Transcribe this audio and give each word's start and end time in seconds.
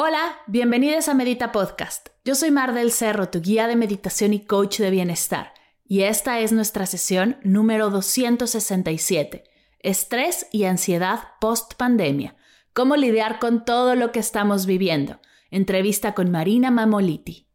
Hola, 0.00 0.38
bienvenidos 0.46 1.08
a 1.08 1.14
Medita 1.14 1.50
Podcast. 1.50 2.10
Yo 2.24 2.36
soy 2.36 2.52
Mar 2.52 2.72
del 2.72 2.92
Cerro, 2.92 3.30
tu 3.30 3.40
guía 3.40 3.66
de 3.66 3.74
meditación 3.74 4.32
y 4.32 4.38
coach 4.46 4.78
de 4.78 4.90
bienestar. 4.90 5.52
Y 5.84 6.02
esta 6.02 6.38
es 6.38 6.52
nuestra 6.52 6.86
sesión 6.86 7.36
número 7.42 7.90
267. 7.90 9.42
Estrés 9.80 10.46
y 10.52 10.66
ansiedad 10.66 11.18
post 11.40 11.74
pandemia. 11.74 12.36
Cómo 12.72 12.94
lidiar 12.94 13.40
con 13.40 13.64
todo 13.64 13.96
lo 13.96 14.12
que 14.12 14.20
estamos 14.20 14.66
viviendo. 14.66 15.18
Entrevista 15.50 16.14
con 16.14 16.30
Marina 16.30 16.70
Mamoliti. 16.70 17.48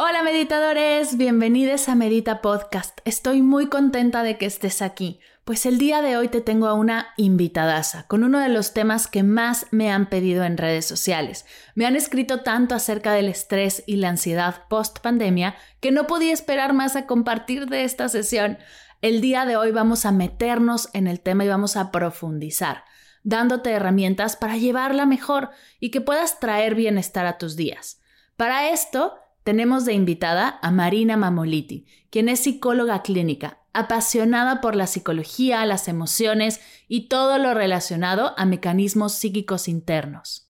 Hola 0.00 0.22
meditadores, 0.22 1.16
bienvenidos 1.16 1.88
a 1.88 1.94
Medita 1.94 2.40
Podcast. 2.40 3.00
Estoy 3.04 3.42
muy 3.42 3.68
contenta 3.68 4.22
de 4.22 4.36
que 4.36 4.46
estés 4.46 4.80
aquí, 4.80 5.20
pues 5.48 5.64
el 5.64 5.78
día 5.78 6.02
de 6.02 6.18
hoy 6.18 6.28
te 6.28 6.42
tengo 6.42 6.66
a 6.66 6.74
una 6.74 7.14
invitadaza 7.16 8.06
con 8.06 8.22
uno 8.22 8.38
de 8.38 8.50
los 8.50 8.74
temas 8.74 9.06
que 9.06 9.22
más 9.22 9.64
me 9.70 9.90
han 9.90 10.10
pedido 10.10 10.44
en 10.44 10.58
redes 10.58 10.84
sociales. 10.84 11.46
Me 11.74 11.86
han 11.86 11.96
escrito 11.96 12.42
tanto 12.42 12.74
acerca 12.74 13.14
del 13.14 13.28
estrés 13.28 13.82
y 13.86 13.96
la 13.96 14.10
ansiedad 14.10 14.64
post 14.68 14.98
pandemia 14.98 15.54
que 15.80 15.90
no 15.90 16.06
podía 16.06 16.34
esperar 16.34 16.74
más 16.74 16.96
a 16.96 17.06
compartir 17.06 17.64
de 17.64 17.84
esta 17.84 18.10
sesión. 18.10 18.58
El 19.00 19.22
día 19.22 19.46
de 19.46 19.56
hoy 19.56 19.72
vamos 19.72 20.04
a 20.04 20.12
meternos 20.12 20.90
en 20.92 21.06
el 21.06 21.18
tema 21.18 21.46
y 21.46 21.48
vamos 21.48 21.78
a 21.78 21.90
profundizar, 21.90 22.84
dándote 23.22 23.70
herramientas 23.70 24.36
para 24.36 24.58
llevarla 24.58 25.06
mejor 25.06 25.48
y 25.80 25.90
que 25.90 26.02
puedas 26.02 26.40
traer 26.40 26.74
bienestar 26.74 27.24
a 27.24 27.38
tus 27.38 27.56
días. 27.56 28.02
Para 28.36 28.68
esto, 28.68 29.14
tenemos 29.44 29.86
de 29.86 29.94
invitada 29.94 30.58
a 30.60 30.70
Marina 30.70 31.16
Mamoliti, 31.16 31.86
quien 32.10 32.28
es 32.28 32.40
psicóloga 32.40 33.00
clínica, 33.00 33.60
apasionada 33.78 34.60
por 34.60 34.76
la 34.76 34.86
psicología, 34.86 35.64
las 35.66 35.88
emociones 35.88 36.60
y 36.88 37.08
todo 37.08 37.38
lo 37.38 37.54
relacionado 37.54 38.34
a 38.36 38.44
mecanismos 38.44 39.14
psíquicos 39.14 39.68
internos. 39.68 40.48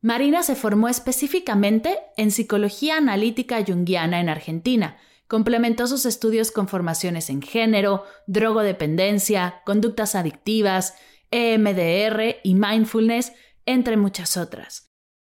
Marina 0.00 0.42
se 0.42 0.54
formó 0.54 0.88
específicamente 0.88 1.98
en 2.16 2.30
psicología 2.30 2.96
analítica 2.96 3.64
junguiana 3.66 4.20
en 4.20 4.28
Argentina. 4.28 4.96
Complementó 5.26 5.86
sus 5.86 6.06
estudios 6.06 6.52
con 6.52 6.68
formaciones 6.68 7.30
en 7.30 7.42
género, 7.42 8.04
drogodependencia, 8.26 9.62
conductas 9.66 10.14
adictivas, 10.14 10.94
EMDR 11.30 12.36
y 12.44 12.54
mindfulness, 12.54 13.32
entre 13.66 13.96
muchas 13.96 14.36
otras. 14.36 14.92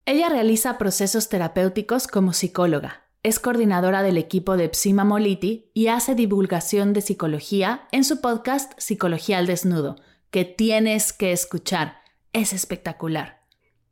Ella 0.05 0.29
realiza 0.29 0.79
procesos 0.79 1.29
terapéuticos 1.29 2.07
como 2.07 2.33
psicóloga, 2.33 3.10
es 3.23 3.39
coordinadora 3.39 4.03
del 4.03 4.17
equipo 4.17 4.57
de 4.57 4.71
Psima 4.73 5.05
Moliti 5.05 5.71
y 5.75 5.89
hace 5.89 6.15
divulgación 6.15 6.95
de 6.95 7.03
psicología 7.03 7.87
en 7.93 8.05
su 8.05 8.23
podcast 8.23 8.73
Psicología 8.79 9.37
al 9.37 9.47
Desnudo, 9.47 9.97
que 10.31 10.47
tienes 10.47 11.13
que 11.13 11.33
escuchar. 11.33 11.99
Es 12.33 12.55
espectacular. 12.55 13.43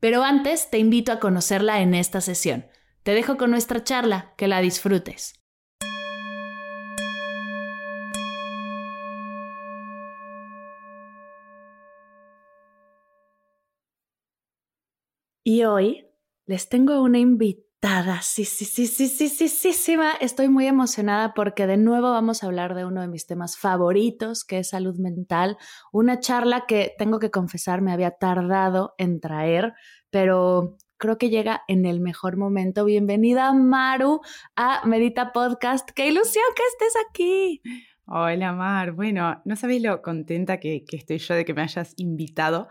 Pero 0.00 0.22
antes 0.22 0.70
te 0.70 0.78
invito 0.78 1.12
a 1.12 1.20
conocerla 1.20 1.82
en 1.82 1.94
esta 1.94 2.22
sesión. 2.22 2.66
Te 3.02 3.12
dejo 3.12 3.36
con 3.36 3.50
nuestra 3.50 3.84
charla, 3.84 4.32
que 4.38 4.48
la 4.48 4.60
disfrutes. 4.60 5.34
Y 15.44 15.64
hoy 15.64 16.06
les 16.46 16.68
tengo 16.70 17.02
una 17.02 17.18
invitada. 17.18 17.67
Sí, 18.22 18.44
sí, 18.44 18.64
sí, 18.64 18.86
sí, 18.86 19.08
sí, 19.08 19.28
sí, 19.28 19.48
sí, 19.48 19.72
sí. 19.72 19.96
Estoy 20.20 20.48
muy 20.48 20.66
emocionada 20.66 21.32
porque 21.34 21.66
de 21.66 21.76
nuevo 21.76 22.10
vamos 22.10 22.42
a 22.42 22.46
hablar 22.46 22.74
de 22.74 22.84
uno 22.84 23.00
de 23.00 23.08
mis 23.08 23.26
temas 23.26 23.56
favoritos, 23.56 24.44
que 24.44 24.58
es 24.58 24.70
salud 24.70 24.96
mental. 24.98 25.56
Una 25.92 26.18
charla 26.20 26.66
que 26.66 26.94
tengo 26.98 27.18
que 27.18 27.30
confesar 27.30 27.80
me 27.80 27.92
había 27.92 28.12
tardado 28.12 28.94
en 28.98 29.20
traer, 29.20 29.74
pero 30.10 30.76
creo 30.96 31.18
que 31.18 31.30
llega 31.30 31.62
en 31.68 31.86
el 31.86 32.00
mejor 32.00 32.36
momento. 32.36 32.84
Bienvenida, 32.84 33.52
Maru, 33.52 34.20
a 34.56 34.84
Medita 34.86 35.32
Podcast. 35.32 35.90
¡Qué 35.90 36.08
ilusión 36.08 36.44
que 36.56 36.62
estés 36.72 37.02
aquí! 37.08 37.62
Hola 38.10 38.54
Mar, 38.54 38.92
bueno, 38.92 39.42
no 39.44 39.54
sabéis 39.54 39.82
lo 39.82 40.00
contenta 40.00 40.58
que, 40.58 40.82
estoy 40.92 41.18
yo 41.18 41.34
de 41.34 41.44
que 41.44 41.52
me 41.52 41.60
hayas 41.60 41.92
invitado, 41.98 42.68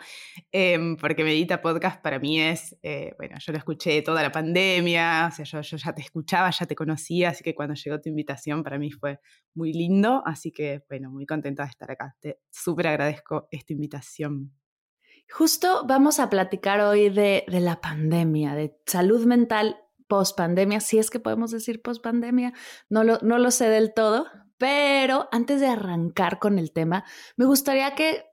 em, 0.51 0.97
porque 0.97 1.23
Medita 1.23 1.61
Podcast 1.61 2.01
para 2.01 2.17
mí 2.17 2.41
es, 2.41 2.75
eh, 2.81 3.13
bueno, 3.19 3.37
yo 3.39 3.51
lo 3.51 3.59
escuché 3.59 4.01
toda 4.01 4.23
la 4.23 4.31
pandemia, 4.31 5.29
o 5.31 5.35
sea, 5.35 5.61
yo, 5.61 5.77
ya 5.77 5.93
te 5.93 6.01
escuchaba, 6.01 6.49
ya 6.49 6.65
te 6.65 6.73
conocía, 6.73 7.29
así 7.29 7.43
que 7.43 7.53
cuando 7.53 7.75
llegó 7.75 8.01
tu 8.01 8.09
invitación 8.09 8.63
para 8.63 8.79
mí 8.79 8.89
fue 8.89 9.19
muy 9.53 9.73
lindo, 9.73 10.23
así 10.25 10.51
que 10.51 10.81
bueno, 10.89 11.11
muy 11.11 11.27
contenta 11.27 11.65
de 11.65 11.69
estar 11.69 11.91
acá, 11.91 12.15
te 12.19 12.39
súper 12.49 12.87
agradezco 12.87 13.47
esta 13.51 13.73
invitación. 13.73 14.53
Justo 15.29 15.85
vamos 15.85 16.19
a 16.19 16.31
platicar 16.31 16.81
hoy 16.81 17.09
de, 17.09 17.43
de 17.47 17.59
la 17.59 17.79
pandemia, 17.79 18.55
de 18.55 18.75
salud 18.87 19.23
mental 19.27 19.77
post 20.07 20.35
pandemia, 20.35 20.79
si 20.79 20.97
es 20.97 21.11
que 21.11 21.19
podemos 21.19 21.51
decir 21.51 21.83
post 21.83 22.01
pandemia, 22.01 22.53
no 22.89 23.03
lo, 23.03 23.19
no 23.21 23.37
lo 23.37 23.51
sé 23.51 23.69
del 23.69 23.93
todo, 23.93 24.25
pero 24.57 25.27
antes 25.31 25.61
de 25.61 25.67
arrancar 25.67 26.39
con 26.39 26.59
el 26.59 26.71
tema, 26.71 27.03
me 27.35 27.45
gustaría 27.45 27.95
que 27.95 28.25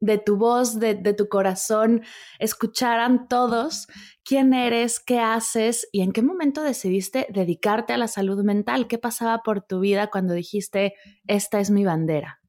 de 0.00 0.18
tu 0.18 0.36
voz, 0.36 0.78
de, 0.78 0.94
tu 1.14 1.28
corazón, 1.28 2.02
escucharan 2.38 3.28
todos 3.28 3.86
quién 4.24 4.52
eres, 4.52 5.00
qué 5.00 5.20
haces 5.20 5.88
y 5.92 6.02
en 6.02 6.12
qué 6.12 6.22
momento 6.22 6.62
decidiste 6.62 7.26
dedicarte 7.30 7.92
a 7.92 7.98
la 7.98 8.08
salud 8.08 8.42
mental. 8.44 8.88
¿Qué 8.88 8.98
pasaba 8.98 9.42
por 9.42 9.62
tu 9.62 9.80
vida 9.80 10.08
cuando 10.08 10.34
dijiste, 10.34 10.94
esta 11.26 11.60
es 11.60 11.70
mi 11.70 11.84
bandera? 11.84 12.40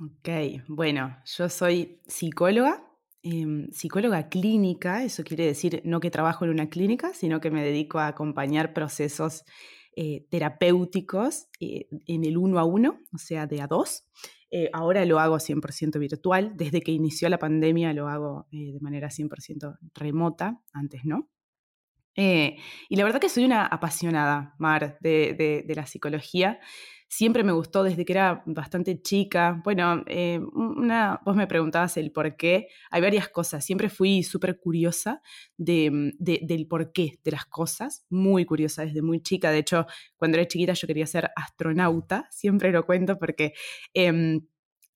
Ok, 0.00 0.28
bueno, 0.68 1.16
yo 1.24 1.48
soy 1.48 2.00
psicóloga, 2.06 2.84
em, 3.22 3.68
psicóloga 3.72 4.28
clínica, 4.28 5.02
eso 5.02 5.24
quiere 5.24 5.46
decir 5.46 5.80
no 5.84 6.00
que 6.00 6.10
trabajo 6.10 6.44
en 6.44 6.52
una 6.52 6.68
clínica, 6.68 7.14
sino 7.14 7.40
que 7.40 7.50
me 7.50 7.64
dedico 7.64 7.98
a 7.98 8.08
acompañar 8.08 8.74
procesos 8.74 9.44
eh, 10.00 10.28
terapéuticos 10.30 11.48
eh, 11.58 11.88
en 12.06 12.22
el 12.22 12.38
uno 12.38 12.60
a 12.60 12.64
uno, 12.64 13.00
o 13.12 13.18
sea, 13.18 13.48
de 13.48 13.60
a 13.60 13.66
dos. 13.66 14.04
Eh, 14.48 14.70
ahora 14.72 15.04
lo 15.04 15.18
hago 15.18 15.40
100% 15.40 15.98
virtual. 15.98 16.52
Desde 16.54 16.82
que 16.82 16.92
inició 16.92 17.28
la 17.28 17.40
pandemia 17.40 17.92
lo 17.92 18.06
hago 18.06 18.46
de 18.52 18.78
manera 18.80 19.08
100% 19.08 19.76
remota, 19.94 20.62
antes 20.72 21.04
no. 21.04 21.28
y 22.14 22.94
la 22.94 23.02
verdad 23.02 23.20
que 23.20 23.28
soy 23.28 23.44
una 23.44 23.66
apasionada, 23.66 24.54
Mar, 24.58 24.98
de 25.00 25.72
la 25.74 25.86
psicología 25.86 26.60
siempre 27.08 27.42
me 27.42 27.52
gustó 27.52 27.82
desde 27.82 28.04
que 28.04 28.12
era 28.12 28.42
bastante 28.46 29.00
chica. 29.00 29.60
Bueno, 29.64 30.04
eh, 30.06 30.40
una, 30.52 31.20
vos 31.24 31.34
me 31.34 31.46
preguntabas 31.46 31.96
el 31.96 32.12
por 32.12 32.36
qué. 32.36 32.68
Hay 32.90 33.00
varias 33.00 33.28
cosas. 33.28 33.64
Siempre 33.64 33.88
fui 33.88 34.22
súper 34.22 34.60
curiosa 34.60 35.22
de, 35.56 36.12
del 36.18 36.66
por 36.68 36.92
qué 36.92 37.18
de 37.24 37.30
las 37.32 37.46
cosas. 37.46 38.04
Muy 38.10 38.44
curiosa 38.44 38.84
desde 38.84 39.02
muy 39.02 39.20
chica. 39.22 39.50
De 39.50 39.58
hecho, 39.58 39.86
cuando 40.16 40.36
era 40.36 40.46
chiquita 40.46 40.74
yo 40.74 40.86
quería 40.86 41.06
ser 41.06 41.30
astronauta. 41.34 42.28
Siempre 42.30 42.70
lo 42.70 42.84
cuento 42.86 43.18
porque... 43.18 43.54
Em, 43.94 44.42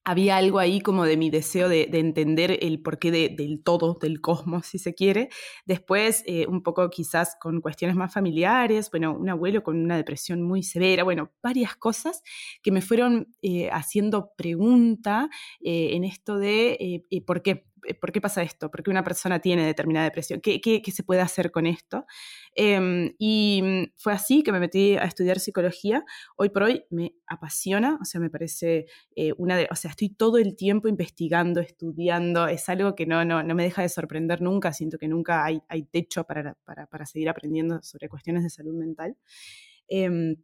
había 0.04 0.37
algo 0.37 0.58
ahí 0.58 0.81
como 0.81 1.04
de 1.04 1.16
mi 1.16 1.31
deseo 1.31 1.69
de, 1.69 1.88
entender 1.93 2.58
el 2.60 2.81
porqué 2.82 3.10
del 3.10 3.62
todo, 3.62 3.99
del 4.00 4.20
cosmos, 4.20 4.66
si 4.66 4.78
se 4.78 4.94
quiere. 4.94 5.28
Después, 5.64 6.25
eh, 6.26 6.46
un 6.46 6.62
poco 6.62 6.88
quizás 6.90 7.37
con 7.40 7.60
cuestiones 7.60 7.96
más 7.96 8.12
familiares, 8.12 8.90
bueno, 8.90 9.16
un 9.16 9.28
abuelo 9.28 9.62
con 9.62 9.78
una 9.78 9.96
depresión 9.96 10.43
muy 10.43 10.62
severa, 10.62 11.04
bueno, 11.04 11.31
varias 11.43 11.76
cosas 11.76 12.22
que 12.62 12.72
me 12.72 12.82
fueron 12.82 13.28
eh, 13.43 13.70
haciendo 13.70 14.32
pregunta 14.37 15.28
eh, 15.60 15.90
en 15.94 16.05
esto 16.05 16.38
de 16.38 17.05
por 17.26 17.43
qué, 17.43 17.66
por 18.00 18.12
qué 18.12 18.20
pasa 18.20 18.43
esto, 18.43 18.70
por 18.70 18.82
qué 18.82 18.90
una 18.90 19.05
persona 19.05 19.40
tiene 19.40 19.67
determinada 19.67 20.05
depresión, 20.05 20.40
qué, 20.40 20.61
qué, 20.61 20.82
qué 20.82 20.90
se 20.90 21.02
puede 21.02 21.20
hacer 21.20 21.50
con 21.50 21.67
esto. 21.67 22.06
Em, 22.55 23.14
y 23.19 23.61
mm, 23.62 23.93
fue 23.96 24.12
así 24.12 24.43
que 24.43 24.52
me 24.52 24.61
metí 24.61 24.96
a 24.96 25.05
estudiar 25.05 25.40
psicología. 25.40 26.05
Hoy 26.37 26.50
por 26.50 26.64
hoy 26.64 26.84
me 26.90 27.14
apasiona, 27.26 27.99
o 28.00 28.05
sea, 28.05 28.20
me 28.20 28.31
parece 28.31 28.87
eh, 29.17 29.32
una 29.38 29.56
de, 29.56 29.69
o 29.70 29.76
sea, 29.76 29.90
estoy 29.90 30.11
todo 30.11 30.38
el 30.38 30.56
tiempo 30.56 30.88
investigando, 30.88 31.61
estudiando, 31.61 32.46
es 32.46 32.69
algo 32.69 32.94
que 32.94 33.06
no, 33.06 33.25
no, 33.25 33.43
no 33.43 33.55
me 33.55 33.64
deja 33.64 33.82
de 33.82 33.88
sorprender 33.88 34.43
nunca, 34.43 34.73
siento 34.73 34.99
que 34.99 35.08
nunca 35.08 35.44
hay, 35.44 35.61
hay 35.69 35.84
techo 35.84 36.25
para, 36.25 36.55
para, 36.64 36.87
para 36.87 37.06
seguir 37.06 37.29
aprendiendo 37.29 37.82
sobre 37.82 38.08
cuestiones 38.08 38.43
de 38.43 38.50
salud 38.50 38.75
mental. 38.75 39.17
Em, 39.88 40.37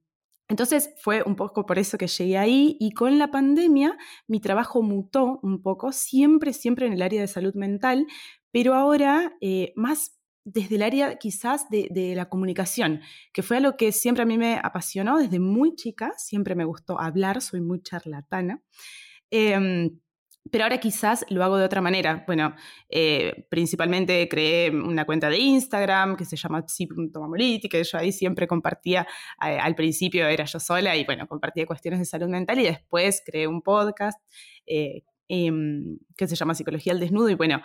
Entonces 0.48 0.90
fue 0.98 1.22
un 1.22 1.36
poco 1.36 1.66
por 1.66 1.78
eso 1.78 1.98
que 1.98 2.06
llegué 2.06 2.38
ahí 2.38 2.76
y 2.80 2.92
con 2.92 3.18
la 3.18 3.30
pandemia 3.30 3.96
mi 4.26 4.40
trabajo 4.40 4.82
mutó 4.82 5.40
un 5.42 5.60
poco, 5.62 5.92
siempre, 5.92 6.52
siempre 6.52 6.86
en 6.86 6.94
el 6.94 7.02
área 7.02 7.20
de 7.20 7.28
salud 7.28 7.54
mental, 7.54 8.06
pero 8.50 8.74
ahora 8.74 9.36
eh, 9.40 9.72
más 9.76 10.18
desde 10.44 10.76
el 10.76 10.82
área 10.82 11.16
quizás 11.18 11.68
de, 11.68 12.14
la 12.16 12.28
comunicación, 12.30 13.02
que 13.32 13.42
fue 13.42 13.58
algo 13.58 13.76
que 13.76 13.92
siempre 13.92 14.22
a 14.22 14.26
mí 14.26 14.38
me 14.38 14.58
apasionó 14.62 15.18
desde 15.18 15.40
muy 15.40 15.74
chica, 15.74 16.12
siempre 16.16 16.54
me 16.54 16.64
gustó 16.64 16.98
hablar, 16.98 17.42
soy 17.42 17.60
muy 17.60 17.82
charlatana. 17.82 18.62
Em, 19.30 20.00
pero 20.50 20.64
ahora 20.64 20.78
quizás 20.78 21.24
lo 21.28 21.44
hago 21.44 21.56
de 21.56 21.64
otra 21.64 21.80
manera. 21.80 22.24
Bueno, 22.26 22.54
eh, 22.88 23.46
principalmente 23.50 24.28
creé 24.28 24.70
una 24.70 25.04
cuenta 25.04 25.28
de 25.28 25.38
Instagram 25.38 26.16
que 26.16 26.24
se 26.24 26.36
llama 26.36 26.64
psi.mamoliti, 26.66 27.68
que 27.68 27.84
yo 27.84 27.98
ahí 27.98 28.12
siempre 28.12 28.46
compartía, 28.46 29.06
eh, 29.46 29.58
al 29.58 29.74
principio 29.74 30.26
era 30.26 30.44
yo 30.44 30.60
sola 30.60 30.96
y 30.96 31.04
bueno, 31.04 31.26
compartía 31.26 31.66
cuestiones 31.66 32.00
de 32.00 32.06
salud 32.06 32.28
mental 32.28 32.58
y 32.60 32.64
después 32.64 33.22
creé 33.24 33.46
un 33.46 33.62
podcast 33.62 34.20
eh, 34.66 35.02
em, 35.28 35.98
que 36.16 36.26
se 36.26 36.36
llama 36.36 36.54
Psicología 36.54 36.92
al 36.92 37.00
Desnudo 37.00 37.28
y 37.28 37.34
bueno, 37.34 37.60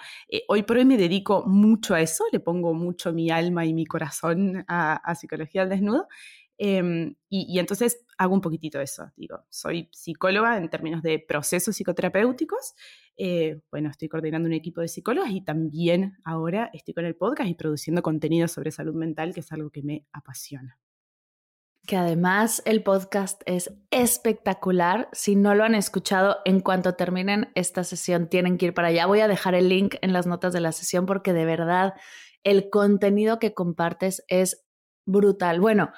hoy 0.50 0.64
por 0.64 0.78
hoy 0.78 0.86
me 0.86 0.98
dedico 0.98 1.46
mucho 1.48 1.96
a 1.96 2.02
eso, 2.02 2.26
le 2.32 2.40
pongo 2.40 2.74
mucho 2.74 3.14
mi 3.14 3.30
alma 3.30 3.66
y 3.66 3.74
mi 3.74 3.86
corazón 3.86 4.66
a, 4.68 4.96
a 4.96 5.16
Psicología 5.16 5.62
al 5.62 5.70
Desnudo. 5.70 6.08
Em, 6.66 7.16
y, 7.28 7.60
entonces 7.60 8.06
hago 8.18 8.34
un 8.34 8.40
poquitito 8.40 8.80
eso, 8.80 9.12
digo, 9.18 9.44
soy 9.50 9.90
psicóloga 9.92 10.56
en 10.56 10.70
términos 10.70 11.04
de 11.04 11.20
procesos 11.20 11.76
psicoterapéuticos, 11.76 12.74
eh, 13.18 13.60
bueno, 13.70 13.90
estoy 13.90 14.08
coordinando 14.08 14.48
un 14.48 14.54
equipo 14.54 14.80
de 14.80 14.88
psicólogos 14.88 15.30
y 15.32 15.42
también 15.42 16.20
ahora 16.24 16.70
estoy 16.72 16.94
con 16.94 17.04
el 17.04 17.18
podcast 17.18 17.50
y 17.50 17.56
produciendo 17.56 18.02
contenido 18.02 18.48
sobre 18.48 18.72
salud 18.72 18.96
mental, 18.96 19.34
que 19.34 19.42
es 19.42 19.52
algo 19.52 19.72
que 19.72 19.84
me 19.84 20.06
apasiona. 20.14 20.80
Que 21.86 21.98
además 21.98 22.62
el 22.64 22.82
podcast 22.82 23.42
es 23.46 23.74
espectacular. 23.92 25.10
Si 25.12 25.36
no 25.36 25.56
lo 25.56 25.66
han 25.66 25.76
escuchado, 25.76 26.38
en 26.46 26.62
cuanto 26.62 26.96
terminen 26.96 27.52
esta 27.56 27.84
sesión, 27.84 28.30
tienen 28.30 28.58
que 28.58 28.68
ir 28.68 28.74
para 28.74 28.88
allá. 28.88 29.06
Voy 29.06 29.20
a 29.20 29.28
dejar 29.28 29.54
el 29.54 29.68
link 29.68 29.96
en 30.00 30.14
las 30.14 30.28
notas 30.28 30.54
de 30.54 30.62
la 30.62 30.72
sesión 30.72 31.06
porque 31.06 31.34
de 31.34 31.44
verdad 31.44 31.94
el 32.46 32.70
contenido 32.70 33.38
que 33.38 33.54
compartes 33.54 34.24
es 34.30 34.64
brutal. 35.06 35.60
Bueno, 35.60 35.92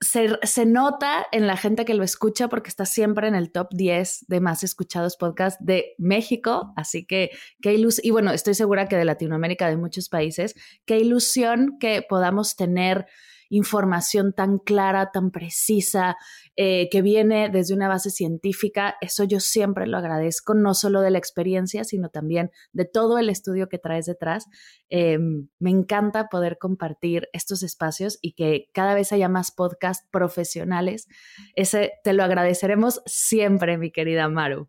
se, 0.00 0.64
nota 0.64 1.26
en 1.30 1.46
la 1.46 1.56
gente 1.56 1.84
que 1.84 1.94
lo 1.94 2.02
escucha 2.02 2.48
porque 2.48 2.68
está 2.68 2.86
siempre 2.86 3.28
en 3.28 3.34
el 3.34 3.52
top 3.52 3.68
10 3.72 4.26
de 4.28 4.40
más 4.40 4.64
escuchados 4.64 5.16
podcasts 5.16 5.62
de 5.64 5.94
México. 5.98 6.72
Así 6.76 7.04
que 7.04 7.30
qué 7.60 7.74
ilusión, 7.74 8.06
y 8.06 8.10
bueno, 8.10 8.32
estoy 8.32 8.54
segura 8.54 8.88
que 8.88 8.96
de 8.96 9.04
Latinoamérica, 9.04 9.68
de 9.68 9.76
muchos 9.76 10.08
países, 10.08 10.54
qué 10.86 10.98
ilusión 10.98 11.76
que 11.78 12.02
podamos 12.08 12.56
tener 12.56 13.06
información 13.50 14.32
tan 14.32 14.58
clara, 14.58 15.10
tan 15.12 15.30
precisa, 15.30 16.16
eh, 16.56 16.88
que 16.90 17.02
viene 17.02 17.50
desde 17.50 17.74
una 17.74 17.88
base 17.88 18.10
científica. 18.10 18.96
Eso 19.00 19.24
yo 19.24 19.40
siempre 19.40 19.86
lo 19.86 19.98
agradezco, 19.98 20.54
no 20.54 20.72
solo 20.72 21.02
de 21.02 21.10
la 21.10 21.18
experiencia, 21.18 21.84
sino 21.84 22.08
también 22.08 22.50
de 22.72 22.86
todo 22.86 23.18
el 23.18 23.28
estudio 23.28 23.68
que 23.68 23.78
traes 23.78 24.06
detrás. 24.06 24.46
Em, 24.88 25.48
me 25.58 25.70
encanta 25.70 26.28
poder 26.28 26.56
compartir 26.58 27.28
estos 27.32 27.62
espacios 27.62 28.18
y 28.22 28.32
que 28.32 28.68
cada 28.72 28.94
vez 28.94 29.12
haya 29.12 29.28
más 29.28 29.50
podcasts 29.50 30.08
profesionales. 30.10 31.06
Ese 31.54 31.92
te 32.04 32.12
lo 32.12 32.24
agradeceremos 32.24 33.02
siempre, 33.04 33.76
mi 33.76 33.90
querida 33.90 34.28
Maru. 34.28 34.68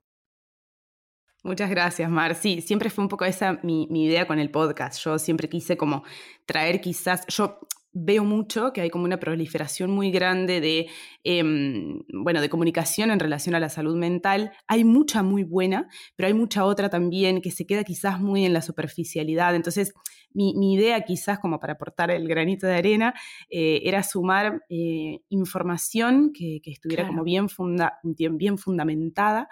Muchas 1.43 1.71
gracias, 1.71 2.07
Mar. 2.09 2.35
Sí, 2.35 2.61
siempre 2.61 2.91
fue 2.91 3.03
un 3.03 3.09
poco 3.09 3.25
esa 3.25 3.59
mi, 3.63 3.87
mi, 3.89 4.05
idea 4.05 4.27
con 4.27 4.37
el 4.37 4.51
podcast. 4.51 5.03
Yo 5.03 5.17
siempre 5.17 5.49
quise 5.49 5.75
como 5.75 6.03
traer 6.45 6.81
quizás, 6.81 7.25
yo 7.27 7.59
veo 7.93 8.23
mucho 8.23 8.71
que 8.73 8.81
hay 8.81 8.89
como 8.89 9.05
una 9.05 9.19
proliferación 9.19 9.91
muy 9.91 10.11
grande 10.11 10.61
de, 10.61 10.87
em, 11.23 12.01
bueno, 12.13 12.41
de 12.41 12.49
comunicación 12.49 13.11
en 13.11 13.19
relación 13.19 13.55
a 13.55 13.59
la 13.59 13.69
salud 13.69 13.95
mental. 13.97 14.51
Hay 14.67 14.83
mucha 14.83 15.23
muy 15.23 15.43
buena, 15.43 15.87
pero 16.15 16.27
hay 16.27 16.33
mucha 16.33 16.65
otra 16.65 16.89
también 16.89 17.41
que 17.41 17.51
se 17.51 17.65
queda 17.65 17.83
quizás 17.83 18.19
muy 18.19 18.45
en 18.45 18.53
la 18.53 18.61
superficialidad. 18.61 19.55
Entonces, 19.55 19.93
mi, 20.33 20.73
idea 20.73 21.01
quizás 21.01 21.39
como 21.39 21.59
para 21.59 21.73
aportar 21.73 22.11
el 22.11 22.27
granito 22.27 22.65
de 22.65 22.75
arena 22.75 23.13
eh, 23.49 23.81
era 23.83 24.03
sumar 24.03 24.63
eh, 24.69 25.19
información 25.29 26.31
que, 26.33 26.61
estuviera 26.65 27.07
como 27.07 27.23
bien, 27.23 27.47
bien 28.03 28.57
fundamentada. 28.57 29.49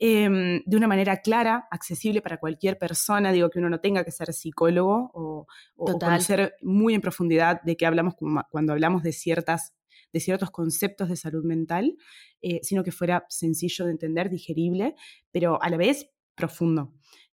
Em, 0.00 0.60
de 0.66 0.76
una 0.76 0.88
manera 0.88 1.18
clara, 1.18 1.68
accesible 1.70 2.20
para 2.20 2.38
cualquier 2.38 2.78
persona. 2.78 3.30
Digo 3.30 3.48
que 3.48 3.60
uno 3.60 3.70
no 3.70 3.80
tenga 3.80 4.04
que 4.04 4.10
ser 4.10 4.32
psicólogo 4.32 5.10
o, 5.14 5.46
conocer 5.76 6.56
muy 6.62 6.94
en 6.94 7.00
profundidad 7.00 7.62
de 7.62 7.76
qué 7.76 7.86
hablamos 7.86 8.14
cuando 8.50 8.72
hablamos 8.72 9.04
de, 9.04 9.12
ciertas, 9.12 9.72
de 10.12 10.20
ciertos 10.20 10.50
conceptos 10.50 11.08
de 11.08 11.16
salud 11.16 11.44
mental, 11.44 11.96
eh, 12.42 12.60
sino 12.62 12.82
que 12.82 12.90
fuera 12.90 13.24
sencillo 13.28 13.84
de 13.84 13.92
entender, 13.92 14.30
digerible, 14.30 14.96
pero 15.30 15.62
a 15.62 15.70
la 15.70 15.76
vez 15.76 16.10
profundo. 16.34 16.92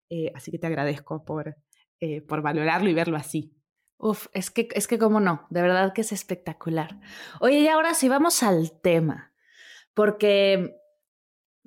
Eh, 0.10 0.32
así 0.36 0.52
que 0.52 0.60
te 0.60 0.68
agradezco 0.68 1.26
por, 1.26 1.56
eh, 2.00 2.22
por 2.22 2.44
valorarlo 2.44 2.90
y 2.90 2.94
verlo 2.94 3.18
así. 3.18 3.56
Uf, 3.98 4.28
es 4.34 4.52
que, 4.52 4.68
es 4.74 4.88
que 4.88 5.00
cómo 5.00 5.20
no, 5.20 5.48
de 5.50 5.62
verdad 5.62 5.94
que 5.94 6.02
es 6.02 6.12
espectacular. 6.12 7.00
Oye, 7.40 7.60
y 7.60 7.68
ahora 7.68 7.94
sí 7.96 8.08
vamos 8.08 8.44
al 8.44 8.80
tema, 8.82 9.34
porque 9.94 10.81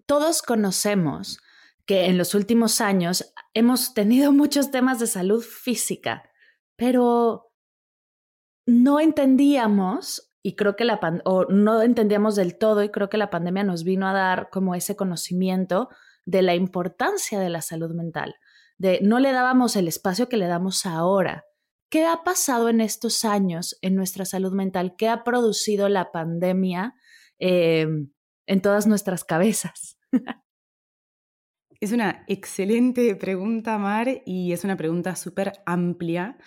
todos 0.07 0.43
conocemos 0.43 1.39
que 1.87 2.07
en 2.07 2.19
los 2.19 2.35
últimos 2.35 2.81
años 2.81 3.33
hemos 3.53 3.95
tenido 3.95 4.33
muchos 4.43 4.71
temas 4.71 4.99
de 4.99 5.07
salud 5.07 5.43
física, 5.43 6.31
pero 6.77 7.53
no 8.67 9.01
entendíamos 9.01 10.33
y 10.43 10.57
creo 10.57 10.77
que 10.77 10.85
la 10.85 11.01
o 11.25 11.47
no 11.47 11.83
entendíamos 11.83 12.37
del 12.37 12.59
todo 12.59 12.83
y 12.83 12.91
creo 12.91 13.09
que 13.09 13.17
la 13.17 13.31
pandemia 13.31 13.65
nos 13.65 13.83
vino 13.83 14.07
a 14.07 14.13
dar 14.13 14.51
como 14.51 14.75
ese 14.75 14.95
conocimiento 14.95 15.89
de 16.27 16.43
la 16.43 16.55
importancia 16.55 17.41
de 17.41 17.49
la 17.49 17.63
salud 17.63 17.95
mental, 17.95 18.35
de 18.77 19.01
no 19.03 19.21
le 19.21 19.33
dábamos 19.33 19.77
el 19.77 19.89
espacio 19.89 20.29
que 20.29 20.37
le 20.37 20.47
damos 20.47 20.85
ahora. 20.87 21.45
¿Qué 21.91 22.07
ha 22.07 22.25
pasado 22.25 22.69
en 22.69 22.81
estos 22.81 23.25
años 23.25 23.79
en 23.81 23.95
nuestra 23.95 24.25
salud 24.25 24.53
mental? 24.53 24.97
¿Qué 24.97 25.09
ha 25.09 25.23
producido 25.23 25.89
la 25.89 26.13
pandemia 26.13 26.95
eh, 27.39 27.87
en 28.47 28.61
todas 28.63 28.87
nuestras 28.87 29.25
cabezas? 29.25 29.94
Es 31.81 31.93
una 31.93 32.25
excelente 32.29 33.15
pregunta, 33.15 33.77
Mar, 33.77 34.23
y 34.25 34.53
es 34.53 34.65
una 34.65 34.77
pregunta 34.77 35.17
súper 35.17 35.53
amplia 35.67 36.39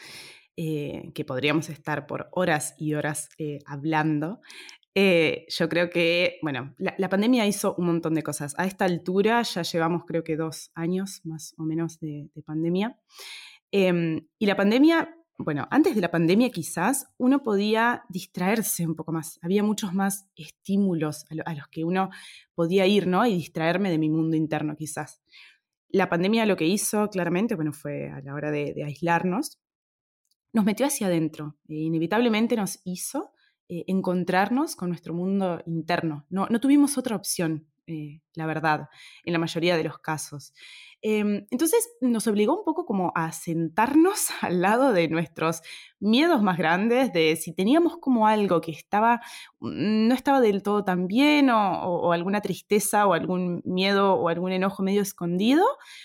eh, 0.55 1.11
que 1.13 1.25
podríamos 1.25 1.69
estar 1.69 2.07
por 2.07 2.29
horas 2.31 2.73
y 2.79 2.95
horas 2.95 3.29
eh, 3.37 3.59
hablando. 3.67 4.41
Eh, 4.95 5.45
yo 5.49 5.69
creo 5.69 5.91
que, 5.91 6.39
bueno, 6.41 6.73
la, 6.79 7.09
pandemia 7.09 7.45
hizo 7.45 7.75
un 7.77 7.85
montón 7.85 8.15
de 8.15 8.23
cosas. 8.23 8.55
A 8.57 8.65
esta 8.65 8.85
altura 8.85 9.43
ya 9.43 9.61
llevamos 9.61 10.05
creo 10.07 10.23
que 10.23 10.37
dos 10.37 10.71
años 10.73 11.21
más 11.23 11.53
o 11.59 11.63
menos 11.63 11.99
de, 11.99 12.31
de 12.33 12.41
pandemia. 12.41 12.97
Em, 13.71 14.27
y 14.39 14.45
la 14.47 14.55
pandemia 14.55 15.16
bueno, 15.37 15.67
antes 15.69 15.93
de 15.93 16.01
la 16.01 16.09
pandemia 16.09 16.49
quizás 16.49 17.07
uno 17.17 17.43
podía 17.43 18.03
distraerse 18.09 18.87
un 18.87 18.95
poco 18.95 19.11
más. 19.11 19.39
Había 19.41 19.63
muchos 19.63 19.93
más 19.93 20.27
estímulos 20.35 21.25
a, 21.45 21.53
los 21.53 21.67
que 21.67 21.83
uno 21.83 22.09
podía 22.55 22.87
ir, 22.87 23.05
¿no? 23.07 23.25
Y 23.25 23.35
distraerme 23.35 23.91
de 23.91 23.99
mi 23.99 24.09
mundo 24.09 24.35
interno 24.35 24.75
quizás. 24.75 25.21
La 25.89 26.09
pandemia 26.09 26.45
lo 26.45 26.57
que 26.57 26.65
hizo 26.65 27.09
claramente, 27.09 27.55
bueno, 27.55 27.71
fue 27.71 28.09
a 28.09 28.19
la 28.21 28.33
hora 28.33 28.49
de, 28.51 28.83
aislarnos, 28.83 29.59
nos 30.53 30.65
metió 30.65 30.87
hacia 30.87 31.07
adentro. 31.07 31.55
E 31.69 31.75
inevitablemente 31.75 32.55
nos 32.55 32.79
hizo 32.83 33.31
eh, 33.69 33.83
encontrarnos 33.87 34.75
con 34.75 34.89
nuestro 34.89 35.13
mundo 35.13 35.61
interno. 35.67 36.25
No, 36.29 36.47
no 36.49 36.59
tuvimos 36.59 36.97
otra 36.97 37.15
opción, 37.15 37.67
eh, 37.87 38.19
la 38.35 38.45
verdad, 38.45 38.89
en 39.23 39.31
la 39.31 39.39
mayoría 39.39 39.77
de 39.77 39.85
los 39.85 39.97
casos. 39.99 40.53
Em, 41.01 41.45
entonces 41.51 41.87
nos 42.01 42.27
obligó 42.27 42.57
un 42.57 42.65
poco 42.65 42.85
como 42.85 43.13
a 43.15 43.31
sentarnos 43.31 44.27
al 44.41 44.61
lado 44.61 44.91
de 44.91 45.07
nuestros 45.07 45.61
miedos 45.99 46.43
más 46.43 46.57
grandes, 46.57 47.13
de 47.13 47.37
si 47.37 47.53
teníamos 47.53 47.97
como 47.97 48.27
algo 48.27 48.59
que 48.59 48.71
estaba, 48.71 49.21
mm, 49.61 50.07
no 50.09 50.13
estaba 50.13 50.41
del 50.41 50.63
todo 50.63 50.83
tan 50.83 51.07
bien 51.07 51.49
o, 51.49 52.11
alguna 52.11 52.41
tristeza 52.41 53.07
o 53.07 53.13
algún 53.13 53.61
miedo 53.63 54.15
o 54.15 54.27
algún 54.29 54.51
enojo 54.51 54.83
medio 54.83 55.01
escondido, 55.01 55.63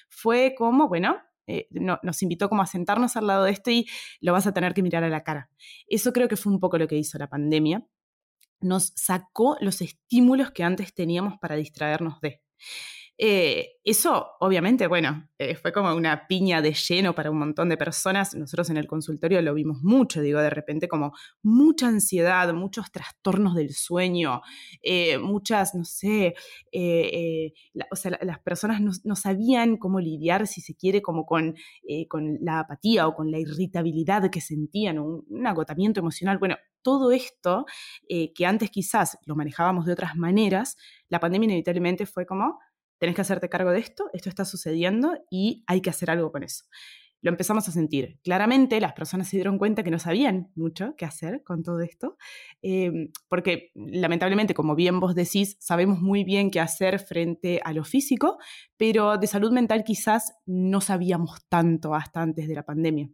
fue 0.09 0.55
como, 0.57 0.89
bueno, 0.89 1.17
eh, 1.49 1.67
nos 1.71 2.23
invitó 2.23 2.49
como 2.49 2.63
a 2.63 2.67
sentarnos 2.67 3.17
al 3.17 3.27
lado 3.27 3.45
de 3.45 3.51
esto 3.51 3.71
y 3.73 3.87
lo 4.21 4.33
vas 4.33 4.47
a 4.47 4.55
tener 4.55 4.75
que 4.75 4.83
mirar 4.83 5.03
a 5.03 5.09
la 5.09 5.25
cara. 5.25 5.51
Eso 5.89 6.13
creo 6.13 6.29
que 6.29 6.37
fue 6.37 6.53
un 6.53 6.61
poco 6.61 6.79
lo 6.79 6.87
que 6.87 6.97
hizo 6.97 7.19
la 7.19 7.29
pandemia. 7.29 7.85
Nos 8.63 8.93
sacó 8.97 9.57
los 9.61 9.81
estímulos 9.83 10.51
que 10.53 10.65
antes 10.65 10.95
teníamos 10.95 11.39
para 11.39 11.57
distraernos 11.57 12.21
de. 12.21 12.43
Eh, 13.19 13.77
eso, 13.85 14.31
obviamente, 14.41 14.87
bueno, 14.87 15.29
eh, 15.39 15.55
fue 15.55 15.73
como 15.73 15.95
una 15.95 16.27
piña 16.27 16.63
de 16.63 16.73
lleno 16.73 17.15
para 17.15 17.31
un 17.31 17.39
montón 17.39 17.69
de 17.69 17.77
personas. 17.77 18.35
Nosotros 18.35 18.71
en 18.71 18.79
el 18.79 18.87
consultorio 18.87 19.41
lo 19.43 19.55
vimos 19.55 19.83
mucho, 19.83 20.21
digo, 20.23 20.41
de 20.41 20.51
repente 20.51 20.89
como 20.89 21.13
mucha 21.43 21.89
ansiedad, 21.89 22.53
muchos 22.53 22.91
trastornos 22.91 23.55
del 23.55 23.75
sueño, 23.75 24.43
eh, 24.83 25.19
muchas, 25.19 25.75
no 25.75 25.85
sé, 25.85 26.35
o 27.91 27.97
sea, 27.97 28.19
las 28.23 28.41
personas 28.41 28.81
no, 29.05 29.15
sabían 29.15 29.77
cómo 29.77 30.01
lidiar, 30.01 30.47
si 30.47 30.61
se 30.61 30.75
quiere, 30.75 31.03
como 31.03 31.27
con, 31.27 31.55
con 32.09 32.39
la 32.41 32.61
apatía 32.61 33.07
o 33.07 33.15
con 33.15 33.31
la 33.31 33.39
irritabilidad 33.39 34.31
que 34.31 34.41
sentían, 34.41 34.99
un, 34.99 35.25
un 35.29 35.47
agotamiento 35.47 36.01
emocional. 36.01 36.39
Bueno, 36.39 36.57
todo 36.83 37.13
esto 37.13 37.67
eh, 38.09 38.33
que 38.33 38.47
antes 38.47 38.71
quizás 38.71 39.19
lo 39.25 39.37
manejábamos 39.37 39.87
de 39.87 39.93
otras 39.93 40.17
maneras, 40.17 40.77
la 41.09 41.21
pandemia 41.21 41.47
inevitablemente 41.47 42.07
fue 42.07 42.27
como, 42.27 42.59
tenés 42.99 43.15
que 43.15 43.23
hacerte 43.23 43.49
cargo 43.49 43.71
de 43.71 43.81
esto, 43.81 44.11
esto 44.13 44.29
está 44.29 44.45
sucediendo 44.45 45.17
y 45.31 45.65
hay 45.67 45.81
que 45.81 45.91
hacer 45.91 46.11
algo 46.11 46.31
con 46.33 46.43
eso 46.43 46.65
lo 47.23 47.31
empezamos 47.31 47.67
a 47.69 47.73
sentir. 47.73 48.19
Claramente 48.23 48.81
las 48.81 48.93
personas 48.93 49.29
se 49.29 49.37
dieron 49.37 49.57
cuenta 49.57 49.85
que 49.85 49.91
no 49.91 49.99
sabían 49.99 50.51
mucho 50.57 50.95
qué 50.97 51.05
hacer 51.05 51.43
con 51.45 51.63
todo 51.63 51.81
esto, 51.81 52.19
em, 52.61 53.11
porque 53.29 53.71
lamentablemente, 53.75 54.55
como 54.55 54.75
bien 54.75 54.99
vos 54.99 55.15
decís, 55.15 55.57
sabemos 55.61 56.01
muy 56.01 56.25
bien 56.25 56.51
qué 56.51 56.61
hacer 56.61 56.99
frente 56.99 57.61
a 57.65 57.73
lo 57.73 57.85
físico, 57.85 58.39
pero 58.77 59.19
de 59.19 59.29
salud 59.29 59.53
mental 59.53 59.85
quizás 59.85 60.35
no 60.47 60.81
sabíamos 60.81 61.47
tanto 61.49 61.95
hasta 61.95 62.21
antes 62.21 62.49
de 62.49 62.55
la 62.55 62.65
pandemia. 62.65 63.09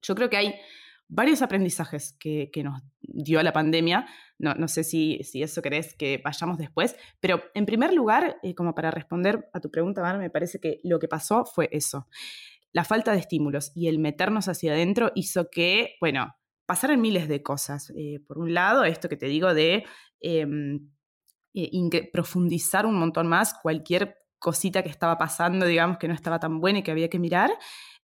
Yo 0.00 0.14
creo 0.14 0.30
que 0.30 0.36
hay 0.36 0.54
varios 1.08 1.42
aprendizajes 1.42 2.16
que, 2.18 2.50
nos 2.62 2.82
dio 3.00 3.42
la 3.42 3.52
pandemia. 3.52 4.06
No, 4.38 4.68
sé 4.68 4.84
si, 4.84 5.20
si, 5.22 5.42
eso 5.42 5.62
querés 5.62 5.94
que 5.94 6.20
vayamos 6.24 6.58
después, 6.58 6.96
pero 7.20 7.42
en 7.54 7.66
primer 7.66 7.92
lugar, 7.92 8.36
eh, 8.42 8.54
como 8.54 8.74
para 8.74 8.90
responder 8.90 9.48
a 9.52 9.60
tu 9.60 9.70
pregunta, 9.70 10.02
Mar, 10.02 10.18
me 10.18 10.30
parece 10.30 10.58
que 10.60 10.80
lo 10.82 10.98
que 10.98 11.08
pasó 11.08 11.44
fue 11.44 11.68
eso 11.72 12.08
la 12.74 12.84
falta 12.84 13.12
de 13.12 13.20
estímulos 13.20 13.70
y 13.74 13.86
el 13.86 14.00
meternos 14.00 14.48
hacia 14.48 14.72
adentro 14.72 15.12
hizo 15.14 15.48
que, 15.48 15.94
bueno, 16.00 16.34
pasaran 16.66 17.00
miles 17.00 17.28
de 17.28 17.42
cosas. 17.42 17.90
Eh, 17.96 18.18
por 18.26 18.38
un 18.38 18.52
lado, 18.52 18.84
esto 18.84 19.08
que 19.08 19.16
te 19.16 19.26
digo 19.26 19.54
de 19.54 19.84
em, 20.20 20.90
eh, 21.54 22.10
profundizar 22.12 22.84
un 22.84 22.98
montón 22.98 23.28
más 23.28 23.54
cualquier 23.62 24.16
cosita 24.44 24.82
que 24.82 24.90
estaba 24.90 25.16
pasando, 25.16 25.64
digamos, 25.64 25.96
que 25.98 26.06
no 26.06 26.14
estaba 26.14 26.38
tan 26.38 26.60
buena 26.60 26.80
y 26.80 26.82
que 26.82 26.90
había 26.90 27.08
que 27.08 27.18
mirar. 27.18 27.50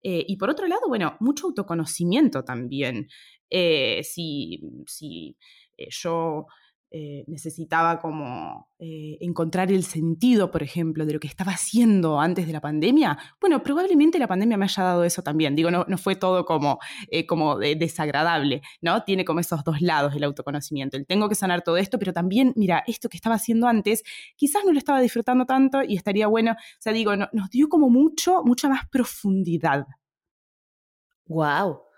Eh, 0.03 0.25
y 0.27 0.37
por 0.39 0.49
otro 0.49 0.67
lado, 0.67 0.89
bueno, 0.89 1.17
mucho 1.21 1.47
autoconocimiento 1.49 2.43
también. 2.45 3.09
si, 3.51 4.61
si 4.87 5.37
yo 5.77 6.47
eh, 6.93 7.25
necesitaba 7.29 8.01
como 8.01 8.69
eh, 8.81 9.17
encontrar 9.21 9.71
el 9.71 9.85
sentido, 9.85 10.51
por 10.51 10.65
ejemplo, 10.65 11.07
de 11.07 11.13
lo 11.13 11.21
que 11.21 11.29
estaba 11.29 11.53
haciendo 11.53 12.19
antes 12.19 12.49
de 12.49 12.53
la 12.53 12.61
pandemia, 12.61 13.17
bueno, 13.41 13.63
probablemente 13.63 14.19
la 14.19 14.27
pandemia 14.27 14.57
me 14.57 14.65
haya 14.65 14.83
dado 14.83 15.05
eso 15.05 15.23
también. 15.23 15.55
Digo, 15.55 15.71
no, 15.71 15.85
no 15.87 15.99
fue 15.99 16.17
todo 16.17 16.45
como, 16.45 16.81
eh, 17.09 17.27
como 17.27 17.59
desagradable, 17.59 18.63
¿no? 18.81 19.05
Tiene 19.05 19.25
como 19.25 19.39
esos 19.39 19.63
dos 19.63 19.81
lados 19.81 20.17
el 20.17 20.25
autoconocimiento. 20.25 20.97
El 20.97 21.07
tengo 21.07 21.29
que 21.29 21.37
sanar 21.37 21.63
todo 21.63 21.77
esto, 21.77 21.99
pero 21.99 22.13
también, 22.13 22.53
mira, 22.57 22.83
esto 22.89 23.09
que 23.09 23.17
estaba 23.17 23.37
haciendo 23.37 23.69
antes, 23.69 24.03
quizás 24.35 24.65
no 24.65 24.73
lo 24.73 24.79
estaba 24.79 25.01
disfrutando 25.01 25.47
tanto 25.47 25.85
y 25.85 25.95
estaría 25.95 26.27
bueno, 26.27 26.53
o 26.53 26.81
sea, 26.81 26.93
digo, 26.93 27.15
nos 27.15 27.51
dio 27.51 27.69
como 27.69 27.89
mucho, 27.89 28.43
mucha 28.45 28.69
más 28.69 28.89
profundidad. 28.89 29.87
Wow. 31.27 31.90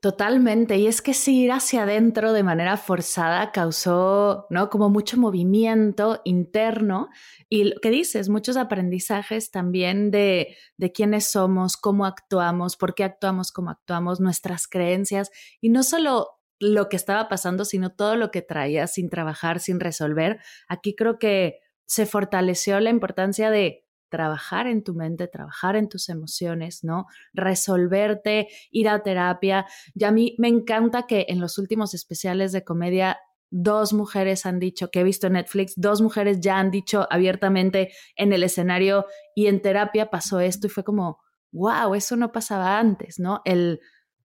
Totalmente, 0.00 0.76
y 0.76 0.86
es 0.86 1.02
que 1.02 1.12
si 1.12 1.42
ir 1.42 1.50
hacia 1.50 1.82
adentro 1.82 2.32
de 2.32 2.44
manera 2.44 2.76
forzada 2.76 3.50
causó, 3.50 4.46
¿no? 4.48 4.70
Como 4.70 4.90
mucho 4.90 5.16
movimiento 5.16 6.20
interno 6.24 7.08
y 7.48 7.64
lo 7.64 7.80
que 7.80 7.90
dices, 7.90 8.28
muchos 8.28 8.56
aprendizajes 8.56 9.50
también 9.50 10.12
de, 10.12 10.56
de 10.76 10.92
quiénes 10.92 11.28
somos, 11.32 11.76
cómo 11.76 12.06
actuamos, 12.06 12.76
por 12.76 12.94
qué 12.94 13.02
actuamos 13.02 13.50
como 13.50 13.70
actuamos, 13.70 14.20
nuestras 14.20 14.68
creencias 14.68 15.32
y 15.60 15.70
no 15.70 15.82
solo 15.82 16.28
lo 16.60 16.88
que 16.88 16.96
estaba 16.96 17.28
pasando, 17.28 17.64
sino 17.64 17.90
todo 17.90 18.14
lo 18.14 18.30
que 18.30 18.42
traía 18.42 18.86
sin 18.86 19.10
trabajar, 19.10 19.58
sin 19.58 19.80
resolver. 19.80 20.38
Aquí 20.68 20.94
creo 20.94 21.18
que 21.18 21.58
se 21.86 22.06
fortaleció 22.06 22.78
la 22.78 22.90
importancia 22.90 23.50
de 23.50 23.87
trabajar 24.08 24.66
en 24.66 24.82
tu 24.82 24.94
mente, 24.94 25.28
trabajar 25.28 25.76
en 25.76 25.88
tus 25.88 26.08
emociones, 26.08 26.84
¿no? 26.84 27.06
Resolverte, 27.32 28.48
ir 28.70 28.88
a 28.88 29.02
terapia. 29.02 29.66
Y 29.94 30.04
a 30.04 30.10
mí 30.10 30.34
me 30.38 30.48
encanta 30.48 31.06
que 31.06 31.26
en 31.28 31.40
los 31.40 31.58
últimos 31.58 31.94
especiales 31.94 32.52
de 32.52 32.64
comedia 32.64 33.18
dos 33.50 33.92
mujeres 33.92 34.46
han 34.46 34.58
dicho, 34.58 34.90
que 34.90 35.00
he 35.00 35.04
visto 35.04 35.26
en 35.26 35.34
Netflix, 35.34 35.72
dos 35.76 36.00
mujeres 36.00 36.40
ya 36.40 36.58
han 36.58 36.70
dicho 36.70 37.06
abiertamente 37.10 37.92
en 38.16 38.32
el 38.32 38.42
escenario 38.42 39.06
y 39.34 39.46
en 39.46 39.62
terapia 39.62 40.10
pasó 40.10 40.40
esto 40.40 40.66
y 40.66 40.70
fue 40.70 40.84
como, 40.84 41.18
wow, 41.52 41.94
eso 41.94 42.16
no 42.16 42.30
pasaba 42.30 42.78
antes, 42.78 43.18
¿no? 43.18 43.40
El 43.44 43.80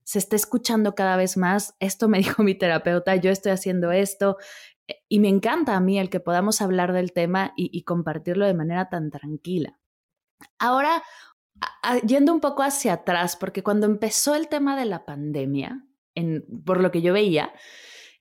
se 0.10 0.18
está 0.18 0.36
escuchando 0.36 0.96
cada 0.96 1.18
vez 1.18 1.38
más, 1.38 1.76
esto 1.80 2.10
me 2.10 2.18
dijo 2.18 2.42
mi 2.42 2.56
terapeuta, 2.56 3.16
yo 3.16 3.30
estoy 3.30 3.52
haciendo 3.52 3.92
esto, 3.92 4.38
y 5.08 5.20
me 5.20 5.30
encanta 5.30 5.76
a 5.76 5.80
mí 5.80 6.00
el 6.00 6.10
que 6.10 6.20
podamos 6.20 6.62
hablar 6.62 6.94
del 6.94 7.14
tema 7.14 7.54
y, 7.56 7.84
compartirlo 7.84 8.46
de 8.46 8.54
manera 8.54 8.90
tan 8.90 9.12
tranquila. 9.12 9.80
Ahora, 10.58 11.04
yendo 12.06 12.34
un 12.34 12.40
poco 12.40 12.64
hacia 12.64 12.94
atrás, 12.94 13.36
porque 13.36 13.64
cuando 13.64 13.86
empezó 13.86 14.36
el 14.36 14.48
tema 14.48 14.78
de 14.78 14.86
la 14.86 15.06
pandemia, 15.06 15.86
por 16.66 16.82
lo 16.82 16.92
que 16.92 17.02
yo 17.02 17.14
veía, 17.14 17.54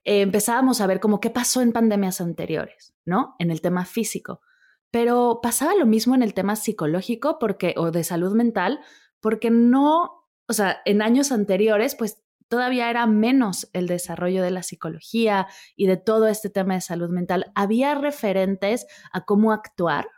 eh, 0.04 0.22
empezábamos 0.22 0.80
a 0.80 0.86
ver 0.86 1.00
como 1.00 1.20
qué 1.20 1.30
pasó 1.30 1.60
en 1.60 1.72
pandemias 1.72 2.20
anteriores, 2.20 2.94
¿no? 3.04 3.34
En 3.38 3.50
el 3.50 3.60
tema 3.60 3.84
físico. 3.84 4.40
Pero 4.90 5.40
pasaba 5.42 5.74
lo 5.74 5.86
mismo 5.86 6.14
en 6.14 6.22
el 6.22 6.34
tema 6.34 6.56
psicológico 6.56 7.38
porque, 7.38 7.74
o 7.76 7.90
de 7.90 8.04
salud 8.04 8.34
mental, 8.34 8.80
porque 9.20 9.50
no, 9.50 10.26
o 10.46 10.52
sea, 10.52 10.80
en 10.84 11.02
años 11.02 11.30
anteriores, 11.30 11.94
pues 11.94 12.22
todavía 12.48 12.90
era 12.90 13.06
menos 13.06 13.68
el 13.72 13.86
desarrollo 13.86 14.42
de 14.42 14.50
la 14.50 14.62
psicología 14.62 15.46
y 15.76 15.86
de 15.86 15.96
todo 15.96 16.28
este 16.28 16.50
tema 16.50 16.74
de 16.74 16.80
salud 16.80 17.10
mental. 17.10 17.52
¿Había 17.54 17.94
referentes 17.94 18.86
a 19.12 19.24
cómo 19.24 19.52
actuar? 19.52 20.08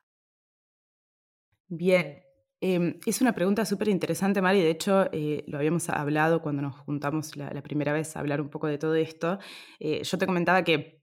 Bien, 1.68 2.22
em, 2.60 2.98
es 3.06 3.20
una 3.20 3.32
pregunta 3.32 3.64
súper 3.64 3.88
interesante, 3.88 4.42
Mari. 4.42 4.60
De 4.60 4.70
hecho, 4.70 5.08
eh, 5.12 5.44
lo 5.46 5.58
habíamos 5.58 5.88
hablado 5.88 6.42
cuando 6.42 6.62
nos 6.62 6.76
juntamos 6.76 7.36
la, 7.36 7.50
primera 7.62 7.92
vez 7.92 8.16
a 8.16 8.20
hablar 8.20 8.40
un 8.40 8.50
poco 8.50 8.66
de 8.66 8.78
todo 8.78 8.94
esto. 8.96 9.38
Eh, 9.78 10.02
yo 10.02 10.18
te 10.18 10.26
comentaba 10.26 10.64
que 10.64 10.99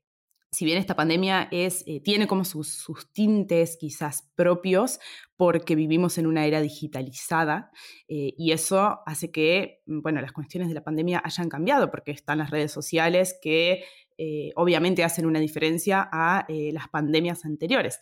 si 0.58 0.66
bien 0.66 0.80
esta 0.80 0.96
pandemia 0.96 1.50
es, 1.52 1.84
eh, 1.86 2.02
tiene 2.04 2.26
como 2.26 2.44
sus, 2.44 2.88
tintes 3.14 3.78
quizás 3.78 4.28
propios, 4.34 5.00
porque 5.36 5.76
vivimos 5.76 6.18
en 6.18 6.26
una 6.26 6.48
era 6.48 6.62
digitalizada 6.62 7.70
eh, 8.08 8.34
y 8.36 8.54
eso 8.54 9.02
hace 9.06 9.30
que, 9.30 9.84
bueno, 9.86 10.20
las 10.20 10.32
cuestiones 10.32 10.68
de 10.70 10.74
la 10.74 10.84
pandemia 10.84 11.22
hayan 11.24 11.48
cambiado, 11.48 11.92
porque 11.92 12.10
están 12.10 12.40
las 12.40 12.50
redes 12.50 12.72
sociales 12.72 13.38
que 13.40 13.84
eh, 14.20 14.52
obviamente 14.56 15.04
hacen 15.04 15.28
una 15.28 15.40
diferencia 15.40 16.10
a 16.12 16.46
eh, 16.48 16.72
las 16.74 16.88
pandemias 16.88 17.46
anteriores. 17.46 18.00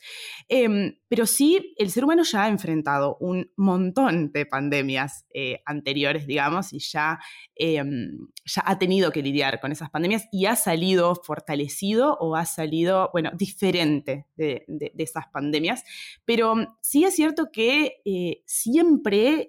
Em, 0.48 0.98
pero 1.10 1.26
sí, 1.26 1.74
el 1.78 1.92
ser 1.92 2.06
humano 2.06 2.24
ya 2.24 2.46
ha 2.46 2.48
enfrentado 2.48 3.18
un 3.20 3.52
montón 3.58 4.32
de 4.32 4.46
pandemias 4.46 5.26
eh, 5.34 5.62
anteriores, 5.66 6.26
digamos, 6.26 6.72
y 6.72 6.80
ya, 6.80 7.20
em, 7.56 8.28
ya 8.46 8.64
ha 8.66 8.80
tenido 8.80 9.12
que 9.12 9.22
lidiar 9.22 9.60
con 9.60 9.74
esas 9.74 9.90
pandemias 9.90 10.28
y 10.32 10.46
ha 10.46 10.56
salido 10.56 11.16
fortalecido 11.16 12.18
o 12.20 12.36
ha 12.36 12.46
salido, 12.46 13.10
bueno, 13.12 13.32
diferente 13.34 14.28
de, 14.38 14.64
de 14.68 14.94
esas 15.04 15.26
pandemias. 15.28 15.84
Pero 16.24 16.78
sí 16.82 17.04
es 17.04 17.14
cierto 17.16 17.52
que 17.52 18.02
siempre 18.46 19.48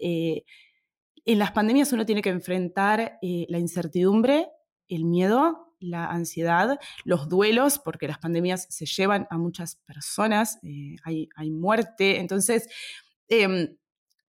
en 1.25 1.39
las 1.39 1.53
pandemias 1.53 1.93
uno 1.93 2.07
tiene 2.07 2.23
que 2.23 2.31
enfrentar 2.31 3.19
la 3.23 3.59
incertidumbre, 3.59 4.49
el 4.89 5.05
miedo 5.05 5.66
la 5.81 6.07
ansiedad, 6.07 6.79
los 7.05 7.29
duelos, 7.29 7.79
porque 7.79 8.09
las 8.09 8.19
pandemias 8.19 8.67
se 8.71 8.87
llevan 8.87 9.27
a 9.31 9.39
muchas 9.39 9.77
personas, 9.87 10.59
eh, 10.63 10.97
hay, 11.05 11.51
muerte. 11.51 12.21
Entonces, 12.21 12.69
em, 13.29 13.77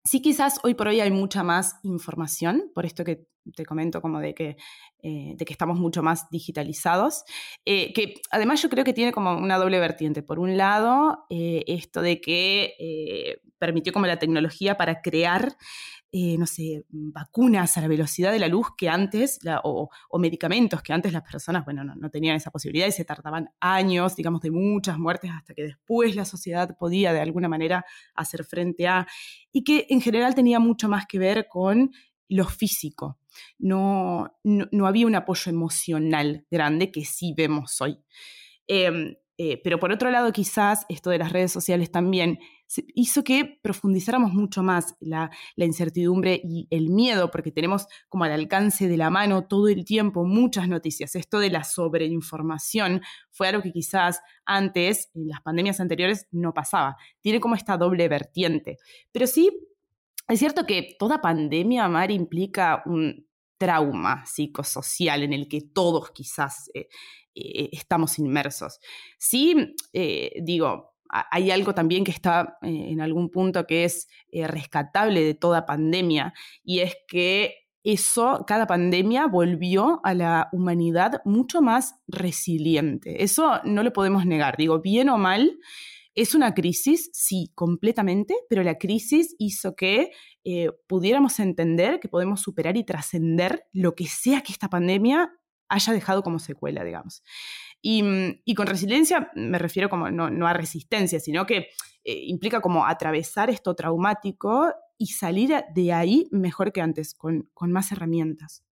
sí 0.03 0.21
quizás 0.21 0.59
hoy 0.63 0.73
por 0.73 0.87
hoy 0.87 0.99
hay 0.99 1.11
mucha 1.11 1.43
más 1.43 1.75
información, 1.83 2.71
por 2.73 2.85
esto 2.85 3.03
que 3.03 3.27
te 3.55 3.65
comento 3.65 4.01
como 4.01 4.19
de 4.19 4.33
que, 4.33 4.57
eh, 5.01 5.33
de 5.37 5.45
que 5.45 5.53
estamos 5.53 5.79
mucho 5.79 6.03
más 6.03 6.29
digitalizados, 6.29 7.23
eh, 7.65 7.93
que 7.93 8.15
además 8.29 8.61
yo 8.61 8.69
creo 8.69 8.83
que 8.83 8.93
tiene 8.93 9.13
como 9.13 9.37
una 9.37 9.57
doble 9.57 9.79
vertiente. 9.79 10.21
Por 10.21 10.39
un 10.39 10.57
lado, 10.57 11.25
esto 11.29 12.01
de 12.01 12.19
que 12.19 13.39
permitió 13.57 13.93
como 13.93 14.05
la 14.05 14.19
tecnología 14.19 14.77
para 14.77 15.01
crear 15.01 15.57
eh, 16.11 16.37
no 16.37 16.47
sé, 16.47 16.85
vacunas 16.89 17.77
a 17.77 17.81
la 17.81 17.87
velocidad 17.89 18.31
de 18.31 18.39
la 18.39 18.47
luz 18.47 18.67
que 18.77 18.87
antes, 18.87 19.39
o, 19.63 19.89
medicamentos 20.17 20.81
que 20.81 20.93
antes 20.93 21.11
las 21.11 21.23
personas, 21.23 21.65
bueno, 21.65 21.83
no, 21.83 22.09
tenían 22.09 22.35
esa 22.35 22.49
posibilidad 22.49 22.87
y 22.87 22.91
se 22.91 23.03
tardaban 23.03 23.49
años, 23.59 24.15
digamos, 24.15 24.41
de 24.41 24.51
muchas 24.51 24.97
muertes 24.97 25.31
hasta 25.31 25.53
que 25.53 25.63
después 25.63 26.15
la 26.15 26.23
sociedad 26.23 26.77
podía 26.77 27.11
de 27.11 27.19
alguna 27.19 27.49
manera 27.49 27.85
hacer 28.15 28.45
frente 28.45 28.87
a, 28.87 29.05
y 29.51 29.63
que 29.63 29.85
en 29.89 29.99
general 29.99 30.33
tenía 30.33 30.59
mucho 30.59 30.87
más 30.87 31.05
que 31.07 31.19
ver 31.19 31.47
con 31.49 31.91
lo 32.29 32.45
físico. 32.45 33.19
No, 33.59 34.33
no, 34.43 34.87
había 34.87 35.07
un 35.07 35.15
apoyo 35.15 35.51
emocional 35.51 36.45
grande 36.49 36.91
que 36.91 37.05
sí 37.05 37.33
vemos 37.35 37.81
hoy. 37.81 37.97
Em, 38.65 39.15
eh, 39.39 39.62
pero 39.63 39.79
por 39.79 39.91
otro 39.91 40.10
lado, 40.10 40.32
quizás 40.32 40.86
esto 40.89 41.12
de 41.12 41.20
las 41.20 41.32
redes 41.32 41.51
sociales 41.51 41.91
también 41.91 42.39
hizo 42.96 43.24
que 43.24 43.60
profundizáramos 43.62 44.34
mucho 44.34 44.63
más 44.63 44.96
la, 45.00 45.29
incertidumbre 45.56 46.41
y 46.44 46.67
el 46.72 46.89
miedo, 46.89 47.29
porque 47.29 47.51
tenemos 47.51 47.88
como 48.10 48.24
al 48.24 48.32
alcance 48.32 48.88
de 48.88 48.98
la 48.98 49.12
mano 49.12 49.48
todo 49.48 49.67
el 49.67 49.86
tiempo 49.86 50.25
muchas 50.25 50.67
noticias. 50.67 51.15
Esto 51.15 51.39
de 51.39 51.51
la 51.51 51.63
sobreinformación 51.63 53.01
fue 53.29 53.48
algo 53.48 53.62
que 53.62 53.72
quizás 53.72 54.22
antes, 54.44 55.12
en 55.13 55.27
las 55.27 55.41
pandemias 55.41 55.79
anteriores, 55.79 56.27
no 56.32 56.53
pasaba. 56.53 56.98
Tiene 57.22 57.39
como 57.39 57.53
esta 57.53 57.77
doble 57.77 58.08
vertiente. 58.08 58.77
Pero 59.12 59.27
sí, 59.27 59.51
es 60.27 60.39
cierto 60.39 60.65
que 60.65 60.96
toda 60.98 61.22
pandemia, 61.22 61.88
Mar, 61.88 62.10
implica 62.10 62.82
un 62.88 63.27
trauma 63.58 64.25
psicosocial 64.25 65.24
en 65.24 65.34
el 65.34 65.48
que 65.48 65.62
todos 65.62 66.12
quizás 66.12 66.70
eh, 66.74 66.88
eh, 67.39 67.70
estamos 67.72 68.20
inmersos. 68.20 68.79
Sí, 69.17 69.75
digo, 70.41 70.94
hay 71.10 71.51
algo 71.51 71.74
también 71.74 72.03
que 72.03 72.12
está 72.12 72.58
en 72.62 73.00
algún 73.00 73.29
punto 73.29 73.65
que 73.65 73.86
es 73.86 74.08
rescatable 74.34 75.24
de 75.24 75.34
toda 75.34 75.65
pandemia 75.65 76.34
y 76.63 76.79
es 76.79 76.96
que 77.08 77.67
eso, 77.89 78.44
cada 78.46 78.67
pandemia 78.67 79.27
volvió 79.27 80.01
a 80.03 80.13
la 80.13 80.50
humanidad 80.51 81.22
mucho 81.24 81.62
más 81.62 81.96
resiliente. 82.06 83.24
Eso 83.24 83.62
no 83.63 83.82
lo 83.82 83.94
podemos 83.94 84.25
negar. 84.25 84.58
Digo, 84.58 84.82
bien 84.82 85.08
o 85.08 85.17
mal, 85.17 85.58
es 86.13 86.36
una 86.36 86.53
crisis, 86.53 87.10
sí, 87.13 87.50
completamente, 87.56 88.36
pero 88.50 88.62
la 88.62 88.77
crisis 88.77 89.36
hizo 89.39 89.75
que 89.77 90.12
eh, 90.44 90.70
pudiéramos 90.88 91.39
entender 91.39 92.01
que 92.01 92.10
podemos 92.10 92.41
superar 92.41 92.75
y 92.75 92.84
trascender 92.84 93.67
lo 93.72 93.96
que 93.96 94.08
sea 94.08 94.41
que 94.41 94.51
esta 94.51 94.67
pandemia 94.67 95.32
haya 95.69 95.93
dejado 95.93 96.24
como 96.24 96.39
secuela, 96.39 96.83
digamos. 96.83 97.24
Y, 97.81 98.03
mm, 98.03 98.53
con 98.55 98.67
resiliencia 98.67 99.31
me 99.36 99.59
refiero 99.59 99.89
como 99.89 100.09
no, 100.12 100.47
a 100.47 100.53
resistencia, 100.53 101.19
sino 101.19 101.45
que 101.45 101.69
eh, 102.03 102.24
implica 102.25 102.62
como 102.62 102.86
atravesar 102.86 103.50
esto 103.50 103.75
traumático 103.75 104.74
y 104.97 105.07
salir 105.07 105.53
de 105.74 105.93
ahí 105.93 106.27
mejor 106.31 106.71
que 106.71 106.81
antes, 106.81 107.13
con 107.13 107.71
más 107.71 107.91
herramientas. 107.91 108.63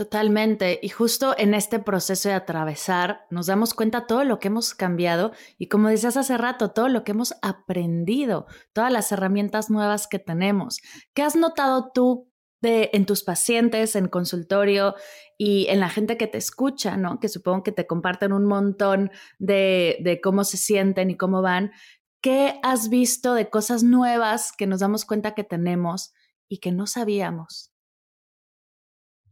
Totalmente. 0.00 0.78
Y 0.82 0.88
justo 0.88 1.34
en 1.36 1.52
este 1.52 1.80
proceso 1.80 2.28
de 2.28 2.34
atravesar 2.34 3.26
nos 3.28 3.46
damos 3.46 3.74
cuenta 3.74 4.06
todo 4.06 4.22
lo 4.24 4.38
que 4.38 4.48
hemos 4.48 4.72
cambiado 4.72 5.32
y 5.58 5.66
como 5.66 5.88
decías 5.88 6.16
hace 6.16 6.38
rato, 6.38 6.70
todo 6.70 6.88
lo 6.88 7.02
que 7.02 7.10
hemos 7.10 7.34
aprendido, 7.42 8.46
todas 8.72 8.92
las 8.92 9.10
herramientas 9.10 9.68
nuevas 9.68 10.06
que 10.06 10.20
tenemos. 10.20 10.80
¿Qué 11.12 11.22
has 11.22 11.34
notado 11.34 11.90
tú 11.92 12.29
en 12.62 13.06
tus 13.06 13.22
pacientes, 13.22 13.96
en 13.96 14.08
consultorio 14.08 14.94
y 15.38 15.66
en 15.68 15.80
la 15.80 15.88
gente 15.88 16.16
que 16.16 16.26
te 16.26 16.38
escucha, 16.38 16.96
¿no? 16.96 17.18
Que 17.20 17.28
supongo 17.28 17.62
que 17.62 17.72
te 17.72 17.86
comparten 17.86 18.32
un 18.32 18.44
montón 18.44 19.10
de, 19.38 19.98
de 20.00 20.20
cómo 20.20 20.44
se 20.44 20.56
sienten 20.56 21.10
y 21.10 21.16
cómo 21.16 21.42
van. 21.42 21.72
¿Qué 22.20 22.60
has 22.62 22.90
visto 22.90 23.34
de 23.34 23.48
cosas 23.48 23.82
nuevas 23.82 24.52
que 24.52 24.66
nos 24.66 24.80
damos 24.80 25.04
cuenta 25.04 25.34
que 25.34 25.44
tenemos 25.44 26.12
y 26.48 26.58
que 26.58 26.72
no 26.72 26.86
sabíamos? 26.86 27.72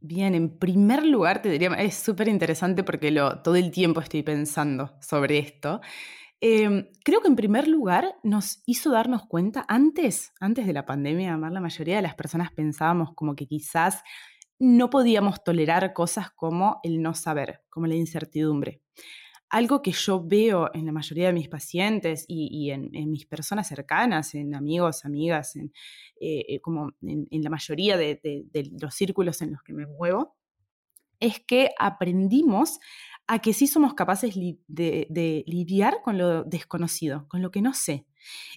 Bien, 0.01 0.35
en 0.35 0.59
primer 0.59 1.05
lugar 1.05 1.43
te 1.43 1.51
diría, 1.51 1.71
es 1.75 1.95
súper 1.97 2.29
interesante 2.29 2.85
porque 2.85 3.11
lo, 3.11 3.43
todo 3.43 3.57
el 3.57 3.73
tiempo 3.73 4.01
estoy 4.01 4.23
pensando 4.23 4.97
sobre 5.01 5.39
esto. 5.39 5.81
Em, 6.41 6.87
creo 7.05 7.21
que 7.21 7.29
en 7.29 7.35
primer 7.37 7.67
lugar 7.67 8.15
nos 8.23 8.63
hizo 8.65 8.93
darnos 8.93 9.27
cuenta, 9.27 9.65
antes, 9.69 10.33
antes 10.39 10.67
de 10.67 10.73
la 10.73 10.87
pandemia, 10.87 11.37
la 11.37 11.61
mayoría 11.61 11.97
de 11.97 12.03
las 12.03 12.15
personas 12.15 12.53
pensábamos 12.53 13.13
como 13.15 13.35
que 13.35 13.47
quizás 13.47 14.03
no 14.61 14.91
podíamos 14.91 15.43
tolerar 15.43 15.93
cosas 15.93 16.31
como 16.31 16.81
el 16.83 17.03
no 17.03 17.15
saber, 17.15 17.63
como 17.71 17.87
la 17.87 17.97
incertidumbre. 17.97 18.83
Algo 19.51 19.83
que 19.83 19.93
yo 19.93 20.23
veo 20.23 20.71
en 20.75 20.87
la 20.87 20.93
mayoría 20.93 21.29
de 21.29 21.33
mis 21.33 21.49
pacientes 21.49 22.25
y, 22.29 22.71
en, 22.71 22.91
mis 23.11 23.25
personas 23.27 23.67
cercanas, 23.67 24.35
en 24.35 24.55
amigos, 24.55 25.05
amigas, 25.05 25.57
en, 25.57 25.73
eh, 26.21 26.45
eh, 26.49 26.61
como 26.61 26.91
en, 27.01 27.43
la 27.43 27.51
mayoría 27.51 27.97
de, 27.97 28.21
los 28.81 28.95
círculos 28.95 29.41
en 29.41 29.53
los 29.53 29.63
que 29.63 29.73
me 29.73 29.87
muevo, 29.87 30.37
es 31.21 31.41
que 31.41 31.71
aprendimos 31.79 32.79
a 33.29 33.41
que 33.41 33.53
sí 33.53 33.67
somos 33.67 33.93
capaces 33.93 34.35
de, 34.35 35.45
lidiar 35.47 36.01
con 36.03 36.17
lo 36.17 36.45
desconocido, 36.45 37.27
con 37.29 37.43
lo 37.43 37.51
que 37.51 37.61
no 37.61 37.75
sé. 37.75 38.07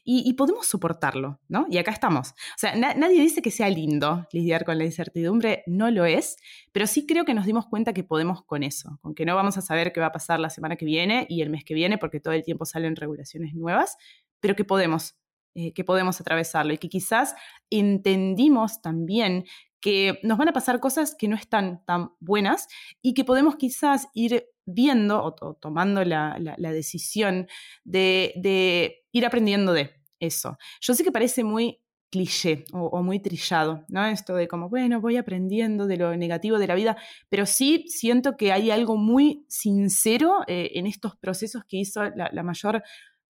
Y, 0.03 0.33
podemos 0.33 0.65
soportarlo, 0.65 1.39
¿no? 1.49 1.67
Y 1.69 1.77
acá 1.77 1.91
estamos. 1.91 2.29
O 2.29 2.57
sea, 2.57 2.75
nadie 2.75 3.21
dice 3.21 3.41
que 3.41 3.51
sea 3.51 3.69
lindo 3.69 4.25
lidiar 4.31 4.63
con 4.63 4.77
la 4.77 4.85
incertidumbre, 4.85 5.63
no 5.67 5.91
lo 5.91 6.05
es, 6.05 6.37
pero 6.71 6.87
sí 6.87 7.05
creo 7.05 7.25
que 7.25 7.33
nos 7.33 7.45
dimos 7.45 7.67
cuenta 7.67 7.93
que 7.93 8.03
podemos 8.03 8.43
con 8.43 8.63
eso, 8.63 8.97
con 9.01 9.13
que 9.13 9.25
no 9.25 9.35
vamos 9.35 9.57
a 9.57 9.61
saber 9.61 9.91
qué 9.91 9.99
va 9.99 10.07
a 10.07 10.11
pasar 10.11 10.39
la 10.39 10.49
semana 10.49 10.77
que 10.77 10.85
viene 10.85 11.27
y 11.29 11.41
el 11.41 11.49
mes 11.49 11.65
que 11.65 11.73
viene, 11.73 11.97
porque 11.97 12.21
todo 12.21 12.33
el 12.33 12.43
tiempo 12.43 12.65
salen 12.65 12.95
regulaciones 12.95 13.53
nuevas, 13.53 13.97
pero 14.39 14.55
que 14.55 14.63
podemos, 14.63 15.15
eh, 15.53 15.73
que 15.73 15.83
podemos 15.83 16.19
atravesarlo 16.21 16.73
y 16.73 16.77
que 16.77 16.89
quizás 16.89 17.35
entendimos 17.69 18.81
también 18.81 19.45
que 19.81 20.19
nos 20.23 20.37
van 20.37 20.49
a 20.49 20.53
pasar 20.53 20.79
cosas 20.79 21.15
que 21.15 21.27
no 21.27 21.35
están 21.35 21.83
tan 21.85 22.11
buenas 22.19 22.67
y 23.01 23.13
que 23.13 23.25
podemos 23.25 23.55
quizás 23.55 24.07
ir 24.13 24.45
viendo 24.65 25.23
o, 25.23 25.55
tomando 25.55 26.05
la, 26.05 26.37
decisión 26.57 27.47
de, 27.83 29.03
ir 29.11 29.25
aprendiendo 29.25 29.73
de 29.73 29.91
eso. 30.19 30.57
Yo 30.79 30.93
sé 30.93 31.03
que 31.03 31.11
parece 31.11 31.43
muy 31.43 31.79
cliché 32.11 32.65
o, 32.73 33.01
muy 33.01 33.19
trillado, 33.19 33.85
¿no? 33.87 34.05
Esto 34.05 34.35
de 34.35 34.47
como, 34.47 34.69
bueno, 34.69 34.99
voy 34.99 35.15
aprendiendo 35.15 35.87
de 35.87 35.97
lo 35.97 36.15
negativo 36.15 36.59
de 36.59 36.67
la 36.67 36.75
vida, 36.75 36.97
pero 37.29 37.45
sí 37.45 37.85
siento 37.87 38.35
que 38.35 38.51
hay 38.51 38.69
algo 38.69 38.97
muy 38.97 39.45
sincero 39.47 40.41
eh, 40.47 40.71
en 40.75 40.87
estos 40.87 41.15
procesos 41.15 41.63
que 41.65 41.77
hizo 41.77 42.03
la 42.03 42.43
mayor 42.43 42.83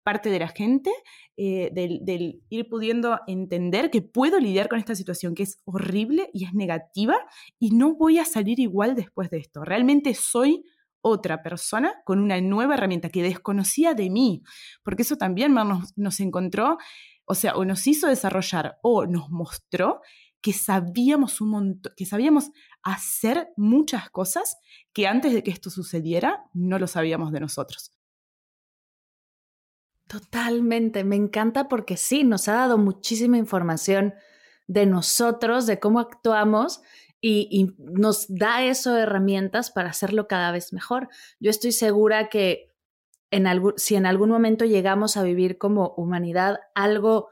parte 0.03 0.29
de 0.29 0.39
la 0.39 0.47
gente, 0.47 0.91
eh, 1.37 1.69
del, 1.73 2.41
ir 2.49 2.67
pudiendo 2.67 3.19
entender 3.27 3.89
que 3.89 4.01
puedo 4.01 4.39
lidiar 4.39 4.69
con 4.69 4.79
esta 4.79 4.95
situación 4.95 5.35
que 5.35 5.43
es 5.43 5.59
horrible 5.65 6.29
y 6.33 6.45
es 6.45 6.53
negativa 6.53 7.15
y 7.59 7.71
no 7.71 7.95
voy 7.95 8.19
a 8.19 8.25
salir 8.25 8.59
igual 8.59 8.95
después 8.95 9.29
de 9.29 9.37
esto. 9.37 9.63
Realmente 9.63 10.13
soy 10.15 10.63
otra 11.01 11.41
persona 11.43 11.93
con 12.05 12.19
una 12.19 12.39
nueva 12.41 12.73
herramienta 12.73 13.09
que 13.09 13.23
desconocía 13.23 13.93
de 13.93 14.09
mí, 14.09 14.43
porque 14.83 15.03
eso 15.03 15.15
también 15.15 15.53
nos, 15.53 16.19
encontró, 16.19 16.77
o 17.25 17.35
sea, 17.35 17.55
o 17.55 17.65
nos 17.65 17.87
hizo 17.87 18.07
desarrollar 18.07 18.77
o 18.81 19.05
nos 19.05 19.29
mostró 19.29 20.01
que 20.41 20.53
sabíamos 20.53 21.41
un 21.41 21.49
montón, 21.49 21.93
que 21.97 22.05
sabíamos 22.05 22.51
hacer 22.83 23.49
muchas 23.57 24.09
cosas 24.09 24.57
que 24.93 25.07
antes 25.07 25.33
de 25.33 25.43
que 25.43 25.51
esto 25.51 25.69
sucediera 25.69 26.45
no 26.53 26.79
lo 26.79 26.87
sabíamos 26.87 27.31
de 27.31 27.41
nosotros. 27.41 27.91
Totalmente, 30.09 31.03
me 31.03 31.15
encanta 31.15 31.67
porque 31.67 31.95
sí, 31.95 32.23
nos 32.23 32.47
ha 32.47 32.53
dado 32.53 32.79
muchísima 32.79 33.37
información 33.37 34.15
de 34.65 34.87
nosotros, 34.87 35.67
de 35.67 35.79
cómo 35.79 35.99
actuamos 35.99 36.81
y, 37.21 37.75
nos 37.77 38.25
da 38.27 38.63
eso 38.63 38.97
herramientas 38.97 39.69
para 39.69 39.89
hacerlo 39.89 40.27
cada 40.27 40.51
vez 40.51 40.73
mejor. 40.73 41.09
Yo 41.39 41.51
estoy 41.51 41.71
segura 41.73 42.27
que 42.29 42.73
en 43.29 43.45
si 43.77 43.97
en 43.97 44.07
algún 44.07 44.31
momento 44.31 44.65
llegamos 44.65 45.15
a 45.15 45.21
vivir 45.21 45.59
como 45.59 45.93
humanidad 45.95 46.59
algo 46.73 47.29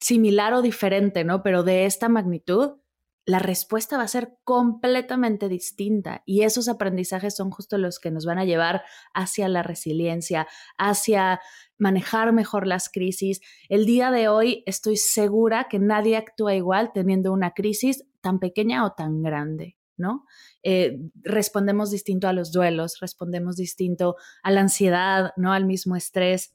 similar 0.00 0.54
o 0.54 0.62
diferente, 0.62 1.22
¿no? 1.22 1.42
Pero 1.42 1.64
de 1.64 1.84
esta 1.84 2.08
magnitud, 2.08 2.78
la 3.26 3.40
respuesta 3.40 3.98
va 3.98 4.04
a 4.04 4.08
ser 4.08 4.38
completamente 4.44 5.48
distinta 5.48 6.22
y 6.24 6.42
esos 6.42 6.68
aprendizajes 6.68 7.34
son 7.34 7.50
justo 7.50 7.76
los 7.76 7.98
que 7.98 8.12
nos 8.12 8.24
van 8.24 8.38
a 8.38 8.44
llevar 8.44 8.84
hacia 9.12 9.48
la 9.48 9.64
resiliencia, 9.64 10.46
hacia 10.78 11.40
manejar 11.78 12.32
mejor 12.32 12.66
las 12.66 12.88
crisis. 12.88 13.40
El 13.68 13.86
día 13.86 14.10
de 14.10 14.28
hoy 14.28 14.62
estoy 14.66 14.96
segura 14.96 15.68
que 15.68 15.78
nadie 15.78 16.16
actúa 16.16 16.54
igual 16.54 16.92
teniendo 16.92 17.32
una 17.32 17.52
crisis 17.52 18.04
tan 18.20 18.38
pequeña 18.38 18.84
o 18.84 18.92
tan 18.92 19.22
grande. 19.22 19.76
¿no? 19.98 20.26
Eh, 20.62 20.98
respondemos 21.22 21.90
distinto 21.90 22.28
a 22.28 22.32
los 22.32 22.52
duelos, 22.52 22.98
respondemos 23.00 23.56
distinto 23.56 24.16
a 24.42 24.50
la 24.50 24.60
ansiedad, 24.60 25.32
¿no? 25.36 25.52
Al 25.52 25.64
mismo 25.64 25.96
estrés. 25.96 26.54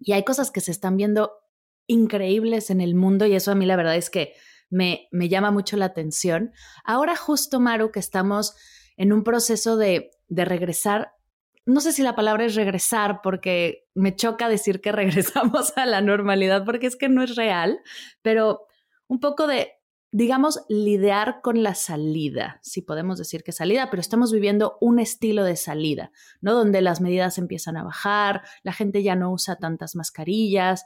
Y 0.00 0.12
hay 0.12 0.24
cosas 0.24 0.50
que 0.50 0.60
se 0.60 0.72
están 0.72 0.96
viendo 0.96 1.32
increíbles 1.86 2.70
en 2.70 2.80
el 2.80 2.94
mundo 2.94 3.26
y 3.26 3.34
eso 3.34 3.52
a 3.52 3.54
mí 3.54 3.66
la 3.66 3.76
verdad 3.76 3.96
es 3.96 4.10
que 4.10 4.34
me, 4.70 5.08
llama 5.12 5.50
mucho 5.50 5.76
la 5.76 5.86
atención. 5.86 6.52
Ahora 6.84 7.16
justo, 7.16 7.60
Maru, 7.60 7.90
que 7.90 8.00
estamos 8.00 8.54
en 8.96 9.12
un 9.12 9.24
proceso 9.24 9.76
de, 9.76 10.10
de 10.28 10.44
regresar, 10.44 11.12
no 11.68 11.80
sé 11.80 11.92
si 11.92 12.02
la 12.02 12.16
palabra 12.16 12.46
es 12.46 12.54
regresar, 12.54 13.20
porque 13.22 13.86
me 13.94 14.16
choca 14.16 14.48
decir 14.48 14.80
que 14.80 14.90
regresamos 14.92 15.72
a 15.76 15.86
la 15.86 16.00
normalidad, 16.00 16.64
porque 16.64 16.86
es 16.86 16.96
que 16.96 17.08
no 17.08 17.22
es 17.22 17.36
real, 17.36 17.80
pero 18.22 18.66
un 19.06 19.20
poco 19.20 19.46
de, 19.46 19.72
digamos, 20.10 20.64
lidiar 20.70 21.40
con 21.42 21.62
la 21.62 21.74
salida, 21.74 22.58
si 22.62 22.80
podemos 22.80 23.18
decir 23.18 23.42
que 23.42 23.52
salida, 23.52 23.90
pero 23.90 24.00
estamos 24.00 24.32
viviendo 24.32 24.78
un 24.80 24.98
estilo 24.98 25.44
de 25.44 25.56
salida, 25.56 26.10
¿no? 26.40 26.54
Donde 26.54 26.80
las 26.80 27.02
medidas 27.02 27.36
empiezan 27.36 27.76
a 27.76 27.84
bajar, 27.84 28.42
la 28.62 28.72
gente 28.72 29.02
ya 29.02 29.14
no 29.14 29.30
usa 29.30 29.56
tantas 29.56 29.94
mascarillas. 29.94 30.84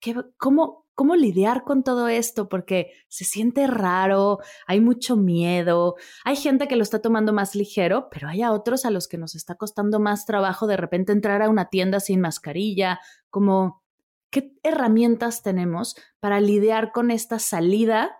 ¿Qué, 0.00 0.14
cómo, 0.36 0.86
¿Cómo 0.96 1.14
lidiar 1.14 1.64
con 1.64 1.82
todo 1.82 2.08
esto? 2.08 2.48
Porque 2.48 2.90
se 3.08 3.26
siente 3.26 3.66
raro, 3.66 4.38
hay 4.66 4.80
mucho 4.80 5.14
miedo, 5.14 5.96
hay 6.24 6.36
gente 6.36 6.68
que 6.68 6.76
lo 6.76 6.82
está 6.82 7.02
tomando 7.02 7.34
más 7.34 7.54
ligero, 7.54 8.08
pero 8.10 8.28
hay 8.28 8.40
a 8.40 8.50
otros 8.50 8.86
a 8.86 8.90
los 8.90 9.06
que 9.06 9.18
nos 9.18 9.34
está 9.34 9.56
costando 9.56 10.00
más 10.00 10.24
trabajo 10.24 10.66
de 10.66 10.78
repente 10.78 11.12
entrar 11.12 11.42
a 11.42 11.50
una 11.50 11.68
tienda 11.68 12.00
sin 12.00 12.22
mascarilla, 12.22 12.98
como, 13.28 13.84
¿qué 14.30 14.54
herramientas 14.62 15.42
tenemos 15.42 15.96
para 16.18 16.40
lidiar 16.40 16.92
con 16.92 17.10
esta 17.10 17.38
salida 17.40 18.16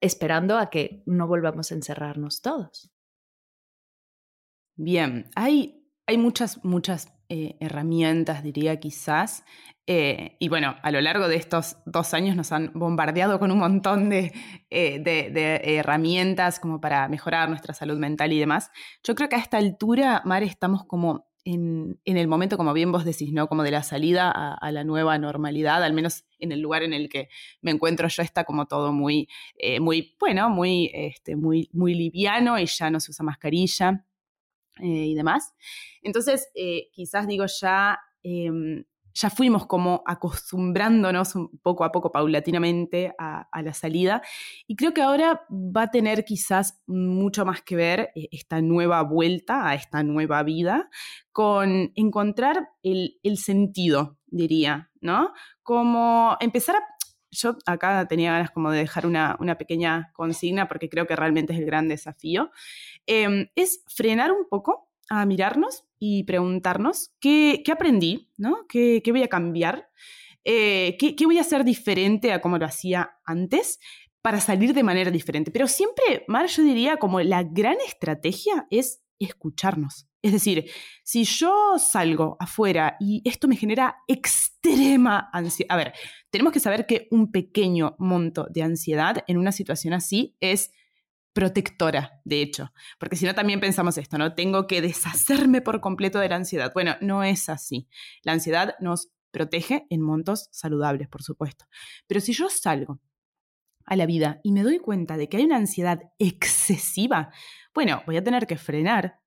esperando 0.00 0.58
a 0.58 0.70
que 0.70 1.02
no 1.06 1.26
volvamos 1.26 1.72
a 1.72 1.74
encerrarnos 1.74 2.40
todos? 2.40 2.92
Bien, 4.76 5.28
hay, 5.34 5.84
hay 6.06 6.18
muchas, 6.18 6.64
muchas 6.64 7.12
eh, 7.36 7.56
herramientas, 7.58 8.44
diría 8.44 8.78
quizás. 8.78 9.44
Eh, 9.88 10.36
y 10.38 10.48
bueno, 10.48 10.76
a 10.80 10.92
lo 10.92 11.00
largo 11.00 11.26
de 11.26 11.34
estos 11.34 11.78
dos 11.84 12.14
años 12.14 12.36
nos 12.36 12.52
han 12.52 12.70
bombardeado 12.74 13.40
con 13.40 13.50
un 13.50 13.58
montón 13.58 14.08
de, 14.08 14.32
de, 14.70 15.60
herramientas 15.64 16.60
como 16.60 16.80
para 16.80 17.08
mejorar 17.08 17.48
nuestra 17.48 17.74
salud 17.74 17.98
mental 17.98 18.32
y 18.32 18.38
demás. 18.38 18.70
Yo 19.02 19.16
creo 19.16 19.28
que 19.28 19.34
a 19.34 19.40
esta 19.40 19.56
altura, 19.56 20.22
Mar, 20.24 20.44
estamos 20.44 20.84
como 20.84 21.26
en, 21.44 21.98
el 22.04 22.28
momento, 22.28 22.56
como 22.56 22.72
bien 22.72 22.92
vos 22.92 23.04
decís, 23.04 23.32
¿no? 23.32 23.48
Como 23.48 23.64
de 23.64 23.72
la 23.72 23.82
salida 23.82 24.30
a, 24.30 24.70
la 24.70 24.84
nueva 24.84 25.18
normalidad, 25.18 25.82
al 25.82 25.92
menos 25.92 26.24
en 26.38 26.52
el 26.52 26.60
lugar 26.60 26.84
en 26.84 26.92
el 26.92 27.08
que 27.08 27.28
me 27.62 27.72
encuentro 27.72 28.06
yo, 28.06 28.22
está 28.22 28.44
como 28.44 28.66
todo 28.66 28.92
muy, 28.92 29.28
eh, 29.58 29.80
muy 29.80 30.14
bueno, 30.20 30.50
muy, 30.50 30.88
este, 30.94 31.34
muy, 31.34 31.68
muy 31.72 31.94
liviano 31.94 32.60
y 32.60 32.66
ya 32.66 32.90
no 32.90 33.00
se 33.00 33.10
usa 33.10 33.24
mascarilla 33.24 34.04
eh, 34.80 35.06
y 35.06 35.14
demás. 35.14 35.54
Entonces, 36.02 36.48
eh, 36.54 36.88
quizás 36.92 37.26
digo 37.26 37.44
ya 37.46 37.98
em, 38.22 38.84
ya 39.14 39.30
fuimos 39.30 39.66
como 39.66 40.02
acostumbrándonos 40.06 41.36
un 41.36 41.58
poco 41.62 41.84
a 41.84 41.92
poco, 41.92 42.10
paulatinamente, 42.10 43.14
a, 43.16 43.46
la 43.62 43.72
salida. 43.72 44.22
Y 44.66 44.76
creo 44.76 44.92
que 44.92 45.02
ahora 45.02 45.46
va 45.50 45.82
a 45.82 45.90
tener 45.90 46.24
quizás 46.24 46.82
mucho 46.86 47.44
más 47.44 47.62
que 47.62 47.76
ver 47.76 48.10
eh, 48.14 48.28
esta 48.32 48.60
nueva 48.60 49.02
vuelta 49.02 49.68
a 49.68 49.74
esta 49.74 50.02
nueva 50.02 50.42
vida 50.42 50.90
con 51.30 51.92
encontrar 51.94 52.68
el, 52.82 53.18
sentido, 53.36 54.18
diría, 54.26 54.90
¿no? 55.00 55.32
Como 55.62 56.36
empezar 56.40 56.76
a 56.76 56.84
yo 57.34 57.56
acá 57.66 58.06
tenía 58.08 58.32
ganas 58.32 58.50
como 58.50 58.70
de 58.70 58.78
dejar 58.78 59.06
una, 59.06 59.36
pequeña 59.58 60.10
consigna 60.12 60.68
porque 60.68 60.88
creo 60.88 61.06
que 61.06 61.16
realmente 61.16 61.52
es 61.52 61.58
el 61.58 61.66
gran 61.66 61.88
desafío, 61.88 62.50
em, 63.06 63.48
es 63.54 63.84
frenar 63.88 64.32
un 64.32 64.48
poco 64.48 64.88
a 65.08 65.26
mirarnos 65.26 65.84
y 65.98 66.24
preguntarnos 66.24 67.12
qué, 67.20 67.62
aprendí, 67.70 68.30
¿no? 68.36 68.66
¿Qué, 68.68 69.02
voy 69.06 69.22
a 69.22 69.28
cambiar? 69.28 69.88
Eh, 70.44 70.96
¿qué, 70.98 71.26
voy 71.26 71.38
a 71.38 71.42
hacer 71.42 71.64
diferente 71.64 72.32
a 72.32 72.40
como 72.40 72.58
lo 72.58 72.66
hacía 72.66 73.18
antes 73.24 73.80
para 74.22 74.40
salir 74.40 74.74
de 74.74 74.82
manera 74.82 75.10
diferente? 75.10 75.50
Pero 75.50 75.68
siempre, 75.68 76.24
Mar, 76.28 76.46
yo 76.46 76.62
diría 76.62 76.96
como 76.96 77.20
la 77.20 77.42
gran 77.42 77.76
estrategia 77.86 78.66
es 78.70 79.02
escucharnos. 79.18 80.08
Es 80.24 80.32
decir, 80.32 80.70
si 81.02 81.24
yo 81.24 81.78
salgo 81.78 82.38
afuera 82.40 82.96
y 82.98 83.20
esto 83.26 83.46
me 83.46 83.56
genera 83.56 83.98
extrema 84.08 85.28
ansiedad, 85.34 85.74
a 85.74 85.76
ver, 85.76 85.92
tenemos 86.30 86.50
que 86.50 86.60
saber 86.60 86.86
que 86.86 87.08
un 87.10 87.30
pequeño 87.30 87.94
monto 87.98 88.46
de 88.48 88.62
ansiedad 88.62 89.22
en 89.26 89.36
una 89.36 89.52
situación 89.52 89.92
así 89.92 90.34
es 90.40 90.70
protectora, 91.34 92.22
de 92.24 92.40
hecho, 92.40 92.72
porque 92.98 93.16
si 93.16 93.26
no 93.26 93.34
también 93.34 93.60
pensamos 93.60 93.98
esto, 93.98 94.16
¿no? 94.16 94.34
Tengo 94.34 94.66
que 94.66 94.80
deshacerme 94.80 95.60
por 95.60 95.82
completo 95.82 96.18
de 96.20 96.30
la 96.30 96.36
ansiedad. 96.36 96.72
Bueno, 96.72 96.96
no 97.02 97.22
es 97.22 97.50
así. 97.50 97.86
La 98.22 98.32
ansiedad 98.32 98.76
nos 98.80 99.10
protege 99.30 99.86
en 99.90 100.00
montos 100.00 100.48
saludables, 100.52 101.06
por 101.08 101.22
supuesto. 101.22 101.66
Pero 102.06 102.22
si 102.22 102.32
yo 102.32 102.48
salgo 102.48 102.98
a 103.84 103.94
la 103.94 104.06
vida 104.06 104.40
y 104.42 104.52
me 104.52 104.62
doy 104.62 104.78
cuenta 104.78 105.18
de 105.18 105.28
que 105.28 105.36
hay 105.36 105.44
una 105.44 105.56
ansiedad 105.56 106.00
excesiva, 106.18 107.30
bueno, 107.74 108.02
voy 108.06 108.16
a 108.16 108.24
tener 108.24 108.46
que 108.46 108.56
frenar, 108.56 109.20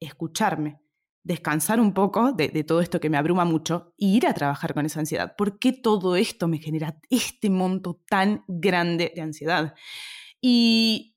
escucharme, 0.00 0.80
descansar 1.22 1.80
un 1.80 1.92
poco 1.92 2.32
de, 2.32 2.48
todo 2.64 2.80
esto 2.80 3.00
que 3.00 3.10
me 3.10 3.16
abruma 3.16 3.44
mucho 3.44 3.94
e 3.98 4.06
ir 4.06 4.26
a 4.26 4.34
trabajar 4.34 4.74
con 4.74 4.86
esa 4.86 5.00
ansiedad. 5.00 5.34
¿Por 5.36 5.58
qué 5.58 5.72
todo 5.72 6.16
esto 6.16 6.46
me 6.48 6.58
genera 6.58 6.98
este 7.10 7.50
monto 7.50 8.00
tan 8.08 8.44
grande 8.46 9.12
de 9.14 9.22
ansiedad? 9.22 9.74
Y 10.40 11.16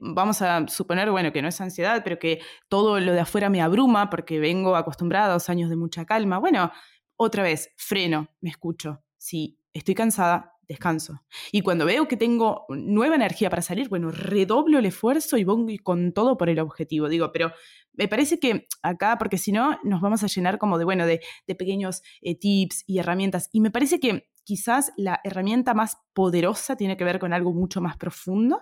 vamos 0.00 0.42
a 0.42 0.66
suponer, 0.68 1.10
bueno, 1.10 1.32
que 1.32 1.42
no 1.42 1.48
es 1.48 1.60
ansiedad, 1.60 2.02
pero 2.04 2.18
que 2.18 2.40
todo 2.68 2.98
lo 3.00 3.12
de 3.12 3.20
afuera 3.20 3.48
me 3.48 3.62
abruma 3.62 4.10
porque 4.10 4.40
vengo 4.40 4.76
acostumbrada 4.76 5.26
a 5.26 5.32
dos 5.34 5.48
años 5.48 5.70
de 5.70 5.76
mucha 5.76 6.04
calma. 6.04 6.38
Bueno, 6.38 6.72
otra 7.16 7.42
vez, 7.42 7.72
freno, 7.76 8.28
me 8.40 8.50
escucho. 8.50 9.04
Si 9.16 9.58
estoy 9.72 9.94
cansada, 9.94 10.55
descanso. 10.68 11.22
Y 11.52 11.62
cuando 11.62 11.84
veo 11.84 12.08
que 12.08 12.16
tengo 12.16 12.66
nueva 12.68 13.14
energía 13.14 13.50
para 13.50 13.62
salir, 13.62 13.88
bueno, 13.88 14.10
redoblo 14.10 14.78
el 14.78 14.86
esfuerzo 14.86 15.36
y 15.36 15.44
voy 15.44 15.78
con 15.78 16.12
todo 16.12 16.36
por 16.36 16.48
el 16.48 16.58
objetivo. 16.58 17.08
Digo, 17.08 17.30
pero 17.32 17.52
me 17.92 18.08
parece 18.08 18.38
que 18.38 18.66
acá, 18.82 19.16
porque 19.18 19.38
si 19.38 19.52
no, 19.52 19.78
nos 19.84 20.00
vamos 20.00 20.22
a 20.22 20.26
llenar 20.26 20.58
como 20.58 20.78
de, 20.78 20.84
bueno, 20.84 21.06
de, 21.06 21.20
pequeños 21.46 22.02
eh, 22.20 22.38
tips 22.38 22.84
y 22.86 22.98
herramientas. 22.98 23.48
Y 23.52 23.60
me 23.60 23.70
parece 23.70 24.00
que 24.00 24.28
quizás 24.44 24.92
la 24.96 25.20
herramienta 25.24 25.74
más 25.74 25.96
poderosa 26.12 26.76
tiene 26.76 26.96
que 26.96 27.04
ver 27.04 27.18
con 27.18 27.32
algo 27.32 27.52
mucho 27.52 27.80
más 27.80 27.96
profundo 27.96 28.60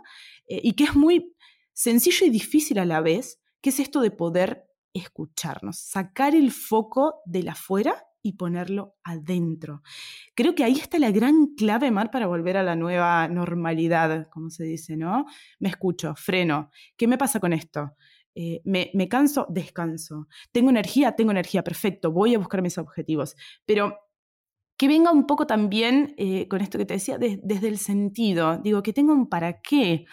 eh, 0.49 0.61
y 0.63 0.73
que 0.75 0.85
es 0.85 0.95
muy 0.95 1.35
sencillo 1.73 2.27
y 2.27 2.31
difícil 2.31 2.79
a 2.79 2.85
la 2.85 3.01
vez, 3.01 3.41
que 3.61 3.71
es 3.71 3.81
esto 3.81 4.01
de 4.01 4.11
poder 4.11 4.67
escucharnos, 4.95 5.79
sacar 5.79 6.35
el 6.35 6.53
foco 6.53 7.17
de 7.27 7.43
la 7.43 7.53
afuera 7.53 8.05
y 8.25 8.33
ponerlo 8.33 8.97
adentro. 9.05 9.83
Creo 10.35 10.55
que 10.55 10.65
ahí 10.65 10.73
está 10.73 10.99
la 10.99 11.11
gran 11.11 11.55
clave, 11.55 11.91
Mar, 11.91 12.11
para 12.11 12.27
volver 12.27 12.57
a 12.57 12.63
la 12.63 12.75
nueva 12.75 13.29
normalidad, 13.29 14.29
como 14.31 14.49
se 14.49 14.65
dice, 14.65 14.97
¿no? 14.97 15.27
Me 15.61 15.69
escucho, 15.69 16.15
freno. 16.17 16.71
¿Qué 16.97 17.07
me 17.07 17.19
pasa 17.19 17.39
con 17.39 17.53
esto? 17.53 17.93
Eh, 18.35 18.63
me, 18.65 18.91
me, 18.95 19.09
canso, 19.09 19.47
descanso. 19.51 20.27
Tengo 20.51 20.71
energía, 20.71 21.13
tengo 21.13 21.33
energía, 21.33 21.63
perfecto, 21.63 22.11
voy 22.11 22.35
a 22.35 22.39
buscar 22.39 22.63
mis 22.63 22.79
objetivos. 22.79 23.37
Pero 23.67 23.95
que 24.77 24.89
venga 24.89 25.13
un 25.13 25.27
poco 25.27 25.47
también 25.47 26.15
eh, 26.17 26.49
con 26.49 26.63
esto 26.63 26.79
que 26.79 26.87
te 26.87 26.95
decía, 26.95 27.19
desde 27.19 27.69
el 27.69 27.79
sentido, 27.79 28.59
digo, 28.59 28.83
que 28.83 28.95
tenga 28.95 29.13
un 29.13 29.29
para 29.29 29.61
qué. 29.61 30.07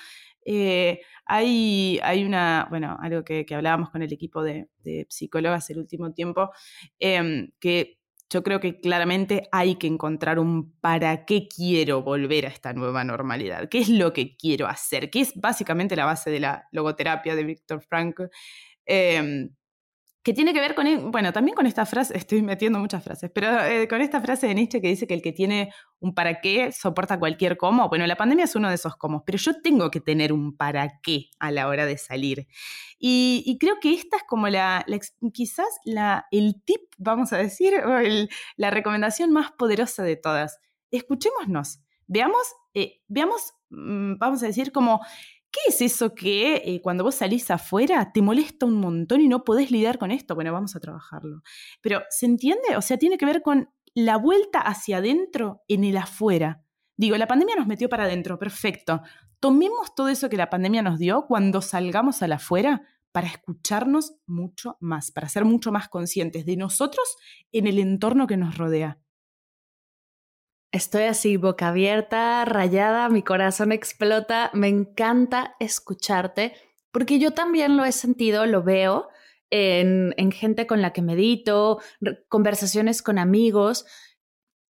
Eh, 0.45 1.01
hay, 1.25 1.99
hay 2.03 2.23
una, 2.23 2.67
bueno, 2.69 2.97
algo 3.01 3.23
que, 3.23 3.45
hablábamos 3.51 3.89
con 3.89 4.01
el 4.01 4.11
equipo 4.11 4.43
de, 4.43 4.67
psicólogas 5.09 5.69
el 5.69 5.79
último 5.79 6.13
tiempo, 6.13 6.51
em, 6.99 7.51
que 7.59 8.00
yo 8.31 8.43
creo 8.43 8.61
que 8.61 8.79
claramente 8.79 9.49
hay 9.51 9.75
que 9.75 9.87
encontrar 9.87 10.39
un 10.39 10.71
para 10.79 11.25
qué 11.25 11.49
quiero 11.49 12.01
volver 12.01 12.45
a 12.45 12.49
esta 12.49 12.71
nueva 12.71 13.03
normalidad, 13.03 13.67
qué 13.67 13.79
es 13.79 13.89
lo 13.89 14.13
que 14.13 14.37
quiero 14.37 14.67
hacer, 14.67 15.09
que 15.09 15.19
es 15.19 15.33
básicamente 15.35 15.97
la 15.97 16.05
base 16.05 16.31
de 16.31 16.39
la 16.39 16.67
logoterapia 16.71 17.35
de 17.35 17.43
Víctor 17.43 17.81
Frank. 17.81 18.21
Em, 18.85 19.49
que 20.23 20.33
tiene 20.33 20.53
que 20.53 20.59
ver 20.59 20.75
con, 20.75 21.11
bueno, 21.11 21.33
también 21.33 21.55
con 21.55 21.65
esta 21.65 21.85
frase, 21.85 22.15
estoy 22.17 22.41
metiendo 22.41 22.79
muchas 22.79 23.03
frases, 23.03 23.31
pero 23.33 23.63
eh, 23.63 23.87
con 23.87 24.01
esta 24.01 24.21
frase 24.21 24.47
de 24.47 24.55
Nietzsche 24.55 24.81
que 24.81 24.89
dice 24.89 25.07
que 25.07 25.13
el 25.13 25.21
que 25.21 25.31
tiene 25.31 25.73
un 25.99 26.13
para 26.13 26.41
qué 26.41 26.71
soporta 26.71 27.19
cualquier 27.19 27.57
cómo. 27.57 27.89
Bueno, 27.89 28.05
la 28.07 28.15
pandemia 28.15 28.45
es 28.45 28.55
uno 28.55 28.69
de 28.69 28.75
esos 28.75 28.95
cómo, 28.95 29.23
pero 29.25 29.37
yo 29.37 29.61
tengo 29.61 29.89
que 29.89 29.99
tener 29.99 30.33
un 30.33 30.55
para 30.55 30.99
qué 31.01 31.29
a 31.39 31.51
la 31.51 31.67
hora 31.67 31.85
de 31.85 31.97
salir. 31.97 32.47
Y, 32.99 33.57
creo 33.59 33.79
que 33.81 33.93
esta 33.93 34.17
es 34.17 34.23
como 34.27 34.47
la, 34.47 34.85
quizás 35.33 35.67
la, 35.85 36.27
el 36.31 36.61
tip, 36.63 36.81
vamos 36.99 37.33
a 37.33 37.37
decir, 37.37 37.73
o 37.83 37.99
la 38.57 38.69
recomendación 38.69 39.31
más 39.31 39.51
poderosa 39.51 40.03
de 40.03 40.17
todas. 40.17 40.59
Escuchémonos, 40.91 41.81
veamos, 42.05 42.53
eh, 42.75 43.01
veamos, 43.07 43.53
mm, 43.69 44.17
vamos 44.19 44.43
a 44.43 44.47
decir, 44.47 44.71
como 44.71 45.01
¿Qué 45.51 45.59
es 45.67 45.81
eso 45.81 46.15
que 46.15 46.55
eh, 46.65 46.81
cuando 46.81 47.03
vos 47.03 47.15
salís 47.15 47.51
afuera 47.51 48.11
te 48.13 48.21
molesta 48.21 48.65
un 48.65 48.79
montón 48.79 49.19
y 49.19 49.27
no 49.27 49.43
podés 49.43 49.69
lidiar 49.69 49.97
con 49.97 50.11
esto? 50.11 50.33
Bueno, 50.33 50.53
vamos 50.53 50.75
a 50.75 50.79
trabajarlo. 50.79 51.41
Pero, 51.81 52.03
¿se 52.09 52.25
entiende? 52.25 52.77
O 52.77 52.81
sea, 52.81 52.97
tiene 52.97 53.17
que 53.17 53.25
ver 53.25 53.41
con 53.41 53.69
la 53.93 54.17
vuelta 54.17 54.59
hacia 54.59 54.97
adentro 54.97 55.63
en 55.67 55.83
el 55.83 55.97
afuera. 55.97 56.63
Digo, 56.95 57.17
la 57.17 57.27
pandemia 57.27 57.55
nos 57.55 57.67
metió 57.67 57.89
para 57.89 58.05
adentro, 58.05 58.39
perfecto. 58.39 59.01
Tomemos 59.41 59.93
todo 59.93 60.07
eso 60.07 60.29
que 60.29 60.37
la 60.37 60.49
pandemia 60.49 60.81
nos 60.81 60.99
dio 60.99 61.25
cuando 61.27 61.61
salgamos 61.61 62.21
al 62.21 62.33
afuera 62.33 62.83
para 63.11 63.27
escucharnos 63.27 64.15
mucho 64.25 64.77
más, 64.79 65.11
para 65.11 65.27
ser 65.27 65.43
mucho 65.43 65.71
más 65.71 65.89
conscientes 65.89 66.45
de 66.45 66.55
nosotros 66.55 67.17
en 67.51 67.67
el 67.67 67.79
entorno 67.79 68.27
que 68.27 68.37
nos 68.37 68.57
rodea. 68.57 68.99
Estoy 70.71 71.03
así, 71.03 71.35
boca 71.35 71.67
abierta, 71.67 72.45
rayada, 72.45 73.09
mi 73.09 73.23
corazón 73.23 73.73
explota, 73.73 74.51
me 74.53 74.69
encanta 74.69 75.55
escucharte, 75.59 76.53
porque 76.91 77.19
yo 77.19 77.31
también 77.31 77.75
lo 77.75 77.83
he 77.83 77.91
sentido, 77.91 78.45
lo 78.45 78.63
veo 78.63 79.09
en, 79.49 80.31
gente 80.31 80.67
con 80.67 80.81
la 80.81 80.93
que 80.93 81.01
medito, 81.01 81.81
conversaciones 82.29 83.01
con 83.01 83.19
amigos. 83.19 83.85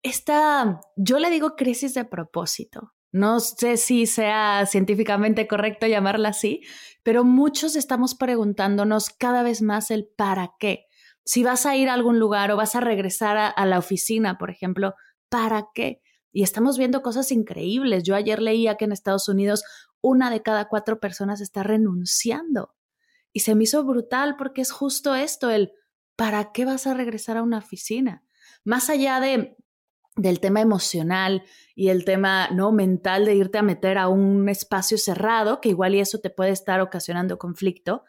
Esta, 0.03 0.81
yo 0.95 1.17
le 1.17 1.31
digo 1.31 1.55
crisis 1.55 1.95
de 1.95 2.05
propósito. 2.05 2.93
No 3.11 3.39
sé 3.39 3.77
si 3.77 4.05
sea 4.05 4.67
científicamente 4.67 5.47
correcto 5.47 5.87
llamarla 5.87 6.29
así, 6.29 6.61
pero 7.01 7.23
muchos 7.23 7.75
estamos 7.75 8.13
preguntándonos 8.13 9.09
cada 9.09 9.41
vez 9.41 9.63
más 9.63 9.89
el 9.89 10.07
para 10.15 10.51
qué. 10.59 10.85
Si 11.25 11.43
vas 11.43 11.65
a 11.65 11.75
ir 11.75 11.89
a 11.89 11.95
algún 11.95 12.19
lugar 12.19 12.51
o 12.51 12.57
vas 12.57 12.75
a 12.75 12.81
regresar 12.81 13.53
a 13.55 13.65
la 13.65 13.79
oficina, 13.79 14.37
por 14.37 14.51
ejemplo, 14.51 14.93
¿para 15.29 15.69
qué? 15.73 16.01
Y 16.31 16.43
estamos 16.43 16.77
viendo 16.77 17.01
cosas 17.01 17.31
increíbles. 17.31 18.03
Yo 18.03 18.15
ayer 18.15 18.41
leía 18.41 18.75
que 18.75 18.85
en 18.85 18.91
Estados 18.91 19.27
Unidos 19.27 19.63
una 20.01 20.29
de 20.29 20.41
cada 20.41 20.67
cuatro 20.67 20.99
personas 20.99 21.41
está 21.41 21.63
renunciando. 21.63 22.75
Y 23.33 23.41
se 23.41 23.55
me 23.55 23.63
hizo 23.63 23.83
brutal 23.83 24.35
porque 24.37 24.61
es 24.61 24.71
justo 24.71 25.15
esto, 25.15 25.49
el 25.49 25.71
¿para 26.15 26.51
qué 26.51 26.65
vas 26.65 26.87
a 26.87 26.93
regresar 26.93 27.37
a 27.37 27.43
una 27.43 27.59
oficina? 27.59 28.23
Más 28.63 28.89
allá 28.89 29.19
de 29.19 29.57
del 30.17 30.39
tema 30.39 30.61
emocional 30.61 31.43
y 31.75 31.89
el 31.89 32.03
tema 32.03 32.49
no 32.49 32.71
mental 32.71 33.25
de 33.25 33.35
irte 33.35 33.59
a 33.59 33.63
meter 33.63 33.97
a 33.99 34.07
un 34.07 34.49
espacio 34.49 34.97
cerrado, 34.97 35.61
que 35.61 35.69
igual 35.69 35.93
y 35.93 35.99
eso 35.99 36.19
te 36.19 36.31
puede 36.31 36.49
estar 36.49 36.81
ocasionando 36.81 37.37
conflicto, 37.37 38.03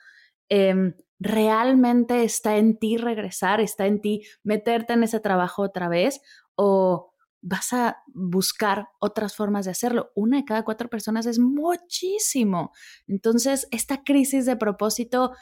em, 0.48 0.94
¿realmente 1.18 2.24
está 2.24 2.56
en 2.56 2.78
ti 2.78 2.96
regresar? 2.96 3.60
¿Está 3.60 3.86
en 3.86 4.00
ti 4.00 4.22
meterte 4.42 4.94
en 4.94 5.02
ese 5.02 5.20
trabajo 5.20 5.62
otra 5.62 5.88
vez? 5.88 6.22
¿O 6.60 7.14
vas 7.40 7.72
a 7.72 8.02
buscar 8.08 8.88
otras 8.98 9.36
formas 9.36 9.64
de 9.64 9.70
hacerlo? 9.70 10.10
Una 10.16 10.38
de 10.38 10.44
cada 10.44 10.64
cuatro 10.64 10.90
personas 10.90 11.26
es 11.26 11.38
muchísimo. 11.38 12.72
Entonces, 13.06 13.68
esta 13.70 14.02
crisis 14.02 14.44
de 14.44 14.56
propósito 14.56 15.32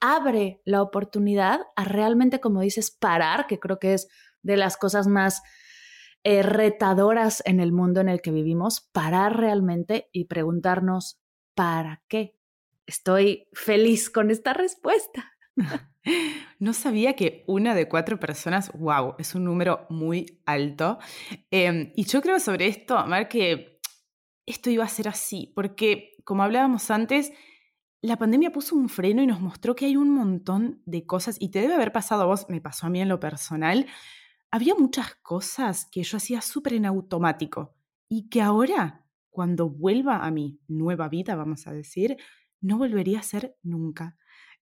abre 0.00 0.60
la 0.64 0.82
oportunidad 0.82 1.60
a 1.76 1.84
realmente, 1.84 2.40
como 2.40 2.60
dices, 2.60 2.90
parar, 2.90 3.46
que 3.46 3.60
creo 3.60 3.78
que 3.78 3.94
es 3.94 4.08
de 4.42 4.56
las 4.56 4.76
cosas 4.76 5.06
más 5.06 5.42
eh, 6.24 6.42
retadoras 6.42 7.42
en 7.46 7.60
el 7.60 7.72
mundo 7.72 8.00
en 8.00 8.08
el 8.08 8.20
que 8.20 8.30
vivimos, 8.30 8.88
parar 8.92 9.36
realmente 9.38 10.08
y 10.12 10.24
preguntarnos, 10.24 11.20
¿para 11.54 12.02
qué? 12.08 12.36
Estoy 12.86 13.46
feliz 13.52 14.10
con 14.10 14.30
esta 14.30 14.52
respuesta. 14.52 15.33
No 16.58 16.72
sabía 16.72 17.14
que 17.14 17.44
una 17.46 17.74
de 17.74 17.88
cuatro 17.88 18.20
personas, 18.20 18.70
wow, 18.74 19.14
es 19.18 19.34
un 19.34 19.44
número 19.44 19.86
muy 19.88 20.40
alto. 20.46 20.98
Em, 21.50 21.92
y 21.96 22.04
yo 22.04 22.20
creo 22.22 22.38
sobre 22.40 22.66
esto, 22.66 23.02
ver 23.08 23.28
que 23.28 23.80
esto 24.46 24.70
iba 24.70 24.84
a 24.84 24.88
ser 24.88 25.08
así, 25.08 25.52
porque 25.54 26.16
como 26.24 26.42
hablábamos 26.42 26.90
antes, 26.90 27.32
la 28.02 28.18
pandemia 28.18 28.52
puso 28.52 28.76
un 28.76 28.88
freno 28.88 29.22
y 29.22 29.26
nos 29.26 29.40
mostró 29.40 29.74
que 29.74 29.86
hay 29.86 29.96
un 29.96 30.10
montón 30.10 30.82
de 30.84 31.06
cosas, 31.06 31.36
y 31.40 31.48
te 31.50 31.60
debe 31.60 31.74
haber 31.74 31.92
pasado 31.92 32.22
a 32.22 32.26
vos, 32.26 32.46
me 32.48 32.60
pasó 32.60 32.86
a 32.86 32.90
mí 32.90 33.00
en 33.00 33.08
lo 33.08 33.20
personal, 33.20 33.86
había 34.50 34.74
muchas 34.74 35.14
cosas 35.16 35.86
que 35.90 36.02
yo 36.02 36.18
hacía 36.18 36.40
súper 36.40 36.74
en 36.74 36.86
automático 36.86 37.74
y 38.08 38.28
que 38.28 38.42
ahora, 38.42 39.04
cuando 39.30 39.68
vuelva 39.70 40.24
a 40.24 40.30
mi 40.30 40.60
nueva 40.68 41.08
vida, 41.08 41.34
vamos 41.34 41.66
a 41.66 41.72
decir, 41.72 42.16
no 42.60 42.78
volvería 42.78 43.18
a 43.18 43.20
hacer 43.20 43.56
nunca. 43.62 44.16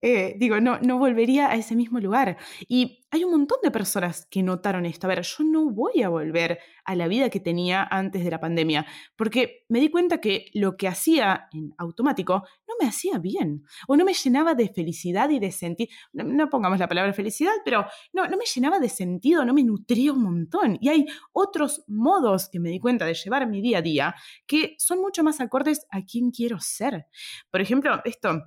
Eh, 0.03 0.35
digo, 0.39 0.61
no, 0.61 0.79
no 0.81 0.99
volvería 0.99 1.49
a 1.51 1.55
ese 1.55 1.75
mismo 1.75 1.99
lugar. 2.01 2.37
Y 2.69 3.07
hay 3.11 3.25
un 3.25 3.31
montón 3.31 3.59
de 3.63 3.71
personas 3.71 4.27
que 4.31 4.43
notaron 4.43 4.85
esto. 4.85 5.07
A 5.07 5.09
ver, 5.09 5.23
yo 5.23 5.45
no 5.45 5.71
voy 5.71 6.03
a 6.03 6.09
volver 6.09 6.59
a 6.85 6.95
la 6.95 7.09
vida 7.09 7.31
que 7.31 7.41
tenía 7.41 7.83
antes 7.83 8.23
de 8.23 8.31
la 8.31 8.39
pandemia, 8.39 8.87
porque 9.17 9.65
me 9.69 9.81
di 9.81 9.89
cuenta 9.89 10.21
que 10.21 10.51
lo 10.55 10.77
que 10.77 10.87
hacía 10.87 11.49
en 11.53 11.75
automático 11.79 12.45
no 12.69 12.75
me 12.81 12.87
hacía 12.87 13.19
bien, 13.19 13.65
o 13.89 13.97
no 13.97 14.05
me 14.05 14.13
llenaba 14.13 14.55
de 14.55 14.69
felicidad 14.69 15.31
y 15.31 15.39
de 15.39 15.51
sentido. 15.51 15.91
No, 16.13 16.49
pongamos 16.51 16.79
la 16.79 16.89
palabra 16.89 17.13
felicidad, 17.13 17.55
pero 17.65 17.87
no, 18.13 18.27
no 18.29 18.37
me 18.37 18.45
llenaba 18.45 18.79
de 18.79 18.89
sentido, 18.89 19.45
no 19.45 19.55
me 19.55 19.65
nutría 19.65 20.13
un 20.13 20.23
montón. 20.23 20.79
Y 20.81 20.89
hay 20.89 21.07
otros 21.33 21.85
modos 21.89 22.49
que 22.49 22.61
me 22.61 22.71
di 22.71 22.79
cuenta 22.79 23.07
de 23.07 23.15
llevar 23.15 23.49
mi 23.49 23.61
día 23.63 23.79
a 23.79 23.83
día 23.83 24.15
que 24.47 24.75
son 24.79 25.01
mucho 25.01 25.25
más 25.25 25.41
acordes 25.41 25.87
a 25.91 26.03
quién 26.05 26.31
quiero 26.31 26.61
ser. 26.61 27.07
Por 27.51 27.61
ejemplo, 27.61 28.01
esto 28.05 28.43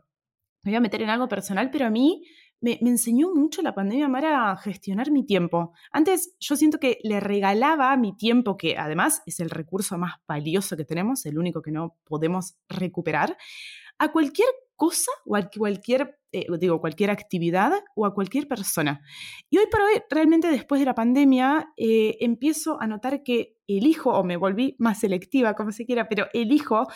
me 0.63 0.71
voy 0.71 0.75
a 0.75 0.81
meter 0.81 1.01
en 1.01 1.09
algo 1.09 1.27
personal, 1.27 1.69
pero 1.71 1.85
a 1.85 1.89
mí 1.89 2.23
me, 2.61 2.77
enseñó 2.81 3.33
mucho 3.33 3.61
la 3.61 3.73
pandemia 3.73 4.07
Mara 4.07 4.51
a 4.51 4.57
gestionar 4.57 5.11
mi 5.11 5.25
tiempo. 5.25 5.73
Antes 5.91 6.35
yo 6.39 6.55
siento 6.55 6.79
que 6.79 6.99
le 7.03 7.19
regalaba 7.19 7.95
mi 7.97 8.15
tiempo, 8.15 8.57
que 8.57 8.77
además 8.77 9.21
es 9.25 9.39
el 9.39 9.49
recurso 9.49 9.97
más 9.97 10.15
valioso 10.27 10.75
que 10.75 10.85
tenemos, 10.85 11.25
el 11.25 11.37
único 11.37 11.61
que 11.61 11.71
no 11.71 11.97
podemos 12.03 12.57
recuperar, 12.67 13.37
a 13.97 14.11
cualquier 14.11 14.49
cosa 14.75 15.11
o 15.25 15.35
a 15.35 15.49
cualquier, 15.49 16.19
eh, 16.31 16.47
digo, 16.57 16.79
cualquier 16.79 17.11
actividad 17.11 17.73
o 17.95 18.05
a 18.05 18.13
cualquier 18.13 18.47
persona. 18.47 19.01
Y 19.49 19.57
hoy 19.57 19.65
por 19.69 19.81
hoy, 19.81 20.01
realmente 20.09 20.47
después 20.49 20.79
de 20.79 20.85
la 20.85 20.95
pandemia, 20.95 21.73
eh, 21.75 22.17
empiezo 22.21 22.81
a 22.81 22.87
notar 22.87 23.23
que 23.23 23.57
elijo, 23.67 24.11
o 24.11 24.23
me 24.23 24.37
volví 24.37 24.75
más 24.79 24.99
selectiva, 24.99 25.53
como 25.53 25.71
se 25.71 25.85
quiera, 25.85 26.07
pero 26.07 26.27
elijo 26.33 26.87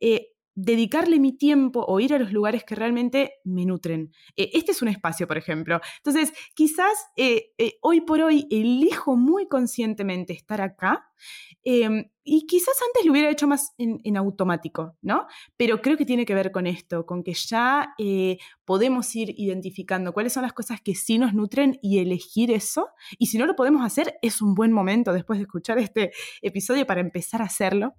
eh, 0.00 0.32
dedicarle 0.62 1.18
mi 1.18 1.32
tiempo 1.32 1.84
o 1.86 2.00
ir 2.00 2.12
a 2.12 2.18
los 2.18 2.32
lugares 2.32 2.64
que 2.64 2.74
realmente 2.74 3.34
me 3.44 3.64
nutren. 3.64 4.12
Eh, 4.36 4.50
este 4.52 4.72
es 4.72 4.82
un 4.82 4.88
espacio, 4.88 5.26
por 5.26 5.38
ejemplo. 5.38 5.80
Entonces, 5.96 6.32
quizás 6.54 6.92
eh, 7.16 7.52
eh, 7.58 7.78
hoy 7.80 8.02
por 8.02 8.20
hoy 8.20 8.46
elijo 8.50 9.16
muy 9.16 9.48
conscientemente 9.48 10.32
estar 10.32 10.60
acá 10.60 11.08
em, 11.64 12.10
y 12.22 12.46
quizás 12.46 12.76
antes 12.86 13.04
lo 13.04 13.12
hubiera 13.12 13.30
hecho 13.30 13.46
más 13.46 13.72
en, 13.78 14.16
automático, 14.16 14.96
¿no? 15.02 15.26
Pero 15.56 15.80
creo 15.80 15.96
que 15.96 16.04
tiene 16.04 16.26
que 16.26 16.34
ver 16.34 16.52
con 16.52 16.66
esto, 16.66 17.06
con 17.06 17.22
que 17.22 17.34
ya 17.34 17.94
podemos 18.64 19.14
ir 19.16 19.34
identificando 19.36 20.12
cuáles 20.12 20.32
son 20.32 20.42
las 20.42 20.52
cosas 20.52 20.80
que 20.80 20.94
sí 20.94 21.18
nos 21.18 21.34
nutren 21.34 21.78
y 21.82 21.98
elegir 21.98 22.50
eso. 22.50 22.88
Y 23.18 23.26
si 23.26 23.38
no 23.38 23.46
lo 23.46 23.56
podemos 23.56 23.84
hacer, 23.84 24.18
es 24.22 24.42
un 24.42 24.54
buen 24.54 24.72
momento 24.72 25.12
después 25.12 25.38
de 25.38 25.44
escuchar 25.44 25.78
este 25.78 26.12
episodio 26.42 26.86
para 26.86 27.00
empezar 27.00 27.42
a 27.42 27.46
hacerlo. 27.46 27.94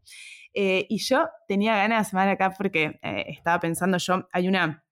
Eh, 0.53 0.85
y 0.89 0.97
yo 0.99 1.27
tenía 1.47 1.75
ganas 1.77 2.07
de 2.07 2.09
semana 2.09 2.31
acá 2.31 2.53
porque 2.57 2.99
eh, 3.01 3.25
estaba 3.29 3.59
pensando 3.59 3.97
yo, 3.97 4.27
hay 4.31 4.47
una 4.47 4.83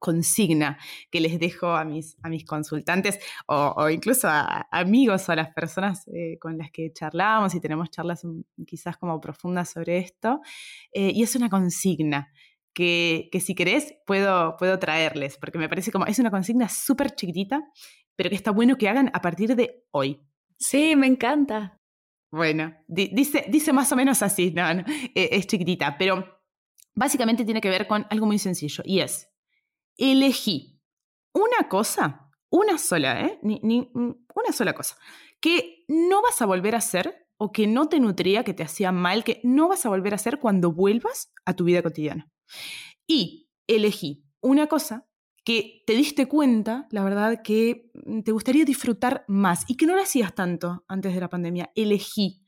consigna 0.00 0.78
que 1.10 1.20
les 1.20 1.38
dejo 1.38 1.68
a 1.68 1.84
mis, 1.84 2.16
a 2.24 2.28
mis 2.28 2.44
consultantes 2.44 3.20
o, 3.46 3.88
incluso 3.88 4.26
a, 4.28 4.66
amigos 4.72 5.28
o 5.28 5.32
a 5.32 5.36
las 5.36 5.54
personas 5.54 6.08
eh, 6.08 6.38
con 6.40 6.58
las 6.58 6.72
que 6.72 6.92
charlamos 6.92 7.54
y 7.54 7.60
tenemos 7.60 7.90
charlas 7.90 8.26
quizás 8.66 8.96
como 8.96 9.20
profundas 9.20 9.70
sobre 9.70 9.98
esto. 9.98 10.40
y 10.92 11.22
es 11.22 11.36
una 11.36 11.48
consigna 11.48 12.32
que, 12.74 13.28
que, 13.30 13.40
si 13.40 13.54
querés 13.54 13.94
puedo, 14.06 14.56
puedo 14.56 14.78
traerles, 14.78 15.36
porque 15.38 15.58
me 15.58 15.68
parece 15.68 15.92
como 15.92 16.06
es 16.06 16.18
una 16.18 16.30
consigna 16.30 16.68
súper 16.68 17.14
chiquitita, 17.14 17.62
pero 18.16 18.30
que 18.30 18.36
está 18.36 18.50
bueno 18.50 18.76
que 18.76 18.88
hagan 18.88 19.10
a 19.12 19.20
partir 19.20 19.54
de 19.54 19.84
hoy. 19.92 20.20
Sí, 20.58 20.94
me 20.96 21.06
encanta. 21.06 21.80
Bueno, 22.32 22.76
dice, 22.86 23.46
dice 23.48 23.72
más 23.72 23.90
o 23.92 23.96
menos 23.96 24.22
así, 24.22 24.52
no, 24.52 24.62
e, 24.70 24.84
es 25.14 25.46
chiquitita, 25.46 25.96
pero 25.98 26.42
básicamente 26.94 27.44
tiene 27.44 27.60
que 27.60 27.70
ver 27.70 27.86
con 27.86 28.06
algo 28.08 28.26
muy 28.26 28.38
sencillo 28.38 28.84
y 28.86 29.00
es, 29.00 29.29
elegí 30.00 30.80
una 31.32 31.68
cosa, 31.68 32.30
una 32.50 32.78
sola, 32.78 33.20
¿eh? 33.20 33.38
Ni, 33.42 33.60
ni, 33.62 33.90
una 33.94 34.52
sola 34.52 34.72
cosa, 34.72 34.96
que 35.40 35.84
no 35.88 36.22
vas 36.22 36.40
a 36.42 36.46
volver 36.46 36.74
a 36.74 36.78
hacer 36.78 37.28
o 37.36 37.52
que 37.52 37.66
no 37.66 37.88
te 37.88 38.00
nutría, 38.00 38.44
que 38.44 38.54
te 38.54 38.62
hacía 38.62 38.92
mal, 38.92 39.24
que 39.24 39.40
no 39.44 39.68
vas 39.68 39.86
a 39.86 39.88
volver 39.88 40.12
a 40.12 40.16
hacer 40.16 40.38
cuando 40.40 40.72
vuelvas 40.72 41.32
a 41.44 41.54
tu 41.54 41.64
vida 41.64 41.82
cotidiana. 41.82 42.30
Y 43.06 43.48
elegí 43.66 44.24
una 44.40 44.66
cosa 44.66 45.06
que 45.44 45.82
te 45.86 45.94
diste 45.94 46.26
cuenta, 46.26 46.86
la 46.90 47.02
verdad, 47.02 47.40
que 47.42 47.90
mm, 47.94 48.20
te 48.20 48.32
gustaría 48.32 48.64
disfrutar 48.64 49.24
más 49.26 49.64
y 49.68 49.76
que 49.76 49.86
no 49.86 49.96
lo 49.96 50.02
hacías 50.02 50.34
tanto 50.34 50.84
antes 50.86 51.14
de 51.14 51.20
la 51.20 51.30
pandemia. 51.30 51.70
Elegí 51.74 52.44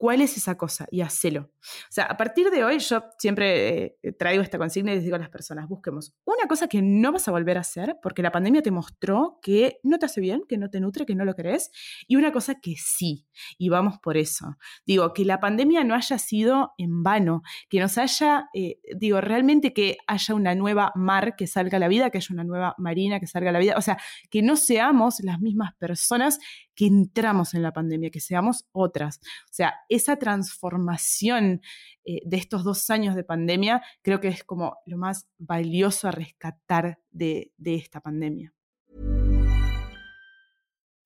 ¿Cuál 0.00 0.22
es 0.22 0.34
esa 0.38 0.56
cosa? 0.56 0.86
Y 0.90 1.02
hacelo. 1.02 1.50
O 1.60 1.90
sea, 1.90 2.04
a 2.06 2.16
partir 2.16 2.48
de 2.48 2.64
hoy 2.64 2.78
yo 2.78 3.04
siempre 3.18 3.98
eh, 4.02 4.12
traigo 4.18 4.42
esta 4.42 4.56
consigna 4.56 4.92
y 4.92 4.94
les 4.94 5.04
digo 5.04 5.16
a 5.16 5.18
las 5.18 5.28
personas, 5.28 5.68
busquemos 5.68 6.14
una 6.24 6.48
cosa 6.48 6.68
que 6.68 6.80
no 6.80 7.12
vas 7.12 7.28
a 7.28 7.32
volver 7.32 7.58
a 7.58 7.60
hacer 7.60 7.98
porque 8.02 8.22
la 8.22 8.32
pandemia 8.32 8.62
te 8.62 8.70
mostró 8.70 9.38
que 9.42 9.78
no 9.82 9.98
te 9.98 10.06
hace 10.06 10.22
bien, 10.22 10.44
que 10.48 10.56
no 10.56 10.70
te 10.70 10.80
nutre, 10.80 11.04
que 11.04 11.14
no 11.14 11.26
lo 11.26 11.34
querés, 11.34 11.70
y 12.08 12.16
una 12.16 12.32
cosa 12.32 12.54
que 12.54 12.76
sí, 12.78 13.26
y 13.58 13.68
vamos 13.68 13.98
por 13.98 14.16
eso. 14.16 14.56
Digo, 14.86 15.12
que 15.12 15.26
la 15.26 15.38
pandemia 15.38 15.84
no 15.84 15.94
haya 15.94 16.16
sido 16.16 16.72
en 16.78 17.02
vano, 17.02 17.42
que 17.68 17.78
nos 17.78 17.98
haya, 17.98 18.48
eh, 18.54 18.80
digo, 18.96 19.20
realmente 19.20 19.74
que 19.74 19.98
haya 20.06 20.34
una 20.34 20.54
nueva 20.54 20.92
mar 20.94 21.36
que 21.36 21.46
salga 21.46 21.76
a 21.76 21.80
la 21.80 21.88
vida, 21.88 22.08
que 22.08 22.16
haya 22.16 22.32
una 22.32 22.44
nueva 22.44 22.74
marina 22.78 23.20
que 23.20 23.26
salga 23.26 23.50
a 23.50 23.52
la 23.52 23.58
vida, 23.58 23.74
o 23.76 23.82
sea, 23.82 23.98
que 24.30 24.40
no 24.40 24.56
seamos 24.56 25.20
las 25.20 25.40
mismas 25.40 25.74
personas 25.74 26.38
que 26.80 26.86
entramos 26.86 27.52
en 27.52 27.62
la 27.62 27.74
pandemia, 27.74 28.08
que 28.08 28.20
seamos 28.20 28.64
otras. 28.72 29.18
O 29.18 29.52
sea, 29.52 29.74
esa 29.90 30.16
transformación 30.16 31.60
eh, 32.06 32.22
de 32.24 32.38
estos 32.38 32.64
dos 32.64 32.88
años 32.88 33.14
de 33.14 33.22
pandemia 33.22 33.82
creo 34.00 34.18
que 34.18 34.28
es 34.28 34.44
como 34.44 34.78
lo 34.86 34.96
más 34.96 35.26
valioso 35.36 36.08
a 36.08 36.12
rescatar 36.12 36.98
de, 37.10 37.52
de 37.58 37.74
esta 37.74 38.00
pandemia. 38.00 38.54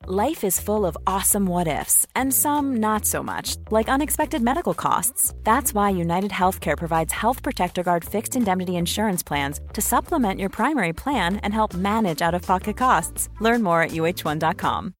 Life 0.06 0.44
is 0.44 0.60
full 0.60 0.84
of 0.84 0.96
awesome 1.08 1.48
what 1.48 1.66
ifs, 1.66 2.06
and 2.14 2.32
some 2.32 2.76
not 2.76 3.04
so 3.04 3.22
much, 3.22 3.56
like 3.72 3.88
unexpected 3.88 4.42
medical 4.42 4.74
costs. 4.74 5.34
That's 5.42 5.74
why 5.74 5.90
United 5.90 6.30
Healthcare 6.30 6.76
provides 6.76 7.12
Health 7.12 7.42
Protector 7.42 7.82
Guard 7.82 8.04
fixed 8.04 8.36
indemnity 8.36 8.76
insurance 8.76 9.24
plans 9.24 9.60
to 9.72 9.80
supplement 9.80 10.38
your 10.38 10.50
primary 10.50 10.92
plan 10.92 11.38
and 11.38 11.52
help 11.52 11.74
manage 11.74 12.22
out 12.22 12.34
of 12.34 12.42
pocket 12.42 12.76
costs. 12.76 13.28
Learn 13.40 13.62
more 13.62 13.82
at 13.82 13.90
uh1.com. 13.90 14.94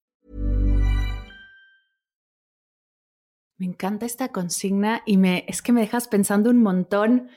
Me 3.57 3.65
encanta 3.65 4.05
esta 4.05 4.29
consigna 4.29 5.01
y 5.05 5.17
me, 5.17 5.45
es 5.47 5.61
que 5.61 5.71
me 5.71 5.81
dejas 5.81 6.07
pensando 6.07 6.49
un 6.49 6.61
montón. 6.61 7.29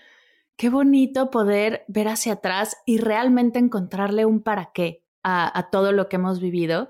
Qué 0.57 0.69
bonito 0.69 1.31
poder 1.31 1.85
ver 1.87 2.09
hacia 2.09 2.35
atrás 2.35 2.77
y 2.87 2.99
realmente 2.99 3.61
encontrarle 3.61 4.25
un 4.25 4.43
para 4.43 4.73
qué 4.75 5.05
a, 5.23 5.69
todo 5.71 5.93
lo 5.93 6.09
que 6.09 6.17
hemos 6.17 6.41
vivido 6.41 6.89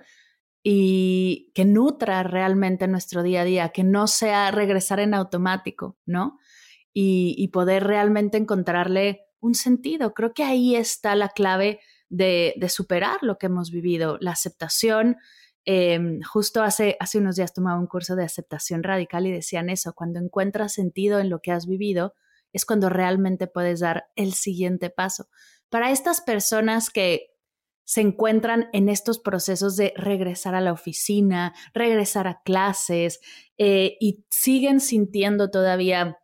y 0.63 1.51
que 1.55 1.65
nutra 1.65 2.23
realmente 2.23 2.87
nuestro 2.87 3.23
día 3.23 3.43
a 3.43 3.45
día, 3.45 3.69
que 3.71 3.85
no 3.85 4.07
sea 4.07 4.51
regresar 4.51 5.01
en 5.01 5.13
automático, 5.13 5.99
¿no? 6.07 6.39
Y, 6.95 7.49
poder 7.49 7.85
realmente 7.85 8.39
encontrarle 8.39 9.27
un 9.41 9.55
sentido. 9.55 10.15
Creo 10.15 10.33
que 10.35 10.45
ahí 10.45 10.75
está 10.75 11.15
la 11.15 11.29
clave 11.29 11.81
de 12.09 12.69
superar 12.69 13.19
lo 13.23 13.39
que 13.39 13.47
hemos 13.47 13.71
vivido, 13.71 14.19
la 14.21 14.33
aceptación, 14.33 15.17
Em, 15.71 16.23
justo 16.23 16.63
hace, 16.63 16.97
hace 16.99 17.19
unos 17.19 17.37
días 17.37 17.53
tomaba 17.53 17.79
un 17.79 17.89
curso 17.89 18.17
de 18.17 18.25
aceptación 18.25 18.83
radical 18.83 19.27
y 19.27 19.33
decían 19.33 19.69
eso, 19.69 19.93
cuando 19.93 20.19
encuentras 20.19 20.73
sentido 20.73 21.19
en 21.19 21.29
lo 21.29 21.41
que 21.41 21.53
has 21.53 21.67
vivido, 21.67 22.15
es 22.55 22.65
cuando 22.65 22.89
realmente 22.89 23.49
puedes 23.49 23.81
dar 23.81 24.07
el 24.17 24.33
siguiente 24.33 24.89
paso. 24.89 25.29
Para 25.69 25.91
estas 25.91 26.23
personas 26.23 26.89
que 26.89 27.35
se 27.85 28.01
encuentran 28.01 28.71
en 28.73 28.89
estos 28.89 29.19
procesos 29.19 29.77
de 29.77 29.93
regresar 29.95 30.55
a 30.55 30.63
la 30.63 30.73
oficina, 30.73 31.55
regresar 31.75 32.29
a 32.29 32.41
clases 32.47 33.21
eh, 33.59 33.99
y 34.01 34.25
siguen 34.31 34.81
sintiendo 34.81 35.51
todavía 35.51 36.17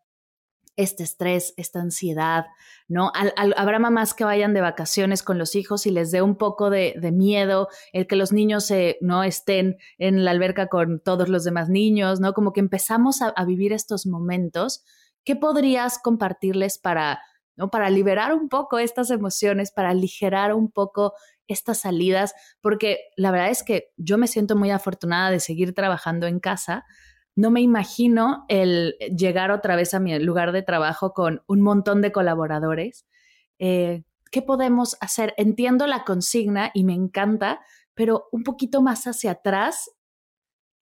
este 0.76 1.02
estrés, 1.04 1.54
esta 1.56 1.80
ansiedad, 1.80 2.46
¿no? 2.88 3.12
habrá 3.56 3.78
mamás 3.78 4.14
que 4.14 4.24
vayan 4.24 4.54
de 4.54 4.60
vacaciones 4.60 5.22
con 5.22 5.38
los 5.38 5.54
hijos 5.54 5.86
y 5.86 5.90
les 5.90 6.10
dé 6.10 6.22
un 6.22 6.36
poco 6.36 6.70
de, 6.70 6.94
miedo 7.12 7.68
el 7.92 8.06
que 8.06 8.16
los 8.16 8.32
niños 8.32 8.72
no 9.00 9.22
estén 9.22 9.76
en 9.98 10.24
la 10.24 10.32
alberca 10.32 10.68
con 10.68 11.00
todos 11.00 11.28
los 11.28 11.44
demás 11.44 11.68
niños, 11.68 12.20
¿no? 12.20 12.32
Como 12.32 12.52
que 12.52 12.60
empezamos 12.60 13.22
a, 13.22 13.28
a 13.28 13.44
vivir 13.44 13.72
estos 13.72 14.06
momentos. 14.06 14.84
¿Qué 15.24 15.36
podrías 15.36 15.98
compartirles 15.98 16.78
para, 16.78 17.20
¿no? 17.56 17.70
Para 17.70 17.88
liberar 17.90 18.34
un 18.34 18.48
poco 18.48 18.78
estas 18.78 19.10
emociones, 19.10 19.70
para 19.70 19.90
aligerar 19.90 20.54
un 20.54 20.70
poco 20.70 21.14
estas 21.46 21.78
salidas, 21.78 22.34
porque 22.60 22.98
la 23.16 23.30
verdad 23.30 23.50
es 23.50 23.62
que 23.62 23.92
yo 23.96 24.18
me 24.18 24.26
siento 24.26 24.56
muy 24.56 24.70
afortunada 24.70 25.30
de 25.30 25.40
seguir 25.40 25.74
trabajando 25.74 26.26
en 26.26 26.40
casa. 26.40 26.84
No 27.36 27.50
me 27.50 27.60
imagino 27.60 28.44
el 28.48 28.96
llegar 29.16 29.50
otra 29.50 29.76
vez 29.76 29.94
a 29.94 30.00
mi 30.00 30.18
lugar 30.18 30.52
de 30.52 30.62
trabajo 30.62 31.12
con 31.12 31.42
un 31.46 31.60
montón 31.62 32.00
de 32.00 32.12
colaboradores. 32.12 33.06
Eh, 33.58 34.04
¿Qué 34.30 34.42
podemos 34.42 34.96
hacer? 35.00 35.34
Entiendo 35.36 35.86
la 35.86 36.04
consigna 36.04 36.70
y 36.74 36.84
me 36.84 36.94
encanta, 36.94 37.60
pero 37.94 38.28
un 38.32 38.42
poquito 38.42 38.82
más 38.82 39.06
hacia 39.06 39.32
atrás, 39.32 39.90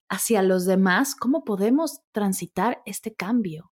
hacia 0.08 0.42
los 0.42 0.66
demás, 0.66 1.14
¿cómo 1.14 1.44
podemos 1.44 2.00
transitar 2.12 2.82
este 2.84 3.14
cambio? 3.14 3.72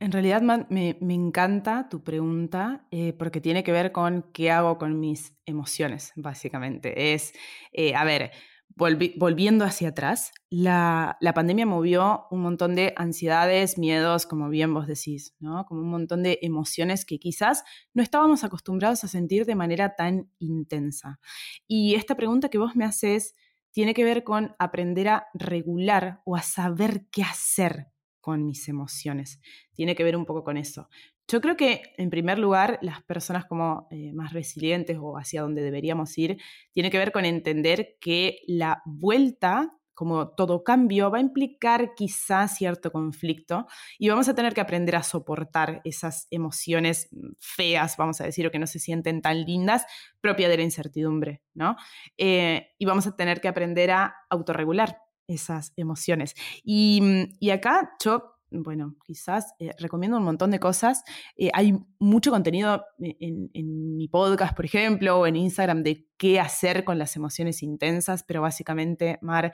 En 0.00 0.12
realidad 0.12 0.42
me, 0.42 0.98
encanta 1.00 1.88
tu 1.88 2.02
pregunta 2.02 2.86
eh, 2.90 3.14
porque 3.14 3.40
tiene 3.40 3.62
que 3.62 3.72
ver 3.72 3.92
con 3.92 4.30
qué 4.34 4.50
hago 4.50 4.76
con 4.76 5.00
mis 5.00 5.34
emociones, 5.46 6.12
básicamente. 6.16 7.14
Es, 7.14 7.32
eh, 7.72 7.94
a 7.94 8.04
ver, 8.04 8.32
volviendo 8.76 9.64
hacia 9.64 9.90
atrás, 9.90 10.32
la, 10.50 11.16
pandemia 11.34 11.66
movió 11.66 12.26
un 12.30 12.40
montón 12.40 12.74
de 12.74 12.92
ansiedades, 12.96 13.78
miedos, 13.78 14.26
como 14.26 14.48
bien 14.48 14.74
vos 14.74 14.86
decís, 14.86 15.34
¿no? 15.38 15.64
Como 15.66 15.80
un 15.80 15.90
montón 15.90 16.22
de 16.22 16.38
emociones 16.42 17.04
que 17.04 17.18
quizás 17.18 17.62
no 17.92 18.02
estábamos 18.02 18.42
acostumbrados 18.42 19.04
a 19.04 19.08
sentir 19.08 19.46
de 19.46 19.54
manera 19.54 19.94
tan 19.94 20.30
intensa. 20.38 21.20
Y 21.68 21.94
esta 21.94 22.16
pregunta 22.16 22.48
que 22.48 22.58
vos 22.58 22.74
me 22.74 22.84
haces 22.84 23.34
tiene 23.70 23.94
que 23.94 24.04
ver 24.04 24.24
con 24.24 24.54
aprender 24.58 25.08
a 25.08 25.26
regular 25.34 26.20
o 26.24 26.36
a 26.36 26.42
saber 26.42 27.06
qué 27.10 27.22
hacer 27.22 27.88
con 28.20 28.46
mis 28.46 28.68
emociones. 28.68 29.40
Tiene 29.74 29.94
que 29.94 30.02
ver 30.02 30.16
un 30.16 30.24
poco 30.24 30.44
con 30.44 30.56
eso. 30.56 30.88
Yo 31.26 31.40
creo 31.40 31.56
que, 31.56 31.94
en 31.96 32.10
primer 32.10 32.38
lugar, 32.38 32.78
las 32.82 33.02
personas 33.02 33.46
como 33.46 33.88
eh, 33.90 34.12
más 34.12 34.32
resilientes 34.32 34.98
o 35.00 35.16
hacia 35.16 35.42
donde 35.42 35.62
deberíamos 35.62 36.16
ir, 36.18 36.36
tiene 36.72 36.90
que 36.90 36.98
ver 36.98 37.12
con 37.12 37.24
entender 37.24 37.96
que 37.98 38.40
la 38.46 38.82
vuelta, 38.84 39.72
como 39.94 40.28
todo 40.34 40.62
cambio, 40.64 41.10
va 41.10 41.18
a 41.18 41.22
implicar 41.22 41.94
quizás 41.94 42.56
cierto 42.56 42.92
conflicto 42.92 43.66
y 43.98 44.10
vamos 44.10 44.28
a 44.28 44.34
tener 44.34 44.52
que 44.52 44.60
aprender 44.60 44.96
a 44.96 45.02
soportar 45.02 45.80
esas 45.84 46.26
emociones 46.30 47.08
feas, 47.40 47.96
vamos 47.96 48.20
a 48.20 48.24
decir, 48.24 48.46
o 48.46 48.50
que 48.50 48.58
no 48.58 48.66
se 48.66 48.78
sienten 48.78 49.22
tan 49.22 49.44
lindas, 49.44 49.86
propia 50.20 50.50
de 50.50 50.58
la 50.58 50.62
incertidumbre, 50.64 51.40
¿no? 51.54 51.76
Eh, 52.18 52.68
y 52.78 52.84
vamos 52.84 53.06
a 53.06 53.16
tener 53.16 53.40
que 53.40 53.48
aprender 53.48 53.92
a 53.92 54.14
autorregular 54.28 54.98
esas 55.26 55.72
emociones. 55.76 56.34
Y, 56.62 57.30
y 57.40 57.48
acá 57.48 57.92
yo 58.04 58.33
bueno, 58.62 58.96
quizás 59.04 59.54
eh, 59.58 59.70
recomiendo 59.78 60.16
un 60.16 60.24
montón 60.24 60.50
de 60.50 60.60
cosas. 60.60 61.02
Eh, 61.36 61.50
hay 61.52 61.74
mucho 61.98 62.30
contenido 62.30 62.84
en, 62.98 63.96
mi 63.96 64.08
podcast, 64.08 64.54
por 64.54 64.64
ejemplo, 64.64 65.18
o 65.18 65.26
en 65.26 65.36
Instagram 65.36 65.82
de 65.82 66.06
qué 66.16 66.40
hacer 66.40 66.84
con 66.84 66.98
las 66.98 67.16
emociones 67.16 67.62
intensas, 67.62 68.22
pero 68.22 68.42
básicamente, 68.42 69.18
Mar, 69.22 69.52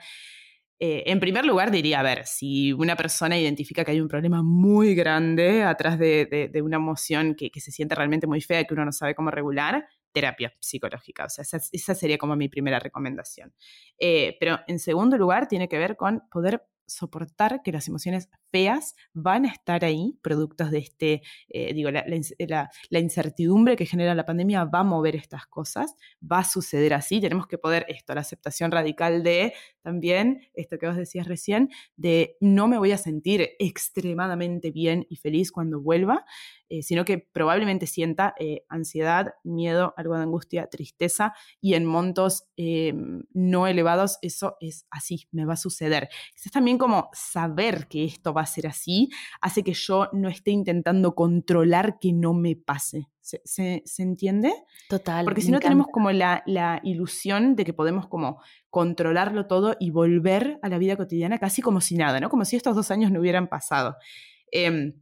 eh, 0.79 1.03
en 1.05 1.19
primer 1.19 1.45
lugar 1.45 1.69
diría, 1.71 1.99
a 1.99 2.03
ver, 2.03 2.25
si 2.25 2.73
una 2.73 2.95
persona 2.95 3.37
identifica 3.37 3.83
que 3.83 3.91
hay 3.91 4.01
un 4.01 4.07
problema 4.07 4.41
muy 4.43 4.95
grande 4.95 5.63
atrás 5.63 5.99
de, 5.99 6.51
una 6.63 6.77
emoción 6.77 7.35
que, 7.35 7.51
se 7.59 7.71
siente 7.71 7.95
realmente 7.95 8.27
muy 8.27 8.41
fea, 8.41 8.63
que 8.63 8.73
uno 8.73 8.85
no 8.85 8.91
sabe 8.91 9.13
cómo 9.13 9.29
regular, 9.31 9.85
terapia 10.11 10.53
psicológica. 10.59 11.25
O 11.25 11.29
sea, 11.29 11.43
esa, 11.71 11.95
sería 11.95 12.17
como 12.17 12.35
mi 12.35 12.49
primera 12.49 12.79
recomendación. 12.79 13.53
Pero 13.97 14.59
en 14.67 14.79
segundo 14.79 15.17
lugar, 15.17 15.47
tiene 15.47 15.69
que 15.69 15.77
ver 15.77 15.95
con 15.95 16.23
poder 16.31 16.63
soportar 16.91 17.61
que 17.63 17.71
las 17.71 17.87
emociones 17.87 18.29
feas 18.51 18.95
van 19.13 19.45
a 19.45 19.49
estar 19.49 19.85
ahí, 19.85 20.17
productos 20.21 20.71
de 20.71 20.79
este, 20.79 21.21
eh, 21.49 21.73
digo, 21.73 21.89
la, 21.89 22.03
la, 22.07 22.99
incertidumbre 22.99 23.75
que 23.75 23.85
genera 23.85 24.13
la 24.13 24.25
pandemia 24.25 24.65
va 24.65 24.79
a 24.79 24.83
mover 24.83 25.15
estas 25.15 25.47
cosas, 25.47 25.95
va 26.21 26.39
a 26.39 26.43
suceder 26.43 26.93
así, 26.93 27.21
tenemos 27.21 27.47
que 27.47 27.57
poder 27.57 27.85
esto, 27.87 28.13
la 28.13 28.21
aceptación 28.21 28.71
radical 28.71 29.23
de 29.23 29.53
también, 29.81 30.41
esto 30.53 30.77
que 30.77 30.87
vos 30.87 30.97
decías 30.97 31.27
recién, 31.27 31.69
de 31.95 32.37
no 32.39 32.67
me 32.67 32.77
voy 32.77 32.91
a 32.91 32.97
sentir 32.97 33.51
extremadamente 33.57 34.71
bien 34.71 35.07
y 35.09 35.15
feliz 35.15 35.51
cuando 35.51 35.81
vuelva, 35.81 36.25
eh, 36.69 36.83
sino 36.83 37.05
que 37.05 37.17
probablemente 37.19 37.87
sienta 37.87 38.35
eh, 38.39 38.63
ansiedad, 38.69 39.33
miedo, 39.43 39.93
algo 39.97 40.15
de 40.15 40.23
angustia, 40.23 40.67
tristeza 40.67 41.33
y 41.59 41.73
en 41.73 41.85
montos 41.85 42.45
no 43.33 43.65
elevados, 43.65 44.19
eso 44.21 44.55
es 44.59 44.85
así, 44.91 45.27
me 45.31 45.45
va 45.45 45.53
a 45.53 45.57
suceder. 45.57 46.09
Es 46.35 46.51
también 46.51 46.77
como 46.81 47.11
saber 47.13 47.87
que 47.87 48.05
esto 48.05 48.33
va 48.33 48.41
a 48.41 48.45
ser 48.47 48.65
así, 48.65 49.09
hace 49.39 49.61
que 49.61 49.73
yo 49.73 50.09
no 50.13 50.29
esté 50.29 50.49
intentando 50.49 51.13
controlar 51.13 51.99
que 51.99 52.11
no 52.11 52.33
me 52.33 52.55
pase. 52.55 53.07
¿Se, 53.21 53.83
entiende? 53.99 54.51
Total. 54.89 55.23
Porque 55.23 55.41
si 55.41 55.51
no 55.51 55.59
tenemos 55.59 55.85
como 55.93 56.11
la, 56.11 56.41
ilusión 56.83 57.55
de 57.55 57.65
que 57.65 57.73
podemos 57.73 58.07
como 58.07 58.41
controlarlo 58.71 59.45
todo 59.45 59.75
y 59.79 59.91
volver 59.91 60.57
a 60.63 60.69
la 60.69 60.79
vida 60.79 60.97
cotidiana 60.97 61.37
casi 61.37 61.61
como 61.61 61.81
si 61.81 61.97
nada, 61.97 62.19
¿no? 62.19 62.31
Como 62.31 62.45
si 62.45 62.55
estos 62.55 62.75
dos 62.75 62.89
años 62.89 63.11
no 63.11 63.19
hubieran 63.19 63.47
pasado. 63.47 63.97
Em, 64.51 64.93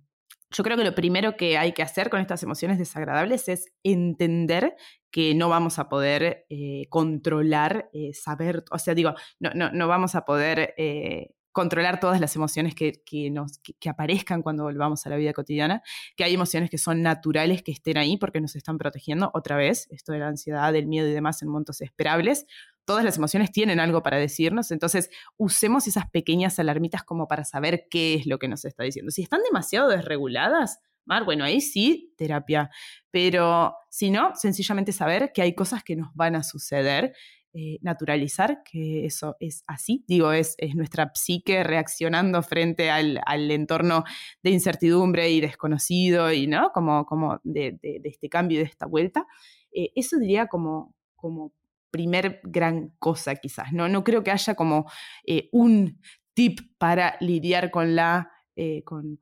yo 0.51 0.65
creo 0.65 0.75
que 0.75 0.83
lo 0.83 0.93
primero 0.93 1.37
que 1.37 1.57
hay 1.57 1.71
que 1.71 1.81
hacer 1.81 2.09
con 2.09 2.19
estas 2.19 2.43
emociones 2.43 2.77
desagradables 2.77 3.47
es 3.47 3.71
entender 3.83 4.75
que 5.11 5.33
no 5.33 5.47
vamos 5.47 5.79
a 5.79 5.87
poder 5.87 6.45
eh, 6.49 6.87
controlar, 6.89 7.89
eh, 7.93 8.11
saber, 8.13 8.65
o 8.69 8.79
sea, 8.79 8.95
digo, 8.95 9.13
no, 9.39 9.51
no, 9.55 9.71
no 9.71 9.87
vamos 9.87 10.15
a 10.15 10.25
poder 10.25 10.73
eh, 10.77 11.35
controlar 11.59 11.99
todas 11.99 12.21
las 12.21 12.37
emociones 12.37 12.73
que, 12.73 13.29
nos, 13.31 13.59
que, 13.59 13.89
aparezcan 13.89 14.41
cuando 14.41 14.63
volvamos 14.63 15.05
a 15.05 15.09
la 15.09 15.17
vida 15.17 15.33
cotidiana, 15.33 15.81
que 16.15 16.23
hay 16.23 16.33
emociones 16.33 16.69
que 16.69 16.77
son 16.77 17.01
naturales 17.01 17.63
que 17.63 17.73
estén 17.73 17.97
ahí 17.97 18.15
porque 18.15 18.39
nos 18.39 18.55
están 18.55 18.77
protegiendo. 18.77 19.29
Otra 19.33 19.57
vez, 19.57 19.85
esto 19.91 20.13
de 20.13 20.19
la 20.19 20.29
ansiedad, 20.29 20.71
del 20.71 20.87
miedo 20.87 21.05
y 21.09 21.11
demás 21.11 21.41
en 21.41 21.49
montos 21.49 21.81
esperables. 21.81 22.45
Todas 22.85 23.03
las 23.03 23.17
emociones 23.17 23.51
tienen 23.51 23.81
algo 23.81 24.01
para 24.01 24.15
decirnos, 24.15 24.71
entonces 24.71 25.09
usemos 25.35 25.85
esas 25.85 26.09
pequeñas 26.09 26.57
alarmitas 26.59 27.03
como 27.03 27.27
para 27.27 27.43
saber 27.43 27.87
qué 27.91 28.13
es 28.13 28.25
lo 28.25 28.39
que 28.39 28.47
nos 28.47 28.63
está 28.63 28.83
diciendo. 28.83 29.11
Si 29.11 29.21
están 29.21 29.41
demasiado 29.43 29.89
desreguladas, 29.89 30.79
Mar, 31.03 31.25
bueno, 31.25 31.43
ahí 31.43 31.59
sí, 31.59 32.13
terapia. 32.17 32.69
Pero 33.11 33.75
si 33.89 34.11
no, 34.11 34.31
sencillamente 34.35 34.93
saber 34.93 35.31
que 35.33 35.41
hay 35.41 35.55
cosas 35.55 35.83
que 35.83 35.97
nos 35.97 36.13
van 36.13 36.35
a 36.35 36.43
suceder 36.43 37.13
eh, 37.53 37.79
naturalizar 37.81 38.61
que 38.63 39.05
eso 39.05 39.35
es 39.39 39.63
así. 39.65 40.03
Digo, 40.07 40.31
es, 40.31 40.55
es 40.59 40.75
nuestra 40.75 41.11
psique 41.15 41.63
reaccionando 41.63 42.43
frente 42.43 42.91
al, 42.91 43.19
entorno 43.49 44.03
de 44.43 44.51
incertidumbre 44.51 45.29
y 45.31 45.41
desconocido 45.41 46.31
y, 46.31 46.45
¿no? 46.45 46.71
Como, 46.71 47.05
como 47.05 47.39
de, 47.43 47.79
este 48.03 48.29
cambio 48.29 48.59
y 48.59 48.63
de 48.63 48.69
esta 48.69 48.85
vuelta. 48.85 49.25
Eh, 49.71 49.91
eso 49.95 50.17
diría 50.19 50.47
como, 50.47 50.93
como 51.15 51.53
primer 51.91 52.39
gran 52.43 52.93
cosa 52.99 53.35
quizás, 53.35 53.73
¿no? 53.73 53.89
No 53.89 54.03
creo 54.03 54.23
que 54.23 54.31
haya 54.31 54.55
como 54.55 54.85
eh, 55.25 55.49
un 55.51 55.99
tip 56.35 56.59
para 56.77 57.17
lidiar 57.19 57.71
con 57.71 57.95
la 57.95 58.31
eh, 58.61 58.83
con, 58.83 59.17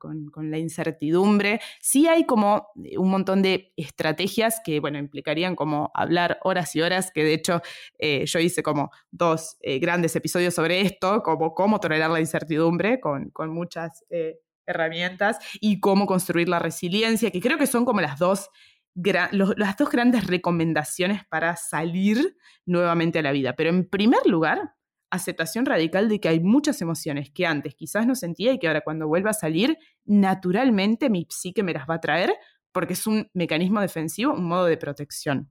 la 0.50 0.58
incertidumbre. 0.58 1.60
Sí 1.80 2.08
hay 2.08 2.26
como 2.26 2.72
eh, 2.84 2.98
un 2.98 3.08
montón 3.08 3.40
de 3.40 3.72
estrategias 3.76 4.60
que, 4.64 4.80
bueno, 4.80 4.98
implicarían 4.98 5.54
como 5.54 5.92
hablar 5.94 6.40
horas 6.42 6.74
y 6.74 6.82
horas, 6.82 7.12
que 7.14 7.22
de 7.22 7.34
hecho 7.34 7.62
eh, 8.00 8.26
yo 8.26 8.40
hice 8.40 8.64
como 8.64 8.90
dos 9.12 9.56
grandes 9.80 10.16
episodios 10.16 10.54
sobre 10.54 10.80
esto, 10.80 11.22
como 11.22 11.54
cómo 11.54 11.78
tolerar 11.78 12.10
la 12.10 12.18
incertidumbre 12.18 12.98
con, 12.98 13.30
muchas 13.50 14.04
herramientas 14.66 15.38
y 15.60 15.78
cómo 15.78 16.06
construir 16.06 16.48
la 16.48 16.58
resiliencia, 16.58 17.30
que 17.30 17.40
creo 17.40 17.58
que 17.58 17.68
son 17.68 17.84
como 17.84 18.00
las 18.00 18.18
dos 18.18 18.50
las 18.96 19.76
dos 19.76 19.88
grandes 19.88 20.26
recomendaciones 20.26 21.24
para 21.28 21.54
salir 21.54 22.36
nuevamente 22.66 23.20
a 23.20 23.22
la 23.22 23.30
vida. 23.30 23.54
Pero 23.54 23.70
en 23.70 23.88
primer 23.88 24.26
lugar, 24.26 24.74
aceptación 25.10 25.66
radical 25.66 26.08
de 26.08 26.20
que 26.20 26.28
hay 26.28 26.40
muchas 26.40 26.80
emociones 26.80 27.30
que 27.30 27.46
antes 27.46 27.74
quizás 27.74 28.06
no 28.06 28.14
sentía 28.14 28.52
y 28.52 28.58
que 28.58 28.68
ahora 28.68 28.82
cuando 28.82 29.08
vuelva 29.08 29.30
a 29.30 29.34
salir, 29.34 29.78
naturalmente 30.04 31.10
mi 31.10 31.26
psique 31.28 31.62
me 31.62 31.72
las 31.72 31.88
va 31.88 31.94
a 31.94 32.00
traer 32.00 32.34
porque 32.72 32.92
es 32.92 33.06
un 33.06 33.28
mecanismo 33.32 33.80
defensivo, 33.80 34.34
un 34.34 34.44
modo 34.44 34.66
de 34.66 34.76
protección. 34.76 35.50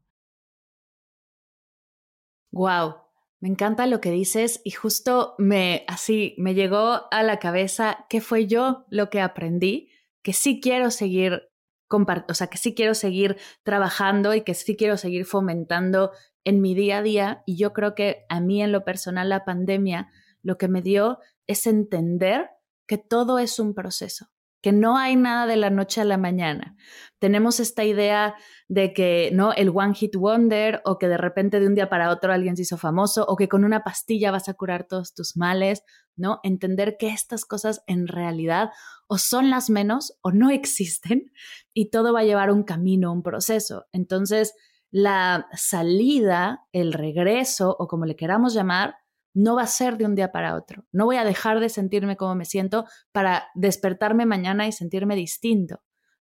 Wow, 2.52 2.96
me 3.40 3.50
encanta 3.50 3.86
lo 3.86 4.02
que 4.02 4.12
dices 4.12 4.62
y 4.64 4.72
justo 4.72 5.36
me 5.38 5.84
así 5.88 6.36
me 6.38 6.54
llegó 6.54 7.08
a 7.12 7.24
la 7.24 7.40
cabeza 7.40 8.06
qué 8.10 8.22
fue 8.22 8.48
yo 8.48 8.86
lo 8.90 9.10
que 9.10 9.22
aprendí, 9.22 9.90
que 10.24 10.34
sí 10.34 10.60
quiero 10.62 10.92
seguir 10.92 11.50
o 11.90 12.34
sea, 12.34 12.48
que 12.48 12.58
sí 12.58 12.76
quiero 12.76 12.94
seguir 12.94 13.38
trabajando 13.64 14.34
y 14.34 14.42
que 14.42 14.54
sí 14.54 14.76
quiero 14.76 14.98
seguir 14.98 15.26
fomentando 15.26 16.12
en 16.48 16.62
mi 16.62 16.74
día 16.74 17.00
a 17.00 17.02
día. 17.02 17.44
Y 17.46 17.58
yo 17.58 17.74
creo 17.74 17.94
que 17.94 18.26
a 18.30 18.40
mí 18.40 18.64
en 18.64 18.72
lo 18.72 18.86
personal 18.86 19.30
la 19.30 19.44
pandemia 19.44 20.10
lo 20.42 20.58
que 20.58 20.70
me 20.70 20.82
dio 20.82 21.20
es 21.46 21.68
entender 21.68 22.50
que 22.88 22.98
todo 22.98 23.38
es 23.38 23.60
un 23.60 23.74
proceso, 23.74 24.28
que 24.62 24.72
no 24.72 24.98
hay 24.98 25.18
nada 25.18 25.46
de 25.46 25.58
la 25.58 25.70
noche 25.70 26.00
a 26.00 26.06
la 26.06 26.18
mañana. 26.18 26.78
Tenemos 27.20 27.60
esta 27.60 27.84
idea 27.84 28.36
de 28.70 28.94
que 28.94 29.30
no 29.34 29.52
el 29.52 29.70
one 29.76 29.94
hit 29.94 30.16
wonder 30.16 30.82
o 30.86 30.98
que 30.98 31.10
de 31.10 31.18
repente 31.18 31.60
de 31.60 31.68
un 31.68 31.76
día 31.76 31.90
para 31.90 32.10
otro 32.10 32.32
alguien 32.32 32.56
se 32.56 32.62
hizo 32.62 32.78
famoso 32.78 33.26
o 33.28 33.36
que 33.36 33.50
con 33.50 33.66
una 33.66 33.84
pastilla 33.84 34.32
vas 34.32 34.48
a 34.48 34.54
curar 34.54 34.86
todos 34.86 35.14
tus 35.14 35.36
males, 35.36 35.84
¿no? 36.16 36.40
Entender 36.44 36.96
que 36.98 37.10
estas 37.10 37.44
cosas 37.44 37.84
en 37.88 38.08
realidad 38.08 38.70
o 39.08 39.18
son 39.18 39.50
las 39.50 39.70
menos 39.70 40.18
o 40.22 40.32
no 40.32 40.50
existen 40.52 41.34
y 41.74 41.90
todo 41.90 42.14
va 42.14 42.22
a 42.22 42.26
llevar 42.26 42.52
un 42.52 42.64
camino, 42.64 43.12
un 43.12 43.22
proceso. 43.22 43.86
Entonces, 43.92 44.54
la 44.92 45.48
salida, 45.54 46.66
el 46.72 46.94
regreso 46.94 47.76
o 47.78 47.88
como 47.88 48.06
le 48.06 48.16
queramos 48.16 48.54
llamar, 48.54 48.96
no 49.34 49.56
va 49.56 49.64
a 49.64 49.68
ser 49.68 49.98
de 49.98 50.06
un 50.06 50.16
día 50.16 50.32
para 50.32 50.56
otro. 50.56 50.86
No 50.92 51.06
voy 51.06 51.18
a 51.18 51.24
dejar 51.24 51.60
de 51.60 51.70
sentirme 51.70 52.18
como 52.18 52.34
me 52.36 52.46
siento 52.46 52.86
para 53.12 53.50
despertarme 53.54 54.26
mañana 54.26 54.68
y 54.68 54.72
sentirme 54.72 55.16
distinto. 55.16 55.82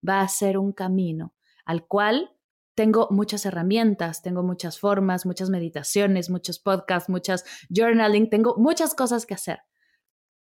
Va 0.07 0.21
a 0.21 0.27
ser 0.27 0.57
un 0.57 0.71
camino 0.71 1.35
al 1.65 1.85
cual 1.85 2.31
tengo 2.75 3.07
muchas 3.11 3.45
herramientas, 3.45 4.21
tengo 4.21 4.41
muchas 4.41 4.79
formas, 4.79 5.25
muchas 5.25 5.49
meditaciones, 5.49 6.29
muchos 6.29 6.59
podcasts, 6.59 7.09
muchas 7.09 7.45
journaling, 7.69 8.29
tengo 8.29 8.55
muchas 8.57 8.95
cosas 8.95 9.25
que 9.25 9.35
hacer. 9.35 9.59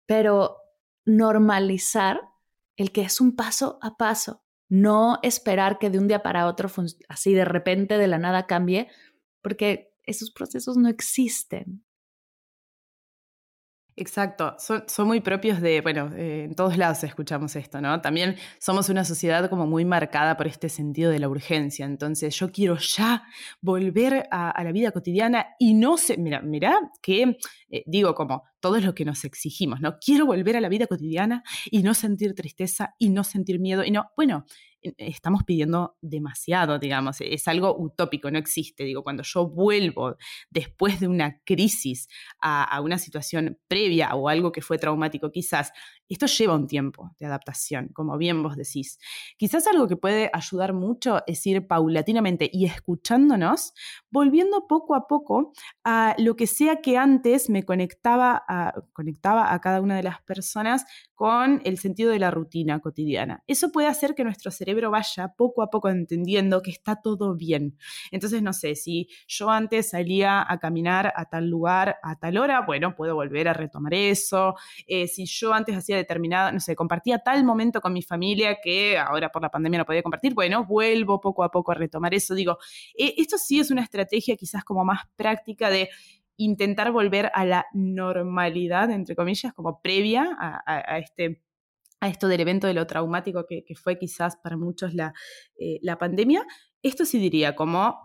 Pero 0.07 0.57
normalizar 1.05 2.21
el 2.77 2.93
que 2.93 3.03
es 3.03 3.21
un 3.21 3.35
paso 3.35 3.79
a 3.83 3.97
paso, 3.97 4.45
no 4.71 5.19
esperar 5.23 5.79
que 5.79 5.91
de 5.91 5.99
un 5.99 6.09
día 6.09 6.23
para 6.23 6.47
otro, 6.47 6.71
así 7.09 7.35
de 7.35 7.45
repente, 7.45 7.99
de 7.99 8.07
la 8.07 8.19
nada 8.19 8.47
cambie, 8.47 8.89
porque 9.43 9.93
esos 10.05 10.31
procesos 10.31 10.79
no 10.79 10.89
existen. 10.89 11.85
Exacto, 14.01 14.57
son, 14.59 15.07
muy 15.07 15.21
propios 15.21 15.61
de, 15.61 15.83
bueno, 15.83 16.11
eh, 16.17 16.45
en 16.45 16.55
todos 16.55 16.79
lados 16.79 17.05
escuchamos 17.05 17.55
esto, 17.55 17.83
¿no? 17.83 18.01
También 18.01 18.37
somos 18.59 18.89
una 18.89 19.05
sociedad 19.05 19.51
como 19.51 19.67
muy 19.67 19.85
marcada 19.85 20.39
por 20.39 20.47
este 20.47 20.71
sentido 20.71 21.11
de 21.11 21.19
la 21.19 21.29
urgencia, 21.29 21.85
entonces 21.85 22.35
yo 22.35 22.51
quiero 22.51 22.79
ya 22.79 23.25
volver 23.61 24.27
a, 24.31 24.65
la 24.65 24.73
vida 24.73 24.91
cotidiana 24.93 25.49
y 25.59 25.75
no 25.75 25.99
sé, 25.99 26.17
mira, 26.17 26.41
mira 26.41 26.79
que 27.03 27.37
eh, 27.69 27.83
digo 27.85 28.15
como 28.15 28.45
todo 28.61 28.77
es 28.77 28.85
lo 28.87 28.95
que 28.95 29.05
nos 29.05 29.23
exigimos, 29.27 29.83
¿no? 29.83 29.99
Quiero 29.99 30.25
volver 30.25 30.57
a 30.57 30.63
la 30.63 30.71
vida 30.71 30.87
cotidiana 30.87 31.43
y 31.71 31.83
no 31.83 31.93
sentir 31.93 32.35
tristeza 32.35 32.95
y 32.99 33.11
no 33.11 33.23
sentir 33.23 33.61
miedo 33.61 33.85
y 33.85 33.91
no, 33.91 34.13
bueno, 34.17 34.47
estamos 34.97 35.45
pidiendo 35.45 35.97
demasiado, 36.01 36.79
digamos, 36.79 37.21
es 37.21 37.49
algo 37.49 37.77
utópico, 37.79 38.31
no 38.31 38.39
existe. 38.39 38.85
Digo, 38.85 39.03
cuando 39.03 39.23
yo 39.23 39.49
vuelvo 39.49 40.17
después 40.51 41.01
de 41.01 41.09
una 41.09 41.41
crisis 41.45 42.09
a, 42.41 42.65
a, 42.65 42.81
una 42.81 42.99
situación 42.99 43.59
previa 43.69 44.15
o 44.15 44.29
algo 44.29 44.53
que 44.53 44.63
fue 44.63 44.79
traumático, 44.79 45.31
quizás 45.31 45.73
esto 46.15 46.27
lleva 46.27 46.55
un 46.55 46.67
tiempo 46.67 47.11
de 47.19 47.27
adaptación, 47.27 47.89
como 47.93 48.19
bien 48.19 48.43
vos 48.43 48.57
decís. 48.57 48.99
Quizás 49.37 49.67
algo 49.67 49.89
que 49.89 49.97
puede 49.97 50.31
ayudar 50.33 50.73
mucho 50.73 51.23
es 51.27 51.47
ir 51.47 51.67
paulatinamente 51.67 52.51
y 52.53 52.67
escuchándonos, 52.67 53.75
volviendo 54.11 54.67
poco 54.67 54.95
a 54.95 55.07
poco 55.07 55.53
a 55.85 56.15
lo 56.19 56.37
que 56.37 56.47
sea 56.47 56.81
que 56.81 56.97
antes 56.97 57.49
me 57.49 57.65
conectaba 57.65 58.43
a, 58.49 58.75
conectaba 58.93 59.53
a 59.53 59.61
cada 59.61 59.81
una 59.81 59.97
de 59.97 60.03
las 60.03 60.21
personas 60.23 60.85
con 61.15 61.61
el 61.65 61.79
sentido 61.79 62.11
de 62.11 62.19
la 62.19 62.31
rutina 62.31 62.81
cotidiana. 62.81 63.45
Eso 63.47 63.71
puede 63.71 63.89
hacer 63.89 64.15
que 64.15 64.25
nuestro 64.25 64.51
cerebro 64.51 64.91
vaya 64.91 65.35
poco 65.37 65.63
a 65.63 65.71
poco 65.71 65.91
entendiendo 65.91 66.63
que 66.63 66.71
está 66.71 66.97
todo 67.03 67.35
bien. 67.37 67.77
Entonces, 68.11 68.43
no 68.43 68.53
sé, 68.53 68.75
si 68.75 69.09
yo 69.29 69.51
antes 69.51 69.91
salía 69.91 70.45
a 70.51 70.59
caminar 70.59 71.13
a 71.15 71.27
tal 71.27 71.49
lugar 71.49 71.97
a 72.03 72.19
tal 72.19 72.39
hora, 72.39 72.63
bueno, 72.63 72.97
puedo 72.97 73.15
volver 73.15 73.49
a 73.49 73.53
retomar 73.53 73.95
eso. 73.95 74.55
Eh, 74.87 75.07
si 75.09 75.27
yo 75.27 75.53
antes 75.53 75.77
hacía 75.77 76.00
determinada, 76.01 76.53
no 76.53 76.61
sé, 76.61 76.77
compartía 76.77 77.19
tal 77.19 77.45
momento 77.45 77.81
con 77.81 77.93
mi 77.93 78.03
familia 78.03 78.59
que 78.63 78.99
ahora 78.99 79.31
por 79.31 79.43
la 79.43 79.51
pandemia 79.51 79.79
no 79.79 79.87
podía 79.87 80.03
compartir, 80.03 80.35
bueno, 80.35 80.65
vuelvo 80.65 81.21
poco 81.21 81.45
a 81.45 81.51
poco 81.51 81.73
a 81.73 81.75
retomar 81.75 82.15
eso. 82.15 82.35
Digo, 82.35 82.59
eh, 82.97 83.15
esto 83.17 83.39
sí 83.39 83.61
es 83.61 83.71
una 83.71 83.83
estrategia 83.83 84.37
quizás 84.37 84.65
como 84.65 84.85
más 84.85 85.03
práctica 85.17 85.71
de 85.71 85.89
intentar 86.37 86.91
volver 86.91 87.31
a 87.35 87.45
la 87.45 87.67
normalidad, 87.75 88.91
entre 88.91 89.15
comillas, 89.15 89.53
como 89.53 89.81
previa 89.83 90.37
a, 90.39 90.99
este 90.99 91.43
a 92.01 92.09
esto 92.09 92.29
del 92.29 92.41
evento 92.41 92.67
de 92.67 92.73
lo 92.73 92.87
traumático 92.87 93.45
que, 93.47 93.63
fue 93.75 93.99
quizás 93.99 94.37
para 94.37 94.57
muchos 94.57 94.95
la, 94.95 95.13
eh, 95.59 95.79
la 95.83 95.99
pandemia, 95.99 96.47
esto 96.83 97.05
sí 97.05 97.19
diría 97.19 97.55
como, 97.55 97.99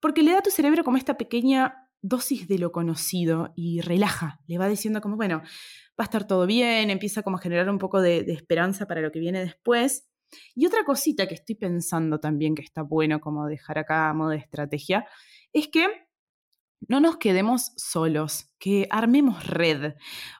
porque 0.00 0.22
le 0.22 0.32
da 0.32 0.38
a 0.38 0.42
tu 0.42 0.50
cerebro 0.50 0.82
como 0.82 0.96
esta 0.96 1.16
pequeña 1.16 1.81
dosis 2.02 2.48
de 2.48 2.58
lo 2.58 2.72
conocido 2.72 3.52
y 3.56 3.80
relaja, 3.80 4.40
le 4.46 4.58
va 4.58 4.68
diciendo 4.68 5.00
como, 5.00 5.16
bueno, 5.16 5.38
va 5.38 6.04
a 6.04 6.04
estar 6.04 6.26
todo 6.26 6.46
bien, 6.46 6.90
empieza 6.90 7.22
como 7.22 7.36
a 7.36 7.40
generar 7.40 7.70
un 7.70 7.78
poco 7.78 8.02
de, 8.02 8.18
esperanza 8.28 8.86
para 8.86 9.00
lo 9.00 9.10
que 9.12 9.20
viene 9.20 9.40
después. 9.40 10.08
Y 10.54 10.66
otra 10.66 10.84
cosita 10.84 11.26
que 11.28 11.34
estoy 11.34 11.54
pensando 11.54 12.18
también 12.18 12.54
que 12.54 12.62
está 12.62 12.82
bueno 12.82 13.20
como 13.20 13.46
dejar 13.46 13.78
acá 13.78 14.08
a 14.08 14.14
modo 14.14 14.30
de 14.30 14.38
estrategia, 14.38 15.06
es 15.52 15.68
que 15.68 15.86
no 16.88 17.00
nos 17.00 17.16
quedemos 17.16 17.72
solos, 17.76 18.52
que 18.58 18.86
armemos 18.90 19.46
red. 19.46 19.94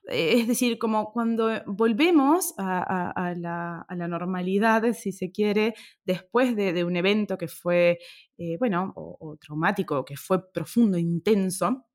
Eh, 0.08 0.40
es 0.40 0.48
decir, 0.48 0.78
como 0.78 1.12
cuando 1.12 1.62
volvemos 1.66 2.54
a, 2.58 3.34
la, 3.36 3.86
normalidad, 4.08 4.92
si 4.92 5.12
se 5.12 5.30
quiere, 5.30 5.74
después 6.04 6.54
de, 6.56 6.84
un 6.84 6.96
evento 6.96 7.36
que 7.38 7.48
fue, 7.48 7.98
eh, 8.38 8.56
bueno, 8.58 8.92
o, 8.96 9.16
o 9.20 9.36
traumático, 9.36 10.04
que 10.04 10.16
fue 10.16 10.50
profundo, 10.52 10.98
intenso, 10.98 11.86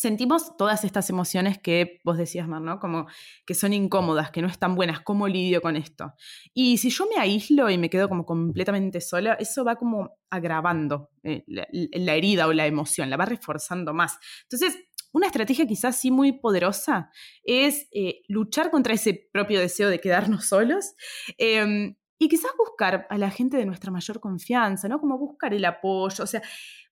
sentimos 0.00 0.56
todas 0.56 0.84
estas 0.84 1.10
emociones 1.10 1.58
que 1.58 2.00
vos 2.04 2.16
decías, 2.16 2.48
Mar, 2.48 2.62
¿no? 2.62 2.80
Como 2.80 3.06
que 3.46 3.54
son 3.54 3.72
incómodas, 3.72 4.30
que 4.30 4.40
no 4.40 4.48
están 4.48 4.74
buenas, 4.74 5.00
¿cómo 5.00 5.28
lidio 5.28 5.60
con 5.60 5.76
esto? 5.76 6.14
Y 6.54 6.78
si 6.78 6.88
yo 6.90 7.06
me 7.06 7.20
aíslo 7.20 7.68
y 7.68 7.76
me 7.76 7.90
quedo 7.90 8.08
como 8.08 8.24
completamente 8.24 9.00
sola, 9.00 9.34
eso 9.34 9.64
va 9.64 9.76
como 9.76 10.16
agravando 10.30 11.10
eh, 11.22 11.44
la, 11.46 12.14
herida 12.14 12.46
o 12.46 12.52
la 12.52 12.66
emoción, 12.66 13.10
la 13.10 13.18
va 13.18 13.26
reforzando 13.26 13.92
más. 13.92 14.18
Entonces, 14.42 14.78
una 15.12 15.26
estrategia 15.26 15.66
quizás 15.66 15.96
sí 15.96 16.10
muy 16.10 16.32
poderosa 16.32 17.10
es 17.42 17.88
eh, 17.92 18.22
luchar 18.28 18.70
contra 18.70 18.94
ese 18.94 19.28
propio 19.32 19.60
deseo 19.60 19.90
de 19.90 20.00
quedarnos 20.00 20.46
solos 20.46 20.94
em, 21.36 21.96
y 22.18 22.28
quizás 22.28 22.52
buscar 22.56 23.06
a 23.10 23.18
la 23.18 23.30
gente 23.30 23.56
de 23.56 23.66
nuestra 23.66 23.90
mayor 23.90 24.20
confianza, 24.20 24.88
¿no? 24.88 24.98
Como 24.98 25.18
buscar 25.18 25.52
el 25.52 25.64
apoyo, 25.64 26.24
o 26.24 26.26
sea, 26.26 26.42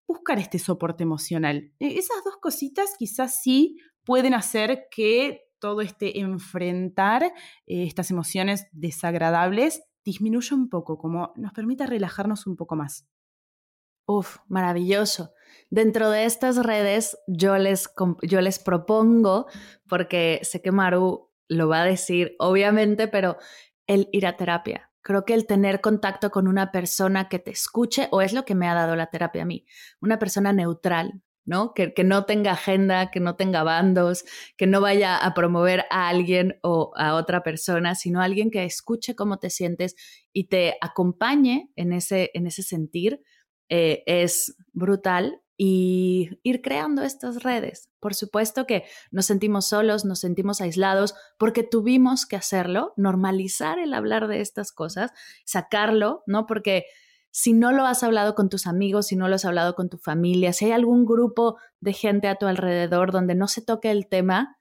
buscar 0.08 0.38
este 0.38 0.58
soporte 0.58 1.04
emocional. 1.04 1.70
E, 1.78 1.98
esas 1.98 2.24
dos 2.24 2.38
cositas 2.38 2.94
quizás 2.98 3.40
sí 3.40 3.76
pueden 4.04 4.34
hacer 4.34 4.88
que 4.90 5.44
todo 5.60 5.82
este 5.82 6.18
enfrentar 6.20 7.22
eh, 7.24 7.32
estas 7.84 8.10
emociones 8.10 8.66
desagradables 8.72 9.82
disminuya 10.04 10.56
un 10.56 10.68
poco, 10.68 10.96
como 10.98 11.32
nos 11.36 11.52
permita 11.52 11.86
relajarnos 11.86 12.46
un 12.46 12.56
poco 12.56 12.74
más. 12.74 13.06
Uf, 14.06 14.38
maravilloso. 14.48 15.32
Dentro 15.68 16.10
de 16.10 16.24
estas 16.24 16.56
redes 16.64 17.18
yo 17.26 17.58
les, 17.58 17.90
yo 18.22 18.40
les 18.40 18.58
propongo, 18.58 19.46
porque 19.86 20.40
sé 20.42 20.62
que 20.62 20.72
Maru 20.72 21.30
lo 21.48 21.68
va 21.68 21.82
a 21.82 21.84
decir, 21.84 22.34
obviamente, 22.38 23.08
pero 23.08 23.36
el 23.86 24.08
ir 24.12 24.26
a 24.26 24.36
terapia. 24.36 24.87
Creo 25.08 25.24
que 25.24 25.32
el 25.32 25.46
tener 25.46 25.80
contacto 25.80 26.30
con 26.30 26.46
una 26.46 26.70
persona 26.70 27.30
que 27.30 27.38
te 27.38 27.50
escuche, 27.50 28.08
o 28.10 28.20
es 28.20 28.34
lo 28.34 28.44
que 28.44 28.54
me 28.54 28.68
ha 28.68 28.74
dado 28.74 28.94
la 28.94 29.06
terapia 29.06 29.40
a 29.40 29.46
mí, 29.46 29.64
una 30.02 30.18
persona 30.18 30.52
neutral, 30.52 31.22
¿no? 31.46 31.72
Que, 31.72 31.94
que, 31.94 32.04
no 32.04 32.26
tenga 32.26 32.52
agenda, 32.52 33.10
que 33.10 33.18
no 33.18 33.34
tenga 33.34 33.62
bandos, 33.62 34.26
que 34.58 34.66
no 34.66 34.82
vaya 34.82 35.16
a 35.16 35.32
promover 35.32 35.86
a 35.88 36.08
alguien 36.08 36.58
o 36.62 36.92
a 36.94 37.14
otra 37.14 37.42
persona, 37.42 37.94
sino 37.94 38.20
alguien 38.20 38.50
que 38.50 38.66
escuche 38.66 39.14
cómo 39.14 39.38
te 39.38 39.48
sientes 39.48 39.96
y 40.34 40.48
te 40.48 40.76
acompañe 40.82 41.70
en 41.74 41.94
ese, 41.94 42.30
en 42.34 42.46
ese 42.46 42.62
sentir, 42.62 43.22
eh, 43.70 44.02
es 44.04 44.56
brutal 44.74 45.40
y 45.60 46.38
ir 46.44 46.62
creando 46.62 47.02
estas 47.02 47.42
redes. 47.42 47.90
Por 47.98 48.14
supuesto 48.14 48.64
que 48.64 48.84
nos 49.10 49.26
sentimos 49.26 49.66
solos, 49.66 50.04
nos 50.04 50.20
sentimos 50.20 50.60
aislados 50.60 51.16
porque 51.36 51.64
tuvimos 51.64 52.26
que 52.26 52.36
hacerlo, 52.36 52.94
normalizar 52.96 53.80
el 53.80 53.92
hablar 53.92 54.28
de 54.28 54.40
estas 54.40 54.70
cosas, 54.70 55.10
sacarlo, 55.44 56.22
¿no? 56.26 56.46
Porque 56.46 56.84
si 57.32 57.52
no 57.52 57.72
lo 57.72 57.86
has 57.86 58.04
hablado 58.04 58.36
con 58.36 58.48
tus 58.48 58.68
amigos, 58.68 59.08
si 59.08 59.16
no 59.16 59.28
lo 59.28 59.34
has 59.34 59.44
hablado 59.44 59.74
con 59.74 59.90
tu 59.90 59.98
familia, 59.98 60.52
si 60.52 60.66
hay 60.66 60.72
algún 60.72 61.04
grupo 61.04 61.58
de 61.80 61.92
gente 61.92 62.28
a 62.28 62.36
tu 62.36 62.46
alrededor 62.46 63.10
donde 63.10 63.34
no 63.34 63.48
se 63.48 63.60
toque 63.60 63.90
el 63.90 64.06
tema, 64.06 64.58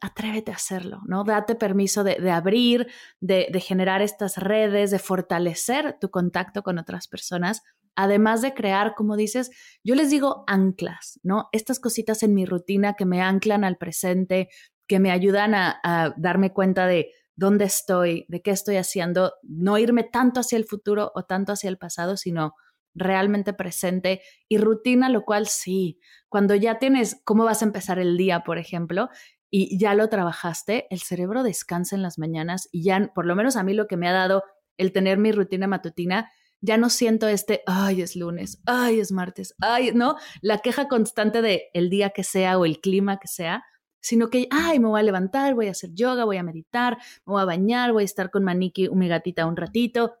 atrévete 0.00 0.52
a 0.52 0.56
hacerlo, 0.56 1.00
¿no? 1.06 1.24
Date 1.24 1.54
permiso 1.54 2.04
de, 2.04 2.30
abrir, 2.30 2.86
de, 3.20 3.48
de 3.50 3.60
generar 3.60 4.02
estas 4.02 4.36
redes, 4.36 4.90
de 4.90 4.98
fortalecer 4.98 5.96
tu 5.98 6.10
contacto 6.10 6.62
con 6.62 6.78
otras 6.78 7.08
personas 7.08 7.62
además 7.98 8.42
de 8.42 8.54
crear, 8.54 8.94
como 8.94 9.16
dices, 9.16 9.50
yo 9.82 9.96
les 9.96 10.08
digo 10.08 10.44
anclas, 10.46 11.18
¿no? 11.24 11.48
Estas 11.50 11.80
cositas 11.80 12.22
en 12.22 12.32
mi 12.32 12.46
rutina 12.46 12.94
que 12.94 13.04
me 13.04 13.20
anclan 13.20 13.64
al 13.64 13.76
presente, 13.76 14.48
que 14.86 15.00
me 15.00 15.10
ayudan 15.10 15.52
a, 15.56 16.14
darme 16.16 16.52
cuenta 16.52 16.86
de, 16.86 17.10
dónde 17.34 17.64
estoy, 17.64 18.24
de 18.28 18.40
qué 18.40 18.52
estoy 18.52 18.76
haciendo, 18.76 19.34
no 19.42 19.78
irme 19.78 20.04
tanto 20.04 20.40
hacia 20.40 20.58
el 20.58 20.64
futuro 20.64 21.10
o 21.14 21.24
tanto 21.24 21.52
hacia 21.52 21.68
el 21.68 21.76
pasado, 21.76 22.16
sino 22.16 22.54
realmente 22.94 23.52
presente 23.52 24.22
y 24.48 24.58
rutina, 24.58 25.08
lo 25.08 25.24
cual 25.24 25.46
sí, 25.46 26.00
cuando 26.28 26.54
ya 26.54 26.78
tienes 26.78 27.20
cómo 27.24 27.44
vas 27.44 27.62
a 27.62 27.64
empezar 27.64 27.98
el 27.98 28.16
día, 28.16 28.44
por 28.44 28.58
ejemplo, 28.58 29.08
y 29.50 29.78
ya 29.78 29.94
lo 29.94 30.08
trabajaste, 30.08 30.86
el 30.90 31.00
cerebro 31.00 31.42
descansa 31.42 31.96
en 31.96 32.02
las 32.02 32.18
mañanas 32.18 32.68
y 32.70 32.82
ya, 32.84 33.12
por 33.14 33.26
lo 33.26 33.34
menos 33.34 33.56
a 33.56 33.62
mí 33.62 33.72
lo 33.72 33.86
que 33.86 33.96
me 33.96 34.08
ha 34.08 34.12
dado 34.12 34.44
el 34.76 34.92
tener 34.92 35.18
mi 35.18 35.32
rutina 35.32 35.66
matutina, 35.66 36.30
ya 36.60 36.76
no 36.76 36.90
siento 36.90 37.28
este, 37.28 37.62
ay, 37.66 38.02
es 38.02 38.16
lunes, 38.16 38.60
ay, 38.66 39.00
es 39.00 39.12
martes, 39.12 39.54
ay, 39.60 39.92
¿no? 39.92 40.16
La 40.42 40.58
queja 40.58 40.88
constante 40.88 41.42
de 41.42 41.70
el 41.72 41.90
día 41.90 42.10
que 42.10 42.24
sea 42.24 42.58
o 42.58 42.64
el 42.64 42.80
clima 42.80 43.18
que 43.18 43.28
sea, 43.28 43.64
sino 44.00 44.30
que, 44.30 44.48
ay, 44.50 44.78
me 44.78 44.88
voy 44.88 45.00
a 45.00 45.04
levantar, 45.04 45.54
voy 45.54 45.68
a 45.68 45.72
hacer 45.72 45.90
yoga, 45.92 46.24
voy 46.24 46.36
a 46.36 46.42
meditar, 46.42 46.98
me 47.26 47.32
voy 47.32 47.42
a 47.42 47.44
bañar, 47.44 47.92
voy 47.92 48.02
a 48.02 48.06
estar 48.06 48.30
con 48.30 48.44
Maniki, 48.44 48.88
mi 48.90 49.08
gatita, 49.08 49.46
un 49.46 49.56
ratito. 49.56 50.14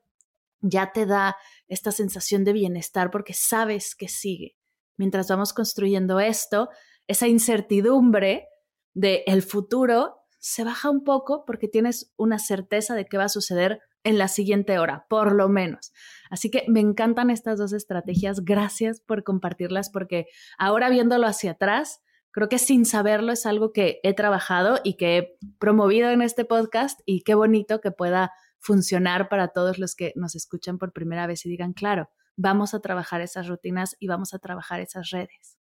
Ya 0.60 0.92
te 0.92 1.06
da 1.06 1.36
esta 1.68 1.92
sensación 1.92 2.44
de 2.44 2.52
bienestar 2.52 3.10
porque 3.10 3.32
sabes 3.34 3.94
que 3.94 4.08
sigue. 4.08 4.56
Mientras 4.96 5.28
vamos 5.28 5.52
construyendo 5.52 6.18
esto, 6.18 6.68
esa 7.06 7.28
incertidumbre 7.28 8.48
de 8.94 9.22
el 9.26 9.42
futuro 9.42 10.16
se 10.38 10.64
baja 10.64 10.90
un 10.90 11.04
poco 11.04 11.44
porque 11.44 11.68
tienes 11.68 12.12
una 12.16 12.38
certeza 12.38 12.94
de 12.94 13.06
qué 13.06 13.16
va 13.16 13.24
a 13.24 13.28
suceder 13.28 13.80
en 14.04 14.18
la 14.18 14.28
siguiente 14.28 14.78
hora, 14.78 15.06
por 15.08 15.34
lo 15.34 15.48
menos. 15.48 15.92
Así 16.30 16.50
que 16.50 16.64
me 16.68 16.80
encantan 16.80 17.30
estas 17.30 17.58
dos 17.58 17.72
estrategias. 17.72 18.44
Gracias 18.44 19.00
por 19.00 19.24
compartirlas 19.24 19.90
porque 19.90 20.26
ahora 20.58 20.88
viéndolo 20.88 21.26
hacia 21.26 21.52
atrás, 21.52 22.00
creo 22.30 22.48
que 22.48 22.58
sin 22.58 22.84
saberlo 22.84 23.32
es 23.32 23.46
algo 23.46 23.72
que 23.72 24.00
he 24.02 24.14
trabajado 24.14 24.80
y 24.84 24.96
que 24.96 25.18
he 25.18 25.38
promovido 25.58 26.10
en 26.10 26.22
este 26.22 26.44
podcast 26.44 27.00
y 27.04 27.22
qué 27.22 27.34
bonito 27.34 27.80
que 27.80 27.90
pueda 27.90 28.32
funcionar 28.60 29.28
para 29.28 29.48
todos 29.48 29.78
los 29.78 29.94
que 29.94 30.12
nos 30.16 30.34
escuchan 30.34 30.78
por 30.78 30.92
primera 30.92 31.26
vez 31.26 31.44
y 31.46 31.48
digan, 31.48 31.72
claro, 31.72 32.10
vamos 32.36 32.74
a 32.74 32.80
trabajar 32.80 33.20
esas 33.20 33.48
rutinas 33.48 33.96
y 33.98 34.08
vamos 34.08 34.34
a 34.34 34.38
trabajar 34.38 34.80
esas 34.80 35.10
redes. 35.10 35.57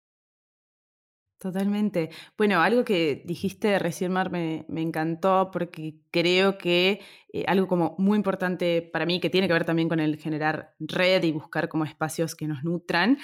Totalmente. 1.44 2.08
Bueno, 2.38 2.62
algo 2.62 2.86
que 2.86 3.22
dijiste 3.26 3.78
recién, 3.78 4.10
Mar, 4.10 4.30
me, 4.30 4.64
encantó 4.76 5.50
porque 5.52 5.96
creo 6.10 6.56
que 6.56 7.02
eh, 7.34 7.44
algo 7.46 7.68
como 7.68 7.94
muy 7.98 8.16
importante 8.16 8.80
para 8.80 9.04
mí, 9.04 9.20
que 9.20 9.28
tiene 9.28 9.46
que 9.46 9.52
ver 9.52 9.66
también 9.66 9.90
con 9.90 10.00
el 10.00 10.16
generar 10.16 10.74
red 10.78 11.22
y 11.22 11.32
buscar 11.32 11.68
como 11.68 11.84
espacios 11.84 12.34
que 12.34 12.46
nos 12.46 12.64
nutran, 12.64 13.18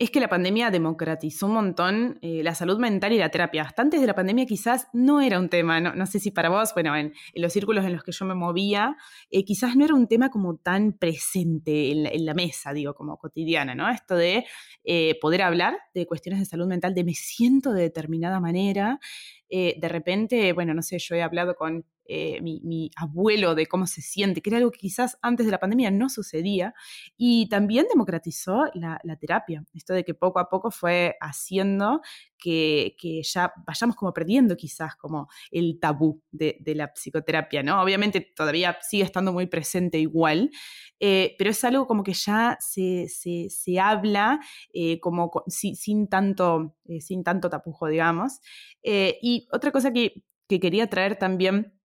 es 0.00 0.10
que 0.10 0.18
la 0.18 0.28
pandemia 0.28 0.70
democratizó 0.70 1.44
un 1.44 1.52
montón 1.52 2.18
eh, 2.22 2.42
la 2.42 2.54
salud 2.54 2.78
mental 2.78 3.12
y 3.12 3.18
la 3.18 3.28
terapia. 3.28 3.64
Hasta 3.64 3.82
antes 3.82 4.00
de 4.00 4.06
la 4.06 4.14
pandemia 4.14 4.46
quizás 4.46 4.88
no 4.94 5.20
era 5.20 5.38
un 5.38 5.50
tema, 5.50 5.78
no, 5.78 6.06
sé 6.06 6.18
si 6.18 6.30
para 6.30 6.48
vos, 6.48 6.72
bueno, 6.72 6.96
en, 6.96 7.12
los 7.34 7.52
círculos 7.52 7.84
en 7.84 7.92
los 7.92 8.02
que 8.02 8.10
yo 8.10 8.24
me 8.24 8.34
movía, 8.34 8.96
eh, 9.30 9.44
quizás 9.44 9.76
no 9.76 9.84
era 9.84 9.94
un 9.94 10.08
tema 10.08 10.30
como 10.30 10.56
tan 10.56 10.94
presente 10.94 11.92
en 11.92 12.24
la, 12.24 12.32
mesa, 12.32 12.72
digo, 12.72 12.94
como 12.94 13.18
cotidiana, 13.18 13.74
¿no? 13.74 13.90
Esto 13.90 14.16
de 14.16 14.46
eh, 14.84 15.18
poder 15.20 15.42
hablar 15.42 15.76
de 15.92 16.06
cuestiones 16.06 16.40
de 16.40 16.46
salud 16.46 16.66
mental, 16.66 16.94
de 16.94 17.04
me 17.04 17.12
siento 17.12 17.72
de 17.74 17.82
determinada 17.82 18.40
manera. 18.40 19.00
De 19.50 19.88
repente, 19.88 20.52
bueno, 20.52 20.74
no 20.74 20.82
sé, 20.82 20.98
yo 20.98 21.16
he 21.16 21.22
hablado 21.22 21.56
con 21.56 21.84
eh, 22.12 22.40
mi, 22.42 22.90
abuelo 22.96 23.54
de 23.54 23.66
cómo 23.66 23.86
se 23.86 24.02
siente, 24.02 24.42
que 24.42 24.50
era 24.50 24.58
algo 24.58 24.72
que 24.72 24.80
quizás 24.80 25.16
antes 25.22 25.46
de 25.46 25.52
la 25.52 25.60
pandemia 25.60 25.92
no 25.92 26.08
sucedía, 26.08 26.74
y 27.16 27.48
también 27.48 27.86
democratizó 27.88 28.64
la, 28.74 28.98
terapia, 29.20 29.64
esto 29.74 29.94
de 29.94 30.02
que 30.02 30.14
poco 30.14 30.40
a 30.40 30.48
poco 30.48 30.72
fue 30.72 31.16
haciendo 31.20 32.00
que, 32.40 32.94
ya 33.22 33.52
vayamos 33.66 33.96
como 33.96 34.12
perdiendo 34.12 34.56
quizás 34.56 34.96
como 34.96 35.28
el 35.50 35.78
tabú 35.80 36.22
de, 36.30 36.56
la 36.74 36.92
psicoterapia, 36.92 37.62
¿no? 37.62 37.82
Obviamente 37.82 38.20
todavía 38.20 38.78
sigue 38.82 39.04
estando 39.04 39.32
muy 39.32 39.46
presente 39.46 39.98
igual, 39.98 40.50
eh, 40.98 41.34
pero 41.38 41.50
es 41.50 41.62
algo 41.64 41.86
como 41.86 42.02
que 42.02 42.14
ya 42.14 42.56
se, 42.60 43.06
habla 43.80 44.40
eh, 44.72 44.98
como 45.00 45.30
sin, 45.46 46.08
tanto, 46.08 46.76
sin 47.00 47.24
tanto 47.24 47.50
tapujo, 47.50 47.88
digamos. 47.88 48.40
y 48.82 49.46
otra 49.52 49.70
cosa 49.70 49.92
que, 49.92 50.24
que 50.48 50.58
quería 50.58 50.88
traer 50.88 51.16
también 51.16 51.79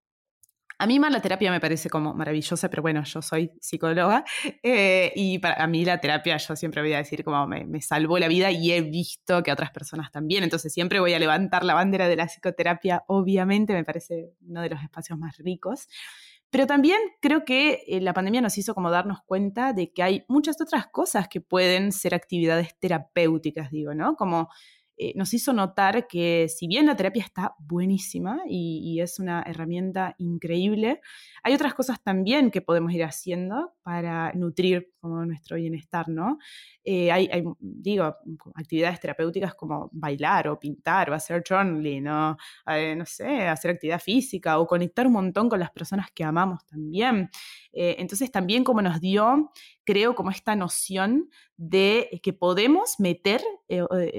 a 0.79 0.87
mí 0.87 0.99
más 0.99 1.13
la 1.13 1.21
terapia 1.21 1.51
me 1.51 1.61
parece 1.61 1.89
como 1.89 2.15
maravillosa, 2.15 2.69
pero 2.69 2.83
bueno, 2.83 3.03
yo 3.05 3.23
soy 3.23 3.53
psicóloga 3.61 4.25
eh, 4.63 5.13
y 5.15 5.39
para 5.39 5.67
mí 5.67 5.85
la 5.85 6.01
terapia 6.01 6.37
yo 6.37 6.57
siempre 6.57 6.83
voy 6.83 6.93
a 6.95 6.99
decir 6.99 7.25
como 7.25 7.47
me, 7.47 7.81
salvó 7.81 8.19
la 8.19 8.29
vida 8.29 8.51
y 8.51 8.73
he 8.73 8.81
visto 8.81 9.43
que 9.43 9.53
otras 9.53 9.71
personas 9.71 10.11
también, 10.11 10.43
entonces 10.43 10.73
siempre 10.73 11.01
voy 11.01 11.15
a 11.15 11.19
levantar 11.19 11.65
la 11.65 11.75
bandera 11.75 12.09
de 12.09 12.17
la 12.17 12.27
psicoterapia, 12.27 13.05
obviamente 13.07 13.73
me 13.73 13.85
parece 13.85 14.33
uno 14.47 14.63
de 14.63 14.71
los 14.71 14.83
espacios 14.83 15.19
más 15.19 15.37
ricos. 15.39 15.89
Pero 16.51 16.69
también 16.69 17.01
creo 17.21 17.45
que 17.45 17.83
eh, 17.89 18.01
la 18.01 18.15
pandemia 18.15 18.41
nos 18.41 18.57
hizo 18.59 18.75
como 18.75 18.89
darnos 18.89 19.19
cuenta 19.27 19.73
de 19.73 19.93
que 19.93 20.05
hay 20.05 20.25
muchas 20.29 20.61
otras 20.61 20.87
cosas 20.87 21.27
que 21.27 21.41
pueden 21.41 21.91
ser 21.91 22.15
actividades 22.15 22.79
terapéuticas, 22.79 23.73
digo, 23.73 23.93
¿no? 23.93 24.15
Como 24.15 24.49
eh, 24.97 25.13
nos 25.17 25.35
hizo 25.35 25.53
notar 25.53 26.07
que 26.07 26.49
si 26.49 26.69
bien 26.69 26.87
la 26.87 26.95
terapia 26.95 27.25
está 27.25 27.55
buenísima 27.59 28.41
y, 28.49 29.01
es 29.01 29.19
una 29.19 29.43
herramienta 29.47 30.15
increíble, 30.19 31.01
hay 31.43 31.53
otras 31.53 31.75
cosas 31.75 32.01
también 32.03 32.51
que 32.51 32.63
podemos 32.63 32.93
ir 32.93 33.03
haciendo 33.03 33.75
para 33.83 34.33
nutrir 34.35 34.93
como 35.01 35.27
nuestro 35.27 35.57
bienestar, 35.57 36.09
¿no? 36.09 36.39
Eh, 36.85 37.11
hay, 37.11 37.29
digo, 37.59 38.15
actividades 38.55 39.01
terapéuticas 39.01 39.55
como 39.55 39.91
bailar 39.93 40.49
o 40.49 40.59
pintar 40.59 41.11
o 41.11 41.15
hacer 41.15 41.43
journaling. 41.47 42.07
Eh, 42.69 42.95
no 42.97 43.05
sé, 43.05 43.49
hacer 43.49 43.73
actividad 43.73 44.01
física 44.01 44.59
o 44.59 44.67
conectar 44.67 45.07
un 45.07 45.15
montón 45.15 45.49
con 45.49 45.59
las 45.59 45.71
personas 45.73 46.09
que 46.15 46.25
amamos 46.25 46.65
también. 46.67 47.29
entonces 47.73 48.31
también 48.31 48.63
como 48.63 48.81
nos 48.81 49.01
dio, 49.01 49.51
creo, 49.85 50.15
como 50.15 50.31
esta 50.31 50.57
noción 50.57 51.31
de 51.57 52.21
que 52.23 52.33
podemos 52.33 52.99
meter, 52.99 53.43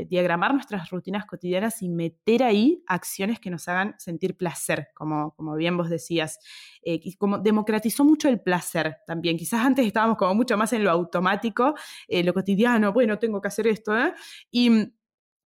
diagramar 0.08 0.54
nuestras 0.54 0.90
rutinas 0.90 1.26
cotidianas 1.26 1.82
y 1.82 1.90
meter 1.90 2.44
ahí 2.44 2.84
acciones 2.88 3.40
que 3.40 3.50
nos 3.50 3.68
hagan 3.68 3.96
sentir 3.98 4.38
placer, 4.38 4.88
como, 4.94 5.34
como 5.36 5.56
bien 5.56 5.76
vos 5.78 5.90
decías. 5.90 6.40
Eh, 6.82 7.00
como 7.18 7.40
democratizó 7.40 8.04
mucho 8.04 8.30
el 8.30 8.40
placer 8.40 8.98
también. 9.08 9.38
Quizás 9.38 9.66
antes 9.66 9.86
estábamos 9.86 10.18
como 10.18 10.36
mucho 10.36 10.56
más 10.56 10.72
en 10.74 10.84
lo 10.84 10.92
automático, 10.92 11.74
eh, 12.08 12.24
lo 12.24 12.34
cotidiano, 12.34 12.94
bueno, 12.94 13.18
tengo 13.18 13.42
que 13.42 13.48
hacer 13.48 13.68
esto, 13.68 13.98
¿eh? 13.98 14.14
Y 14.52 14.70
mm, 14.70 14.94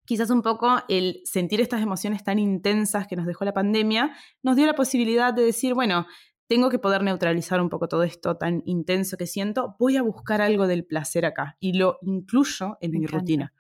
quizás 0.05 0.31
un 0.31 0.43
poco 0.43 0.77
el 0.89 1.21
sentir 1.25 1.61
estas 1.61 1.83
emociones 1.83 2.23
tan 2.23 2.39
intensas 2.39 3.07
que 3.07 3.17
nos 3.17 3.27
dejó 3.27 3.45
la 3.45 3.53
pandemia 3.53 4.15
nos 4.43 4.57
dio 4.57 4.67
la 4.67 4.75
posibilidad 4.75 5.35
de 5.35 5.43
decir, 5.43 5.75
bueno, 5.75 6.07
tengo 6.47 6.71
que 6.71 6.79
poder 6.79 7.03
neutralizar 7.03 7.61
un 7.61 7.69
poco 7.69 7.89
todo 7.89 8.03
esto 8.03 8.37
tan 8.37 8.63
intenso 8.67 9.17
que 9.17 9.27
siento, 9.27 9.77
voy 9.79 9.97
a 9.97 10.03
buscar 10.03 10.43
algo 10.43 10.67
del 10.67 10.85
placer 10.85 11.25
acá 11.25 11.57
y 11.61 11.75
lo 11.75 11.99
incluyo 12.03 12.77
en 12.81 12.93
mi 12.93 13.07
rutina. 13.07 13.53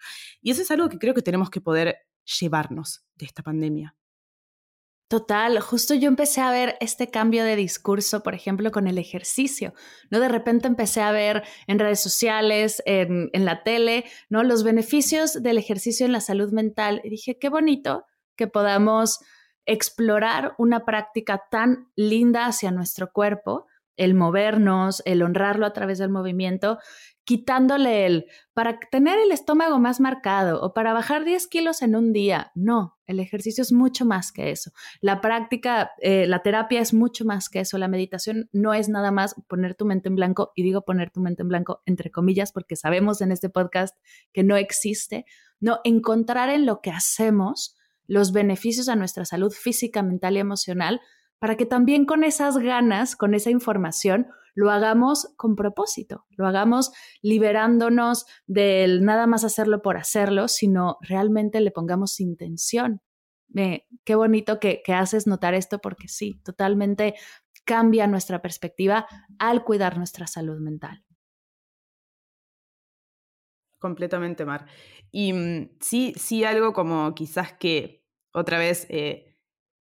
Y 0.42 0.50
eso 0.50 0.62
es 0.62 0.70
algo 0.70 0.88
que 0.88 0.98
creo 0.98 1.14
que 1.14 1.22
tenemos 1.22 1.50
que 1.50 1.60
poder 1.60 2.06
llevarnos 2.40 3.04
de 3.16 3.26
esta 3.26 3.42
pandemia. 3.42 3.96
Total, 5.08 5.60
justo 5.60 5.94
yo 5.94 6.08
empecé 6.08 6.40
a 6.40 6.50
ver 6.50 6.76
este 6.80 7.10
cambio 7.10 7.44
de 7.44 7.56
discurso, 7.56 8.22
por 8.22 8.34
ejemplo, 8.34 8.72
con 8.72 8.88
el 8.88 8.98
ejercicio, 8.98 9.74
¿no? 10.10 10.18
De 10.18 10.28
repente 10.28 10.66
empecé 10.66 11.02
a 11.02 11.12
ver 11.12 11.44
en 11.66 11.78
redes 11.78 12.00
sociales, 12.00 12.82
en, 12.86 13.28
en 13.32 13.44
la 13.44 13.62
tele, 13.62 14.04
¿no? 14.30 14.42
Los 14.42 14.64
beneficios 14.64 15.42
del 15.42 15.58
ejercicio 15.58 16.06
en 16.06 16.12
la 16.12 16.20
salud 16.20 16.52
mental. 16.52 17.00
Y 17.04 17.10
dije, 17.10 17.38
qué 17.38 17.50
bonito 17.50 18.06
que 18.34 18.46
podamos 18.46 19.20
explorar 19.66 20.54
una 20.58 20.84
práctica 20.84 21.42
tan 21.50 21.88
linda 21.96 22.46
hacia 22.46 22.70
nuestro 22.70 23.12
cuerpo, 23.12 23.66
el 23.96 24.14
movernos, 24.14 25.02
el 25.04 25.22
honrarlo 25.22 25.66
a 25.66 25.72
través 25.72 25.98
del 25.98 26.10
movimiento, 26.10 26.78
quitándole 27.24 28.04
el, 28.04 28.26
para 28.52 28.78
tener 28.90 29.18
el 29.18 29.32
estómago 29.32 29.78
más 29.78 29.98
marcado 29.98 30.60
o 30.60 30.74
para 30.74 30.92
bajar 30.92 31.24
10 31.24 31.46
kilos 31.46 31.80
en 31.80 31.96
un 31.96 32.12
día. 32.12 32.52
No, 32.54 32.98
el 33.06 33.18
ejercicio 33.18 33.62
es 33.62 33.72
mucho 33.72 34.04
más 34.04 34.30
que 34.30 34.50
eso. 34.50 34.72
La 35.00 35.20
práctica, 35.20 35.92
eh, 36.02 36.26
la 36.26 36.42
terapia 36.42 36.80
es 36.80 36.92
mucho 36.92 37.24
más 37.24 37.48
que 37.48 37.60
eso. 37.60 37.78
La 37.78 37.88
meditación 37.88 38.50
no 38.52 38.74
es 38.74 38.88
nada 38.88 39.10
más 39.10 39.34
poner 39.48 39.74
tu 39.74 39.86
mente 39.86 40.08
en 40.08 40.16
blanco, 40.16 40.52
y 40.54 40.62
digo 40.62 40.82
poner 40.82 41.10
tu 41.10 41.20
mente 41.20 41.42
en 41.42 41.48
blanco 41.48 41.82
entre 41.86 42.10
comillas, 42.10 42.52
porque 42.52 42.76
sabemos 42.76 43.20
en 43.22 43.32
este 43.32 43.48
podcast 43.48 43.96
que 44.32 44.42
no 44.42 44.56
existe. 44.56 45.24
No, 45.60 45.80
encontrar 45.84 46.50
en 46.50 46.66
lo 46.66 46.82
que 46.82 46.90
hacemos 46.90 47.74
los 48.06 48.32
beneficios 48.32 48.88
a 48.88 48.96
nuestra 48.96 49.24
salud 49.24 49.52
física, 49.52 50.02
mental 50.02 50.36
y 50.36 50.40
emocional, 50.40 51.00
para 51.38 51.56
que 51.56 51.66
también 51.66 52.06
con 52.06 52.24
esas 52.24 52.56
ganas, 52.58 53.16
con 53.16 53.34
esa 53.34 53.50
información, 53.50 54.28
lo 54.54 54.70
hagamos 54.70 55.34
con 55.36 55.56
propósito, 55.56 56.24
lo 56.30 56.46
hagamos 56.46 56.92
liberándonos 57.22 58.24
del 58.46 59.04
nada 59.04 59.26
más 59.26 59.44
hacerlo 59.44 59.82
por 59.82 59.96
hacerlo, 59.96 60.48
sino 60.48 60.96
realmente 61.00 61.60
le 61.60 61.70
pongamos 61.70 62.20
intención. 62.20 63.00
qué 64.04 64.14
bonito 64.14 64.58
que, 64.58 64.82
que 64.84 64.92
haces 64.92 65.26
notar 65.26 65.54
esto 65.54 65.80
porque 65.80 66.08
sí, 66.08 66.40
totalmente 66.44 67.14
cambia 67.64 68.06
nuestra 68.06 68.42
perspectiva 68.42 69.06
al 69.38 69.64
cuidar 69.64 69.96
nuestra 69.98 70.26
salud 70.26 70.58
mental. 70.60 71.04
Completamente, 73.84 74.46
Mar. 74.46 74.64
Y 75.12 75.34
mm, 75.34 75.76
sí, 75.78 76.14
sí, 76.16 76.42
algo 76.42 76.72
como 76.72 77.14
quizás 77.14 77.52
que 77.52 78.02
otra 78.32 78.56
vez 78.56 78.86
eh, 78.88 79.36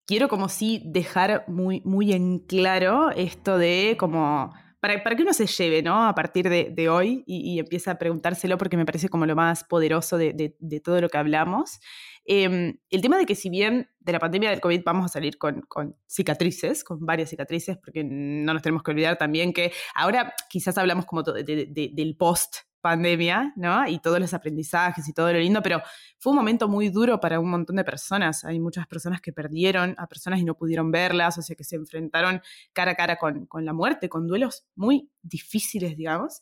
quiero 0.08 0.28
como 0.28 0.50
sí 0.50 0.82
dejar 0.88 1.46
muy, 1.48 1.84
muy 1.86 2.12
en 2.12 2.40
claro 2.40 3.12
esto 3.12 3.60
de 3.60 3.98
como 4.00 4.52
para, 4.80 5.04
para, 5.04 5.16
que 5.16 5.22
uno 5.22 5.34
se 5.34 5.46
lleve, 5.46 5.84
¿no? 5.84 6.08
A 6.08 6.16
partir 6.16 6.50
de, 6.50 6.90
hoy 6.90 7.24
y, 7.28 7.54
y, 7.54 7.60
empiece 7.60 7.92
a 7.92 8.00
preguntárselo 8.00 8.58
porque 8.58 8.76
me 8.76 8.88
parece 8.88 9.08
como 9.08 9.28
lo 9.28 9.36
más 9.36 9.64
poderoso 9.66 10.18
de, 10.18 10.56
de 10.58 10.80
todo 10.80 11.00
lo 11.00 11.08
que 11.08 11.20
hablamos. 11.20 11.80
Em, 12.26 12.80
el 12.90 13.02
tema 13.02 13.20
de 13.20 13.26
que 13.28 13.36
si 13.36 13.52
bien 13.52 13.88
de 14.00 14.14
la 14.14 14.20
pandemia 14.20 14.50
del 14.50 14.62
COVID 14.62 14.82
vamos 14.84 15.06
a 15.06 15.10
salir 15.10 15.38
con, 15.38 15.62
con, 15.62 15.96
cicatrices, 16.08 16.84
con 16.84 17.06
varias 17.06 17.30
cicatrices, 17.30 17.78
porque 17.78 18.04
no 18.04 18.54
nos 18.54 18.64
tenemos 18.64 18.82
que 18.82 18.90
olvidar 18.90 19.18
también 19.18 19.54
que 19.54 19.72
ahora 19.94 20.34
quizás 20.50 20.78
hablamos 20.80 21.06
como 21.06 21.22
del 21.22 22.16
post 22.18 22.58
pandemia, 22.82 23.54
¿no? 23.56 23.88
Y 23.88 24.00
todos 24.00 24.20
los 24.20 24.34
aprendizajes 24.34 25.08
y 25.08 25.14
todo 25.14 25.32
lo 25.32 25.40
lindo, 25.40 25.62
pero 25.62 25.82
fue 26.18 26.32
un 26.32 26.38
momento 26.38 26.68
muy 26.68 26.90
duro 26.90 27.20
para 27.20 27.40
un 27.40 27.50
montón 27.50 27.76
de 27.78 27.84
personas. 27.84 28.44
Hay 28.44 28.60
muchas 28.60 28.88
personas 28.88 29.22
que 29.22 29.32
perdieron 29.32 29.96
a 29.98 30.08
personas 30.08 30.40
y 30.40 30.44
no 30.44 30.56
pudieron 30.56 30.92
verlas, 30.92 31.38
o 31.38 31.42
sea, 31.42 31.56
que 31.56 31.64
se 31.64 31.76
enfrentaron 31.76 32.42
cara 32.74 32.92
a 32.92 32.96
cara 32.96 33.18
con, 33.18 33.46
con 33.46 33.66
la 33.66 33.74
muerte, 33.74 34.10
con 34.10 34.28
duelos 34.28 34.66
muy 34.76 35.10
difíciles, 35.22 35.96
digamos. 35.96 36.42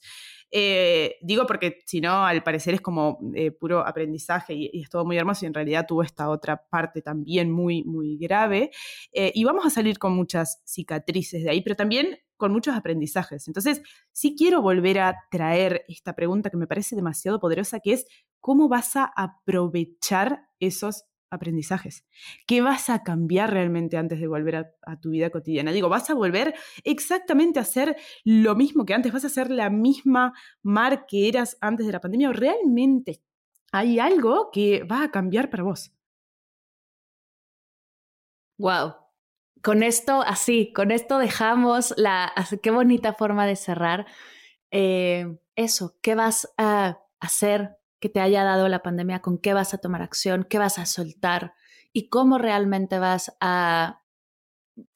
Eh, 0.51 1.17
digo 1.21 1.45
porque 1.45 1.79
si 1.85 2.01
no, 2.01 2.25
al 2.25 2.43
parecer 2.43 2.73
es 2.73 2.81
como 2.81 3.19
eh, 3.35 3.51
puro 3.51 3.85
aprendizaje 3.85 4.53
y, 4.53 4.81
es 4.81 4.89
todo 4.89 5.05
muy 5.05 5.17
hermoso 5.17 5.45
y 5.45 5.47
en 5.47 5.53
realidad 5.53 5.85
tuvo 5.87 6.01
esta 6.01 6.29
otra 6.29 6.65
parte 6.69 7.01
también 7.01 7.51
muy, 7.51 7.83
muy 7.83 8.17
grave. 8.17 8.71
Eh, 9.11 9.31
y 9.35 9.43
vamos 9.43 9.65
a 9.65 9.69
salir 9.69 9.99
con 9.99 10.13
muchas 10.13 10.61
cicatrices 10.65 11.43
de 11.43 11.51
ahí, 11.51 11.61
pero 11.61 11.75
también 11.75 12.19
con 12.39 12.51
muchos 12.51 12.75
aprendizajes. 12.75 13.47
Entonces, 13.47 13.83
sí 14.11 14.35
quiero 14.35 14.63
volver 14.63 14.99
a 14.99 15.15
traer 15.29 15.83
esta 15.87 16.15
pregunta 16.15 16.49
que 16.49 16.57
me 16.57 16.65
parece 16.65 16.95
demasiado 16.95 17.39
poderosa, 17.39 17.79
que 17.79 17.93
es, 17.93 18.07
¿cómo 18.39 18.67
vas 18.67 18.95
a 18.95 19.11
aprovechar 19.15 20.47
esos 20.59 21.05
aprendizajes. 21.31 22.05
¿Qué 22.47 22.61
vas 22.61 22.89
a 22.89 23.03
cambiar 23.03 23.51
realmente 23.51 23.97
antes 23.97 24.19
de 24.19 24.27
volver 24.27 24.55
a, 24.81 24.99
tu 24.99 25.11
vida 25.11 25.29
cotidiana? 25.29 25.71
Digo, 25.71 25.87
vas 25.87 26.09
a 26.09 26.15
volver 26.15 26.55
exactamente 26.83 27.59
a 27.59 27.61
hacer 27.61 27.95
lo 28.23 28.55
mismo 28.55 28.83
que 28.83 28.93
antes, 28.95 29.13
vas 29.13 29.25
a 29.25 29.27
hacer 29.27 29.51
la 29.51 29.69
misma 29.69 30.33
mar 30.63 31.05
que 31.05 31.27
eras 31.27 31.55
antes 31.61 31.85
de 31.85 31.91
la 31.91 32.01
pandemia 32.01 32.29
o 32.29 32.33
realmente 32.33 33.21
hay 33.71 33.99
algo 33.99 34.49
que 34.51 34.83
va 34.83 35.03
a 35.03 35.11
cambiar 35.11 35.49
para 35.49 35.63
vos. 35.63 35.91
Wow. 38.57 39.08
Con 39.61 39.83
esto, 39.83 40.21
así, 40.21 40.71
con 40.73 40.91
esto 40.91 41.17
dejamos 41.17 41.93
la, 41.97 42.33
qué 42.61 42.71
bonita 42.71 43.13
forma 43.13 43.45
de 43.45 43.55
cerrar. 43.55 44.05
Eh, 44.71 45.37
eso, 45.55 45.95
¿qué 46.01 46.15
vas 46.15 46.53
a 46.57 46.99
hacer 47.19 47.77
que 47.99 48.09
te 48.09 48.21
haya 48.21 48.43
dado 48.43 48.69
la 48.69 48.81
pandemia, 48.81 49.19
con 49.21 49.37
qué 49.37 49.53
vas 49.53 49.73
a 49.73 49.77
tomar 49.79 50.01
acción, 50.01 50.45
qué 50.49 50.57
vas 50.57 50.79
a 50.79 50.85
soltar 50.85 51.53
y 51.91 52.09
cómo 52.09 52.37
realmente 52.37 52.99
vas 52.99 53.35
a 53.41 54.01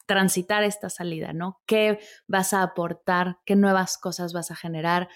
transitar 0.06 0.62
esta 0.62 0.90
salida, 0.90 1.32
¿no? 1.32 1.60
¿Qué 1.66 1.98
vas 2.26 2.52
a 2.52 2.62
aportar? 2.62 3.38
¿Qué 3.44 3.56
nuevas 3.56 3.98
cosas 3.98 4.32
vas 4.32 4.50
a 4.50 4.56
generar? 4.56 5.08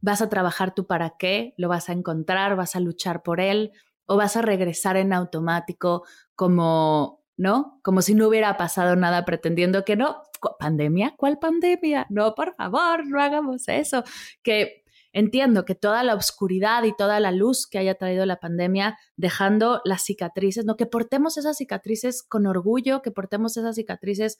¿Vas 0.00 0.22
a 0.22 0.28
trabajar 0.28 0.74
tú 0.74 0.86
para 0.86 1.16
qué? 1.18 1.54
¿Lo 1.56 1.68
vas 1.68 1.88
a 1.88 1.92
encontrar? 1.92 2.56
¿Vas 2.56 2.76
a 2.76 2.80
luchar 2.80 3.22
por 3.22 3.40
él? 3.40 3.72
¿O 4.06 4.16
vas 4.16 4.36
a 4.36 4.42
regresar 4.42 4.96
en 4.96 5.12
automático 5.12 6.04
como, 6.34 7.24
¿no? 7.36 7.80
Como 7.82 8.02
si 8.02 8.14
no 8.14 8.28
hubiera 8.28 8.56
pasado 8.56 8.96
nada 8.96 9.24
pretendiendo 9.24 9.84
que 9.84 9.96
no. 9.96 10.22
¿Pandemia? 10.58 11.14
¿Cuál 11.16 11.38
pandemia? 11.38 12.06
No, 12.10 12.34
por 12.34 12.54
favor, 12.54 13.06
no 13.06 13.20
hagamos 13.20 13.68
eso. 13.68 14.04
Que 14.42 14.84
Entiendo 15.16 15.64
que 15.64 15.74
toda 15.74 16.04
la 16.04 16.14
oscuridad 16.14 16.84
y 16.84 16.94
toda 16.94 17.20
la 17.20 17.32
luz 17.32 17.66
que 17.66 17.78
haya 17.78 17.94
traído 17.94 18.26
la 18.26 18.38
pandemia, 18.38 18.98
dejando 19.16 19.80
las 19.86 20.02
cicatrices, 20.02 20.66
no 20.66 20.76
que 20.76 20.84
portemos 20.84 21.38
esas 21.38 21.56
cicatrices 21.56 22.22
con 22.22 22.46
orgullo, 22.46 23.00
que 23.00 23.10
portemos 23.10 23.56
esas 23.56 23.76
cicatrices, 23.76 24.38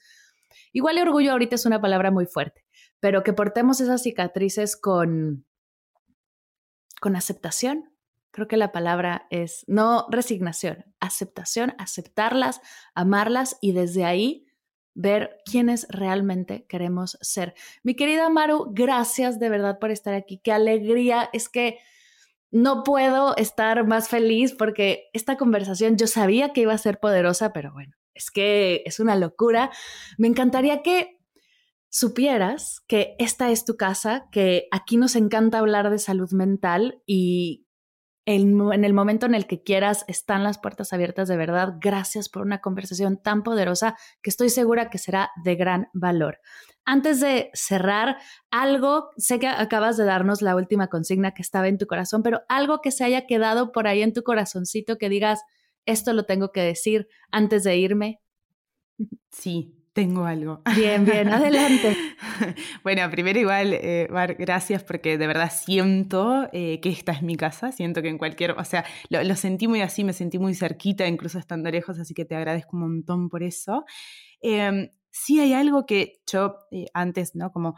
igual 0.74 0.98
el 0.98 1.08
orgullo 1.08 1.32
ahorita 1.32 1.54
es 1.54 1.64
una 1.64 1.80
palabra 1.80 2.10
muy 2.10 2.26
fuerte, 2.26 2.66
pero 3.00 3.22
que 3.22 3.32
portemos 3.32 3.80
esas 3.80 4.02
cicatrices 4.02 4.76
con 4.76 5.46
con 7.00 7.16
aceptación. 7.16 7.95
Creo 8.36 8.48
que 8.48 8.58
la 8.58 8.70
palabra 8.70 9.26
es 9.30 9.64
no 9.66 10.08
resignación, 10.10 10.84
aceptación, 11.00 11.72
aceptarlas, 11.78 12.60
amarlas 12.94 13.56
y 13.62 13.72
desde 13.72 14.04
ahí 14.04 14.44
ver 14.92 15.38
quiénes 15.50 15.86
realmente 15.88 16.66
queremos 16.68 17.16
ser. 17.22 17.54
Mi 17.82 17.94
querida 17.94 18.28
Maru, 18.28 18.66
gracias 18.74 19.38
de 19.38 19.48
verdad 19.48 19.78
por 19.78 19.90
estar 19.90 20.12
aquí. 20.12 20.38
Qué 20.44 20.52
alegría. 20.52 21.30
Es 21.32 21.48
que 21.48 21.78
no 22.50 22.84
puedo 22.84 23.34
estar 23.38 23.86
más 23.86 24.10
feliz 24.10 24.52
porque 24.52 25.08
esta 25.14 25.38
conversación 25.38 25.96
yo 25.96 26.06
sabía 26.06 26.52
que 26.52 26.60
iba 26.60 26.74
a 26.74 26.78
ser 26.78 27.00
poderosa, 27.00 27.54
pero 27.54 27.72
bueno, 27.72 27.94
es 28.12 28.30
que 28.30 28.82
es 28.84 29.00
una 29.00 29.16
locura. 29.16 29.70
Me 30.18 30.28
encantaría 30.28 30.82
que 30.82 31.18
supieras 31.88 32.82
que 32.86 33.16
esta 33.18 33.50
es 33.50 33.64
tu 33.64 33.78
casa, 33.78 34.28
que 34.30 34.68
aquí 34.72 34.98
nos 34.98 35.16
encanta 35.16 35.58
hablar 35.58 35.88
de 35.88 35.98
salud 35.98 36.30
mental 36.32 37.02
y 37.06 37.65
en, 38.26 38.84
el 38.84 38.92
momento 38.92 39.26
en 39.26 39.36
el 39.36 39.46
que 39.46 39.62
quieras, 39.62 40.04
están 40.08 40.42
las 40.42 40.58
puertas 40.58 40.92
abiertas 40.92 41.28
de 41.28 41.36
verdad. 41.36 41.74
Gracias 41.80 42.28
por 42.28 42.42
una 42.42 42.60
conversación 42.60 43.16
tan 43.22 43.44
poderosa 43.44 43.96
que 44.20 44.30
estoy 44.30 44.50
segura 44.50 44.90
que 44.90 44.98
será 44.98 45.30
de 45.44 45.54
gran 45.54 45.88
valor. 45.94 46.40
Antes 46.84 47.20
de 47.20 47.50
cerrar, 47.54 48.18
algo, 48.50 49.10
sé 49.16 49.38
que 49.38 49.46
acabas 49.46 49.96
de 49.96 50.04
darnos 50.04 50.42
la 50.42 50.56
última 50.56 50.88
consigna 50.88 51.34
que 51.34 51.42
estaba 51.42 51.68
en 51.68 51.78
tu 51.78 51.86
corazón, 51.86 52.24
pero 52.24 52.42
algo 52.48 52.80
que 52.80 52.90
se 52.90 53.04
haya 53.04 53.26
quedado 53.26 53.70
por 53.70 53.86
ahí 53.86 54.02
en 54.02 54.12
tu 54.12 54.24
corazoncito 54.24 54.98
que 54.98 55.08
digas, 55.08 55.42
esto 55.84 56.12
lo 56.12 56.24
tengo 56.24 56.50
que 56.50 56.62
decir 56.62 57.08
antes 57.30 57.62
de 57.62 57.76
irme. 57.76 58.20
Sí, 59.30 59.75
tengo 59.96 60.26
algo. 60.26 60.60
Bien, 60.76 61.06
bien, 61.06 61.26
adelante. 61.30 61.96
bueno, 62.84 63.10
primero 63.10 63.38
igual, 63.38 63.72
eh, 63.72 64.06
gracias 64.38 64.84
porque 64.84 65.16
de 65.16 65.26
verdad 65.26 65.50
siento 65.50 66.50
eh, 66.52 66.80
que 66.82 66.90
esta 66.90 67.12
es 67.12 67.22
mi 67.22 67.34
casa, 67.34 67.72
siento 67.72 68.02
que 68.02 68.10
en 68.10 68.18
cualquier, 68.18 68.50
o 68.50 68.64
sea, 68.64 68.84
lo, 69.08 69.34
sentí 69.36 69.66
muy 69.66 69.80
así, 69.80 70.04
me 70.04 70.12
sentí 70.12 70.38
muy 70.38 70.54
cerquita, 70.54 71.08
incluso 71.08 71.38
estando 71.38 71.70
lejos, 71.70 71.98
así 71.98 72.12
que 72.12 72.26
te 72.26 72.36
agradezco 72.36 72.76
un 72.76 72.82
montón 72.82 73.30
por 73.30 73.42
eso. 73.42 73.86
Em, 74.42 74.90
sí 75.10 75.40
hay 75.40 75.54
algo 75.54 75.86
que 75.86 76.20
yo 76.30 76.58
eh, 76.72 76.84
antes, 76.92 77.34
¿no? 77.34 77.50
Como 77.50 77.74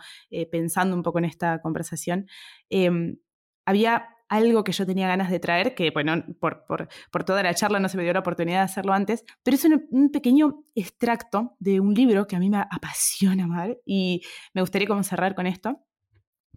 pensando 0.51 0.97
un 0.97 1.05
poco 1.05 1.21
en 1.21 1.27
esta 1.27 1.61
conversación, 1.61 2.27
em, 2.69 3.19
había 3.65 4.09
algo 4.29 4.65
que 4.65 4.73
yo 4.73 4.87
tenía 4.87 5.09
ganas 5.09 5.31
de 5.31 5.41
traer, 5.41 5.75
que 5.75 5.91
bueno, 5.91 6.25
por, 6.39 6.67
toda 7.25 7.43
la 7.43 7.55
charla 7.55 7.81
no 7.81 7.89
se 7.89 7.97
me 7.97 8.03
dio 8.03 8.13
la 8.13 8.21
oportunidad 8.21 8.59
de 8.59 8.65
hacerlo 8.65 8.93
antes, 8.93 9.25
pero 9.43 9.55
es 9.57 9.65
un, 9.65 10.11
pequeño 10.11 10.65
extracto 10.75 11.57
de 11.59 11.81
un 11.81 11.95
libro 11.95 12.27
que 12.27 12.37
a 12.37 12.39
mí 12.39 12.51
me 12.51 12.59
apasiona 12.59 13.47
mal 13.47 13.79
y 13.85 14.23
me 14.55 14.61
gustaría 14.61 14.87
como 14.89 15.03
cerrar 15.03 15.35
con 15.35 15.47
esto. 15.47 15.81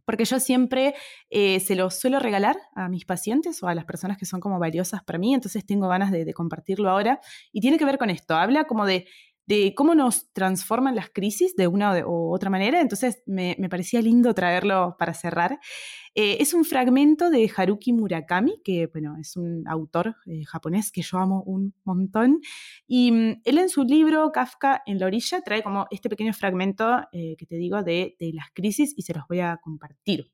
Porque 0.04 0.26
yo 0.26 0.40
siempre 0.40 0.96
eh, 1.30 1.60
se 1.60 1.76
lo 1.76 1.90
suelo 1.92 2.20
regalar 2.20 2.58
a 2.76 2.90
mis 2.90 3.06
pacientes 3.06 3.62
o 3.62 3.68
a 3.68 3.76
las 3.76 3.86
personas 3.86 4.18
que 4.18 4.26
son 4.26 4.40
como 4.40 4.58
valiosas 4.58 5.04
para 5.04 5.20
mí, 5.20 5.34
entonces 5.34 5.64
tengo 5.66 5.88
ganas 5.88 6.12
de, 6.12 6.26
de 6.26 6.34
compartirlo 6.34 6.90
ahora. 6.90 7.20
Y 7.52 7.62
tiene 7.62 7.78
que 7.78 7.86
ver 7.86 7.98
con 8.00 8.10
esto, 8.10 8.36
habla 8.36 8.66
como 8.66 8.86
de 8.86 9.06
de 9.52 9.74
cómo 9.76 9.95
nos 9.95 10.32
transforman 10.32 10.95
las 10.95 11.10
crisis 11.10 11.58
de 11.58 11.68
una 11.68 12.08
u 12.08 12.34
otra 12.34 12.49
manera. 12.49 12.80
Entonces 12.80 13.22
me, 13.26 13.58
parecía 13.70 14.02
lindo 14.02 14.34
traerlo 14.34 14.95
para 14.97 15.14
cerrar. 15.14 15.60
Eh, 16.16 16.38
es 16.39 16.54
un 16.54 16.64
fragmento 16.64 17.30
de 17.30 17.52
Haruki 17.54 17.91
Murakami, 17.91 18.62
que 18.64 18.88
bueno, 18.88 19.18
es 19.20 19.36
un 19.36 19.68
autor 19.68 20.16
eh, 20.26 20.45
japonés 20.45 20.89
que 20.93 21.02
yo 21.02 21.18
amo 21.18 21.43
un 21.45 21.74
montón. 21.84 22.39
Y 22.88 23.12
mm, 23.12 23.41
él 23.43 23.58
en 23.58 23.68
su 23.68 23.84
libro 23.84 24.32
Kafka 24.32 24.84
en 24.86 24.99
la 24.99 25.08
orilla 25.08 25.41
trae 25.41 25.64
como 25.64 25.86
este 25.91 26.08
pequeño 26.08 26.32
fragmento 26.32 27.02
eh, 27.12 27.36
que 27.38 27.45
te 27.45 27.58
digo 27.58 27.84
de, 27.84 28.16
de, 28.22 28.32
las 28.32 28.52
crisis 28.54 28.93
y 28.95 29.02
se 29.02 29.14
los 29.14 29.26
voy 29.28 29.41
a 29.41 29.58
compartir. 29.58 30.32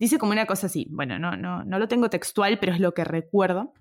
Dice 0.00 0.18
como 0.18 0.32
una 0.32 0.46
cosa 0.46 0.66
así, 0.66 0.88
bueno, 0.90 1.20
no, 1.20 1.36
no, 1.36 1.62
no 1.62 1.78
lo 1.78 1.86
tengo 1.86 2.10
textual, 2.10 2.58
pero 2.58 2.72
es 2.72 2.80
lo 2.80 2.92
que 2.92 3.04
recuerdo. 3.04 3.72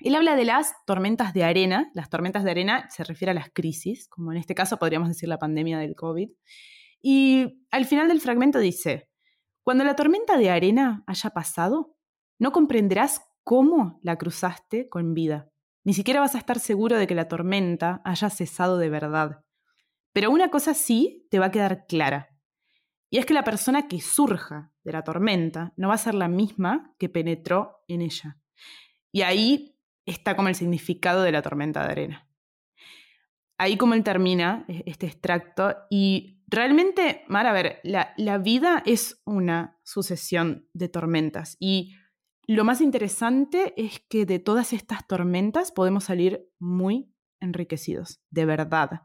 Él 0.00 0.14
habla 0.14 0.36
de 0.36 0.44
las 0.44 0.74
tormentas 0.86 1.32
de 1.32 1.44
arena. 1.44 1.90
Las 1.94 2.10
tormentas 2.10 2.44
de 2.44 2.50
arena 2.50 2.88
se 2.90 3.04
refiere 3.04 3.30
a 3.30 3.34
las 3.34 3.50
crisis, 3.50 4.08
como 4.08 4.32
en 4.32 4.38
este 4.38 4.54
caso 4.54 4.78
podríamos 4.78 5.08
decir 5.08 5.28
la 5.28 5.38
pandemia 5.38 5.78
del 5.78 5.94
COVID. 5.94 6.30
Y 7.00 7.64
al 7.70 7.84
final 7.84 8.08
del 8.08 8.20
fragmento 8.20 8.58
dice, 8.58 9.08
cuando 9.62 9.84
la 9.84 9.96
tormenta 9.96 10.36
de 10.36 10.50
arena 10.50 11.04
haya 11.06 11.30
pasado, 11.30 11.96
no 12.38 12.52
comprenderás 12.52 13.22
cómo 13.44 13.98
la 14.02 14.16
cruzaste 14.16 14.88
con 14.88 15.14
vida. 15.14 15.50
Ni 15.84 15.94
siquiera 15.94 16.20
vas 16.20 16.34
a 16.34 16.38
estar 16.38 16.58
seguro 16.58 16.96
de 16.96 17.06
que 17.06 17.14
la 17.14 17.28
tormenta 17.28 18.00
haya 18.04 18.30
cesado 18.30 18.78
de 18.78 18.88
verdad. 18.88 19.44
Pero 20.12 20.30
una 20.30 20.48
cosa 20.48 20.74
sí 20.74 21.26
te 21.30 21.38
va 21.38 21.46
a 21.46 21.50
quedar 21.50 21.86
clara. 21.86 22.30
Y 23.10 23.18
es 23.18 23.26
que 23.26 23.34
la 23.34 23.44
persona 23.44 23.86
que 23.86 24.00
surja 24.00 24.72
de 24.82 24.92
la 24.92 25.04
tormenta 25.04 25.72
no 25.76 25.88
va 25.88 25.94
a 25.94 25.98
ser 25.98 26.14
la 26.14 26.28
misma 26.28 26.94
que 26.98 27.08
penetró 27.08 27.84
en 27.86 28.02
ella. 28.02 28.38
Y 29.12 29.22
ahí 29.22 29.73
está 30.06 30.36
como 30.36 30.48
el 30.48 30.54
significado 30.54 31.22
de 31.22 31.32
la 31.32 31.42
tormenta 31.42 31.84
de 31.84 31.92
arena. 31.92 32.28
Ahí 33.58 33.76
como 33.76 33.94
él 33.94 34.02
termina 34.02 34.64
e-, 34.68 34.84
este 34.86 35.06
extracto 35.06 35.76
y 35.90 36.42
realmente, 36.46 37.24
Mar, 37.28 37.46
a 37.46 37.52
ver, 37.52 37.80
la, 37.84 38.12
la 38.16 38.38
vida 38.38 38.82
es 38.86 39.22
una 39.24 39.78
sucesión 39.82 40.68
de 40.72 40.88
tormentas 40.88 41.56
y 41.58 41.94
lo 42.46 42.64
más 42.64 42.80
interesante 42.80 43.72
es 43.76 44.00
que 44.08 44.26
de 44.26 44.38
todas 44.38 44.72
estas 44.74 45.06
tormentas 45.06 45.72
podemos 45.72 46.04
salir 46.04 46.46
muy 46.58 47.10
enriquecidos, 47.40 48.20
de 48.30 48.44
verdad. 48.44 49.02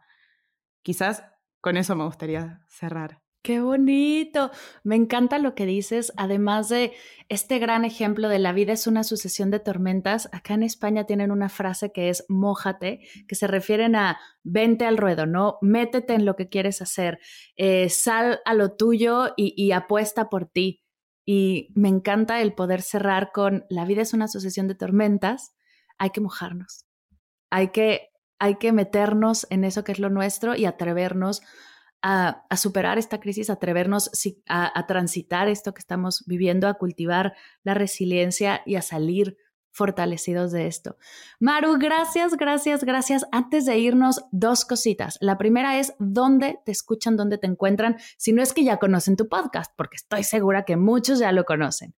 Quizás 0.82 1.24
con 1.62 1.78
eso 1.78 1.96
me 1.96 2.04
gustaría 2.04 2.62
cerrar. 2.68 3.22
Qué 3.42 3.62
bonito. 3.62 4.52
Me 4.84 4.96
encanta 4.96 5.40
lo 5.40 5.56
que 5.56 5.66
dices. 5.66 6.12
Además 6.18 6.68
de 6.68 6.94
este 7.30 7.58
gran 7.58 7.86
ejemplo 7.86 8.28
de 8.28 8.38
la 8.38 8.52
vida 8.52 8.74
es 8.74 8.86
una 8.86 9.04
sucesión 9.06 9.50
de 9.50 9.60
tormentas, 9.60 10.28
acá 10.34 10.56
en 10.56 10.64
España 10.64 11.06
tienen 11.06 11.32
una 11.32 11.48
frase 11.48 11.92
que 11.94 12.10
es 12.10 12.26
mójate, 12.28 13.00
que 13.28 13.36
se 13.36 13.48
refieren 13.48 13.96
a 13.96 14.20
vente 14.44 14.86
al 14.86 14.98
ruedo, 14.98 15.26
¿no? 15.26 15.58
Métete 15.62 16.16
en 16.16 16.26
lo 16.26 16.36
que 16.36 16.50
quieres 16.50 16.82
hacer, 16.82 17.20
eh, 17.56 17.88
sal 17.90 18.40
a 18.46 18.54
lo 18.54 18.76
tuyo 18.76 19.34
y, 19.38 19.54
y 19.56 19.72
apuesta 19.72 20.30
por 20.30 20.46
ti. 20.46 20.82
Y 21.26 21.70
me 21.76 21.88
encanta 21.88 22.42
el 22.42 22.54
poder 22.54 22.82
cerrar 22.82 23.32
con 23.32 23.66
la 23.70 23.86
vida 23.86 24.02
es 24.02 24.14
una 24.14 24.28
sucesión 24.28 24.68
de 24.68 24.76
tormentas, 24.76 25.56
hay 25.98 26.10
que 26.10 26.22
mojarnos, 26.22 26.86
hay 27.52 27.70
que, 27.70 28.10
hay 28.40 28.56
que 28.56 28.74
meternos 28.74 29.48
en 29.50 29.64
eso 29.64 29.84
que 29.84 29.92
es 29.94 30.00
lo 30.00 30.10
nuestro 30.10 30.56
y 30.56 30.66
atrevernos 30.66 31.42
a, 32.02 32.46
superar 32.56 32.98
esta 32.98 33.20
crisis, 33.20 33.50
atrevernos 33.50 34.12
a, 34.48 34.88
transitar 34.88 35.48
esto 35.48 35.74
que 35.74 35.80
estamos 35.80 36.24
viviendo, 36.28 36.68
a 36.68 36.76
cultivar 36.76 37.34
la 37.64 37.74
resiliencia 37.74 38.62
y 38.66 38.76
a 38.76 38.82
salir 38.82 39.38
fortalecidos 39.72 40.52
de 40.52 40.68
esto. 40.68 40.98
Maru, 41.40 41.78
gracias, 41.78 42.36
gracias, 42.36 42.84
gracias. 42.84 43.26
Antes 43.32 43.66
de 43.66 43.78
irnos, 43.78 44.26
dos 44.32 44.66
cositas. 44.66 45.18
La 45.22 45.38
primera 45.38 45.80
es 45.80 45.94
dónde 46.00 46.60
te 46.66 46.72
escuchan, 46.72 47.16
dónde 47.16 47.38
te 47.38 47.48
encuentran, 47.48 47.98
si 48.18 48.34
no 48.34 48.42
es 48.42 48.54
que 48.54 48.64
ya 48.64 48.78
conocen 48.78 49.16
tu 49.16 49.30
podcast, 49.30 49.72
porque 49.78 49.96
estoy 49.98 50.24
segura 50.24 50.66
que 50.66 50.76
muchos 50.76 51.20
ya 51.20 51.32
lo 51.32 51.46
conocen. 51.46 51.94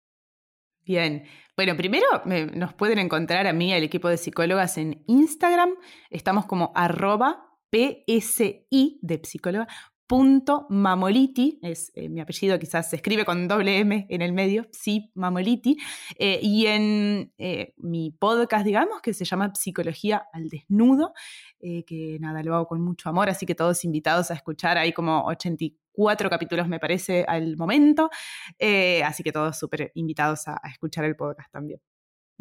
Bien, 0.84 1.24
bueno, 1.56 1.76
primero 1.76 2.06
nos 2.24 2.74
pueden 2.74 2.98
encontrar 2.98 3.46
a 3.46 3.52
mí, 3.52 3.72
al 3.72 3.84
equipo 3.84 4.08
de 4.08 4.16
psicólogas 4.16 4.78
en 4.78 5.04
Instagram. 5.06 5.74
Estamos 6.10 6.46
como 6.46 6.72
arroba 6.74 7.52
PSI 7.72 8.98
de 9.00 9.20
psicóloga 9.22 9.68
Mamoliti, 10.68 11.58
es 11.62 11.90
eh, 11.94 12.10
mi 12.10 12.20
apellido, 12.20 12.58
quizás 12.58 12.90
se 12.90 12.96
escribe 12.96 13.24
con 13.24 13.48
doble 13.48 13.78
M 13.78 14.06
en 14.10 14.20
el 14.20 14.34
medio, 14.34 14.66
sí, 14.70 15.10
Mamoliti, 15.14 15.78
eh, 16.18 16.38
y 16.42 16.66
en 16.66 17.32
eh, 17.38 17.72
mi 17.78 18.10
podcast, 18.10 18.66
digamos, 18.66 19.00
que 19.00 19.14
se 19.14 19.24
llama 19.24 19.54
Psicología 19.54 20.26
al 20.34 20.50
Desnudo, 20.50 21.14
que 21.60 22.18
nada, 22.20 22.42
lo 22.42 22.56
hago 22.56 22.66
con 22.66 22.82
mucho 22.82 23.08
amor, 23.08 23.30
así 23.30 23.46
que 23.46 23.54
todos 23.54 23.84
invitados 23.84 24.30
a 24.30 24.34
escuchar, 24.34 24.76
hay 24.76 24.92
como 24.92 25.24
84 25.24 26.28
capítulos 26.28 26.68
me 26.68 26.78
parece 26.78 27.24
al 27.26 27.56
momento, 27.56 28.10
así 29.04 29.22
que 29.22 29.32
todos 29.32 29.58
súper 29.58 29.92
invitados 29.94 30.46
a 30.46 30.60
escuchar 30.70 31.06
el 31.06 31.16
podcast 31.16 31.50
también. 31.50 31.80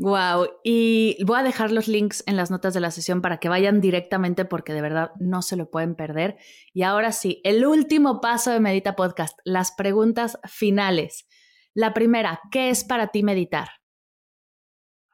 Wow, 0.02 0.47
y 0.64 1.24
voy 1.26 1.38
a 1.38 1.43
dejar 1.43 1.72
los 1.72 1.88
links 1.88 2.24
en 2.26 2.36
las 2.36 2.49
notas 2.49 2.74
de 2.74 2.80
la 2.80 2.89
sesión 2.89 3.22
para 3.22 3.38
que 3.38 3.49
vayan 3.49 3.82
directamente 3.82 4.45
porque 4.45 4.74
de 4.74 4.82
verdad 4.82 5.12
no 5.20 5.43
se 5.43 5.56
lo 5.56 5.70
pueden 5.70 5.93
perder. 5.93 6.38
Y 6.74 6.82
ahora 6.82 7.12
sí, 7.12 7.39
el 7.43 7.64
último 7.68 8.20
paso 8.20 8.49
de 8.49 8.60
Medita 8.60 8.95
Podcast, 8.95 9.38
las 9.45 9.74
preguntas 9.74 10.39
finales. 10.45 11.28
La 11.76 11.93
primera, 11.93 12.41
¿qué 12.52 12.72
es 12.72 12.84
para 12.84 13.10
ti 13.10 13.22
meditar? 13.22 13.70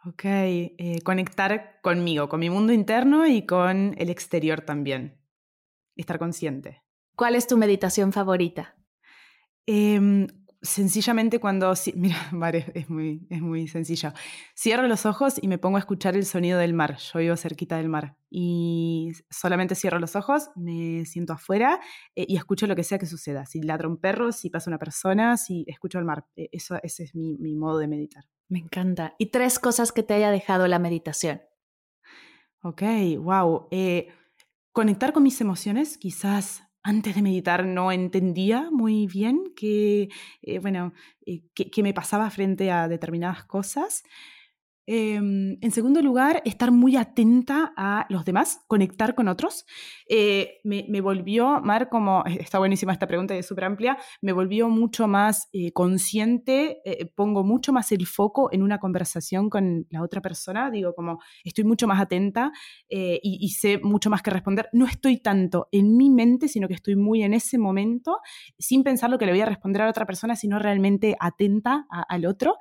Ok, 0.06 0.24
eh, 0.24 1.02
conectar 1.04 1.82
conmigo, 1.82 2.30
con 2.30 2.40
mi 2.40 2.50
mundo 2.50 2.72
interno 2.72 3.28
y 3.28 3.46
con 3.46 3.94
el 3.98 4.10
exterior 4.10 4.62
también. 4.62 5.20
Estar 5.98 6.18
consciente. 6.18 6.82
¿Cuál 7.18 7.36
es 7.36 7.46
tu 7.46 7.58
meditación 7.58 8.14
favorita? 8.14 8.78
Eh, 9.66 10.28
sencillamente 10.68 11.40
cuando, 11.40 11.74
mira, 11.96 12.18
vale, 12.32 12.72
es 12.76 12.90
muy, 12.90 13.26
es 13.30 13.42
muy 13.42 13.68
sencillo. 13.68 14.14
Cierro 14.56 14.88
los 14.88 15.06
ojos 15.06 15.36
y 15.42 15.48
me 15.48 15.58
pongo 15.58 15.78
a 15.78 15.80
escuchar 15.80 16.16
el 16.16 16.26
sonido 16.26 16.60
del 16.60 16.74
mar. 16.74 16.98
Yo 16.98 17.20
vivo 17.20 17.36
cerquita 17.36 17.78
del 17.78 17.90
mar 17.90 18.18
y 18.30 19.14
solamente 19.30 19.76
cierro 19.76 20.00
los 20.00 20.16
ojos, 20.16 20.50
me 20.56 21.06
siento 21.06 21.34
afuera 21.34 21.80
eh, 22.16 22.26
y 22.28 22.36
escucho 22.36 22.68
lo 22.68 22.76
que 22.76 22.84
sea 22.84 23.00
que 23.00 23.06
suceda. 23.06 23.46
Si 23.46 23.62
ladra 23.62 23.88
un 23.88 23.98
perro, 23.98 24.32
si 24.32 24.50
pasa 24.50 24.70
una 24.70 24.80
persona, 24.80 25.38
si 25.38 25.66
escucho 25.68 26.00
el 26.00 26.06
mar. 26.06 26.26
E, 26.36 26.50
eso, 26.52 26.78
ese 26.84 27.04
es 27.04 27.16
mi, 27.16 27.38
mi 27.38 27.56
modo 27.56 27.80
de 27.80 27.88
meditar. 27.88 28.26
Me 28.50 28.60
encanta. 28.60 29.16
¿Y 29.18 29.28
tres 29.28 29.60
cosas 29.60 29.92
que 29.92 30.04
te 30.04 30.14
haya 30.14 30.32
dejado 30.32 30.68
la 30.68 30.80
meditación? 30.80 31.42
Ok, 32.62 32.84
wow. 33.20 33.68
Eh, 33.72 34.10
conectar 34.72 35.14
con 35.14 35.24
mis 35.24 35.40
emociones, 35.42 35.98
quizás 35.98 36.67
antes 36.88 37.16
de 37.16 37.22
meditar 37.22 37.66
no 37.66 37.92
entendía 37.92 38.70
muy 38.72 39.08
bien 39.08 39.52
qué, 39.58 40.08
eh, 40.42 40.60
bueno, 40.60 40.94
eh, 41.26 41.42
qué, 41.54 41.84
me 41.84 41.94
pasaba 41.94 42.30
frente 42.30 42.72
a 42.72 42.88
determinadas 42.88 43.44
cosas. 43.44 44.04
Em, 44.90 45.58
en 45.60 45.72
segundo 45.72 46.02
lugar, 46.02 46.42
estar 46.46 46.72
muy 46.72 46.96
atenta 46.96 47.74
a 47.76 48.06
los 48.08 48.24
demás, 48.24 48.62
conectar 48.68 49.16
con 49.16 49.28
otros. 49.28 49.66
Eh, 50.08 50.62
me, 50.64 51.02
volvió, 51.02 51.60
Mar, 51.60 51.90
como 51.90 52.24
está 52.26 52.58
buenísima 52.58 52.94
esta 52.94 53.06
pregunta 53.06 53.36
y 53.36 53.40
es 53.40 53.46
súper 53.46 53.66
amplia, 53.66 53.98
me 54.22 54.32
volvió 54.32 54.70
mucho 54.70 55.10
más 55.10 55.50
eh, 55.52 55.74
consciente, 55.74 56.80
eh, 56.86 57.12
pongo 57.14 57.44
mucho 57.44 57.74
más 57.74 57.92
el 57.92 58.08
foco 58.08 58.48
en 58.54 58.64
una 58.64 58.80
conversación 58.80 59.50
con 59.50 59.86
la 59.90 60.02
otra 60.02 60.22
persona, 60.22 60.72
digo, 60.72 60.96
como 60.96 61.20
estoy 61.44 61.66
mucho 61.66 61.86
más 61.86 62.00
atenta 62.00 62.54
y, 62.90 63.50
sé 63.50 63.80
mucho 63.80 64.10
más 64.10 64.22
que 64.22 64.32
responder. 64.32 64.70
No 64.72 64.86
estoy 64.86 65.18
tanto 65.18 65.68
en 65.74 65.98
mi 65.98 66.10
mente, 66.10 66.48
sino 66.48 66.70
que 66.70 66.76
estoy 66.76 66.96
muy 66.96 67.24
en 67.24 67.34
ese 67.34 67.58
momento, 67.58 68.20
sin 68.58 68.84
pensar 68.84 69.10
lo 69.10 69.18
que 69.18 69.26
le 69.26 69.34
voy 69.34 69.42
a 69.42 69.46
responder 69.46 69.82
a 69.82 69.90
otra 69.90 70.06
persona, 70.06 70.38
sino 70.38 70.60
realmente 70.60 71.18
atenta 71.20 71.88
al 71.90 72.26
otro. 72.26 72.56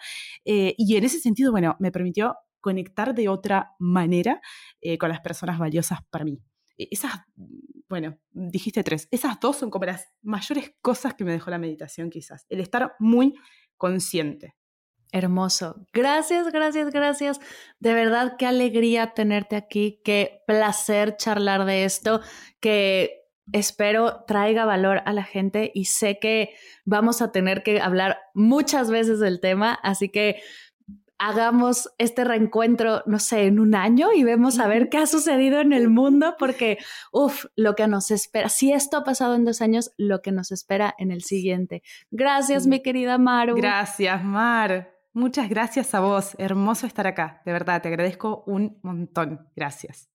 y 0.44 0.96
en 0.96 1.04
ese 1.04 1.20
sentido, 1.20 1.52
bueno, 1.52 1.76
me 1.78 1.92
permitió 1.92 2.15
conectar 2.60 3.14
de 3.14 3.28
otra 3.28 3.74
manera 3.78 4.40
eh, 4.80 4.98
con 4.98 5.08
las 5.08 5.20
personas 5.20 5.58
valiosas 5.58 6.00
para 6.10 6.24
mí. 6.24 6.40
E, 6.76 6.88
esas, 6.90 7.12
bueno, 7.88 8.18
dijiste 8.30 8.82
tres, 8.82 9.08
esas 9.10 9.38
dos 9.40 9.56
son 9.56 9.70
como 9.70 9.84
las 9.84 10.06
mayores 10.22 10.74
cosas 10.82 11.14
que 11.14 11.24
me 11.24 11.32
dejó 11.32 11.50
la 11.50 11.58
meditación 11.58 12.10
quizás, 12.10 12.44
el 12.48 12.60
estar 12.60 12.94
muy 12.98 13.34
consciente. 13.76 14.56
Hermoso. 15.12 15.86
Gracias, 15.92 16.50
gracias, 16.50 16.90
gracias. 16.90 17.40
De 17.78 17.94
verdad, 17.94 18.34
qué 18.36 18.46
alegría 18.46 19.14
tenerte 19.14 19.54
aquí, 19.54 20.00
qué 20.04 20.42
placer 20.46 21.16
charlar 21.16 21.64
de 21.64 21.84
esto, 21.84 22.20
que 22.60 23.26
espero 23.52 24.24
traiga 24.26 24.64
valor 24.64 25.02
a 25.04 25.12
la 25.12 25.22
gente 25.22 25.70
y 25.72 25.84
sé 25.84 26.18
que 26.18 26.54
vamos 26.84 27.22
a 27.22 27.30
tener 27.30 27.62
que 27.62 27.80
hablar 27.80 28.18
muchas 28.34 28.90
veces 28.90 29.20
del 29.20 29.40
tema, 29.40 29.78
así 29.82 30.08
que 30.08 30.42
hagamos 31.18 31.90
este 31.98 32.24
reencuentro, 32.24 33.02
no 33.06 33.18
sé, 33.18 33.46
en 33.46 33.58
un 33.58 33.74
año 33.74 34.12
y 34.12 34.24
vemos 34.24 34.58
a 34.58 34.66
ver 34.66 34.88
qué 34.88 34.98
ha 34.98 35.06
sucedido 35.06 35.60
en 35.60 35.72
el 35.72 35.88
mundo, 35.88 36.36
porque, 36.38 36.78
uff, 37.12 37.46
lo 37.56 37.74
que 37.74 37.86
nos 37.86 38.10
espera, 38.10 38.48
si 38.48 38.72
esto 38.72 38.98
ha 38.98 39.04
pasado 39.04 39.34
en 39.34 39.44
dos 39.44 39.62
años, 39.62 39.92
lo 39.96 40.22
que 40.22 40.32
nos 40.32 40.52
espera 40.52 40.94
en 40.98 41.10
el 41.10 41.22
siguiente. 41.22 41.82
Gracias, 42.10 42.66
mi 42.66 42.80
querida 42.82 43.18
Maru. 43.18 43.56
Gracias, 43.56 44.22
Mar. 44.24 44.94
Muchas 45.12 45.48
gracias 45.48 45.94
a 45.94 46.00
vos. 46.00 46.34
Hermoso 46.38 46.86
estar 46.86 47.06
acá. 47.06 47.40
De 47.46 47.52
verdad, 47.52 47.80
te 47.80 47.88
agradezco 47.88 48.44
un 48.46 48.78
montón. 48.82 49.48
Gracias. 49.56 50.10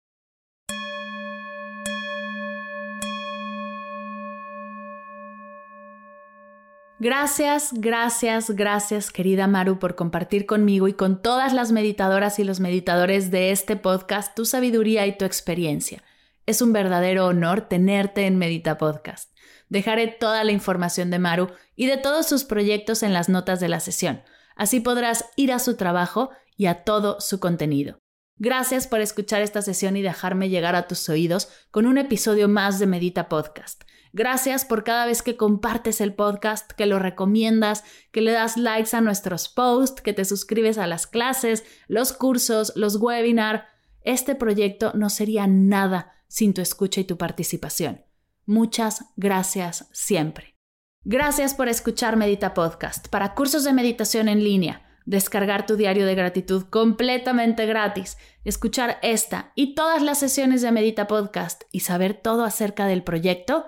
Gracias, 7.04 7.72
gracias, 7.74 8.52
gracias 8.52 9.10
querida 9.10 9.47
Maru 9.47 9.80
por 9.80 9.95
compartir 9.95 10.45
conmigo 10.45 10.88
y 10.88 10.93
con 10.93 11.20
todas 11.20 11.52
las 11.52 11.72
meditadoras 11.72 12.38
y 12.38 12.43
los 12.43 12.60
meditadores 12.60 13.32
de 13.32 13.49
este 13.49 13.76
podcast 13.76 14.36
tu 14.36 14.45
sabiduría 14.45 15.08
y 15.08 15.18
tu 15.18 15.26
experiencia. 15.26 16.04
Es 16.45 16.62
un 16.62 16.74
verdadero 16.74 17.26
honor 17.26 17.62
tenerte 17.62 18.28
en 18.28 18.38
Medita 18.38 18.78
Podcast. 18.78 19.36
Dejaré 19.68 20.10
toda 20.10 20.43
la 20.43 20.52
información 20.52 21.10
de 21.10 21.18
Maru 21.18 21.47
y 21.76 21.88
de 21.88 21.97
todos 21.97 22.28
sus 22.28 22.43
proyectos 22.43 23.02
en 23.02 23.14
las 23.14 23.30
notas 23.30 23.60
de 23.60 23.70
la 23.70 23.80
sesión. 23.80 24.22
Así 24.56 24.80
podrás 24.80 25.26
ir 25.36 25.52
a 25.52 25.58
su 25.58 25.78
trabajo 25.78 26.30
y 26.56 26.68
a 26.68 26.84
todo 26.84 27.20
su 27.20 27.39
contenido. 27.39 27.97
Gracias 28.36 28.86
por 28.86 29.02
escuchar 29.02 29.41
esta 29.41 29.64
sesión 29.64 29.97
y 29.97 30.04
dejarme 30.04 30.49
llegar 30.49 30.76
a 30.76 30.86
tus 30.88 31.10
oídos 31.10 31.49
con 31.72 31.88
un 31.88 31.97
episodio 31.97 32.47
más 32.47 32.78
de 32.78 32.86
Medita 32.86 33.28
Podcast. 33.28 33.86
Gracias 34.14 34.66
por 34.66 34.84
cada 34.84 35.05
vez 35.05 35.22
que 35.22 35.38
compartes 35.38 36.01
el 36.01 36.14
podcast, 36.14 36.72
que 36.72 36.86
lo 36.86 36.99
recomiendas, 36.99 37.84
que 38.12 38.22
le 38.22 38.32
das 38.32 38.57
likes 38.57 38.95
a 38.95 39.01
nuestros 39.01 39.47
posts, 39.47 40.01
que 40.01 40.14
te 40.14 40.26
suscribes 40.26 40.78
a 40.78 40.88
las 40.88 41.07
clases, 41.07 41.64
los 41.88 42.12
cursos, 42.12 42.74
los 42.76 42.97
webinars. 42.97 43.64
Este 44.01 44.36
proyecto 44.36 44.91
no 44.95 45.09
sería 45.09 45.47
nada 45.47 46.14
sin 46.28 46.53
tu 46.53 46.62
escucha 46.62 47.01
y 47.01 47.05
tu 47.05 47.18
participación. 47.18 48.03
Muchas 48.45 49.05
gracias 49.16 49.88
siempre. 49.93 50.55
Gracias 51.03 51.53
por 51.53 51.70
escuchar 51.70 52.18
Medita 52.18 52.53
Podcast. 52.53 53.07
Para 53.07 53.34
cursos 53.34 53.64
de 53.64 53.74
meditación 53.74 54.28
en 54.28 54.43
línea, 54.43 54.86
descargar 55.05 55.66
tu 55.66 55.76
diario 55.76 56.05
de 56.05 56.16
gratitud 56.16 56.66
completamente 56.70 57.66
gratis, 57.66 58.18
escuchar 58.43 58.99
esta 59.01 59.51
y 59.55 59.74
todas 59.74 60.01
las 60.01 60.20
sesiones 60.20 60.62
de 60.62 60.72
Medita 60.72 61.07
Podcast 61.07 61.64
y 61.72 61.82
saber 61.82 62.14
todo 62.14 62.43
acerca 62.43 62.86
del 62.86 63.03
proyecto, 63.03 63.68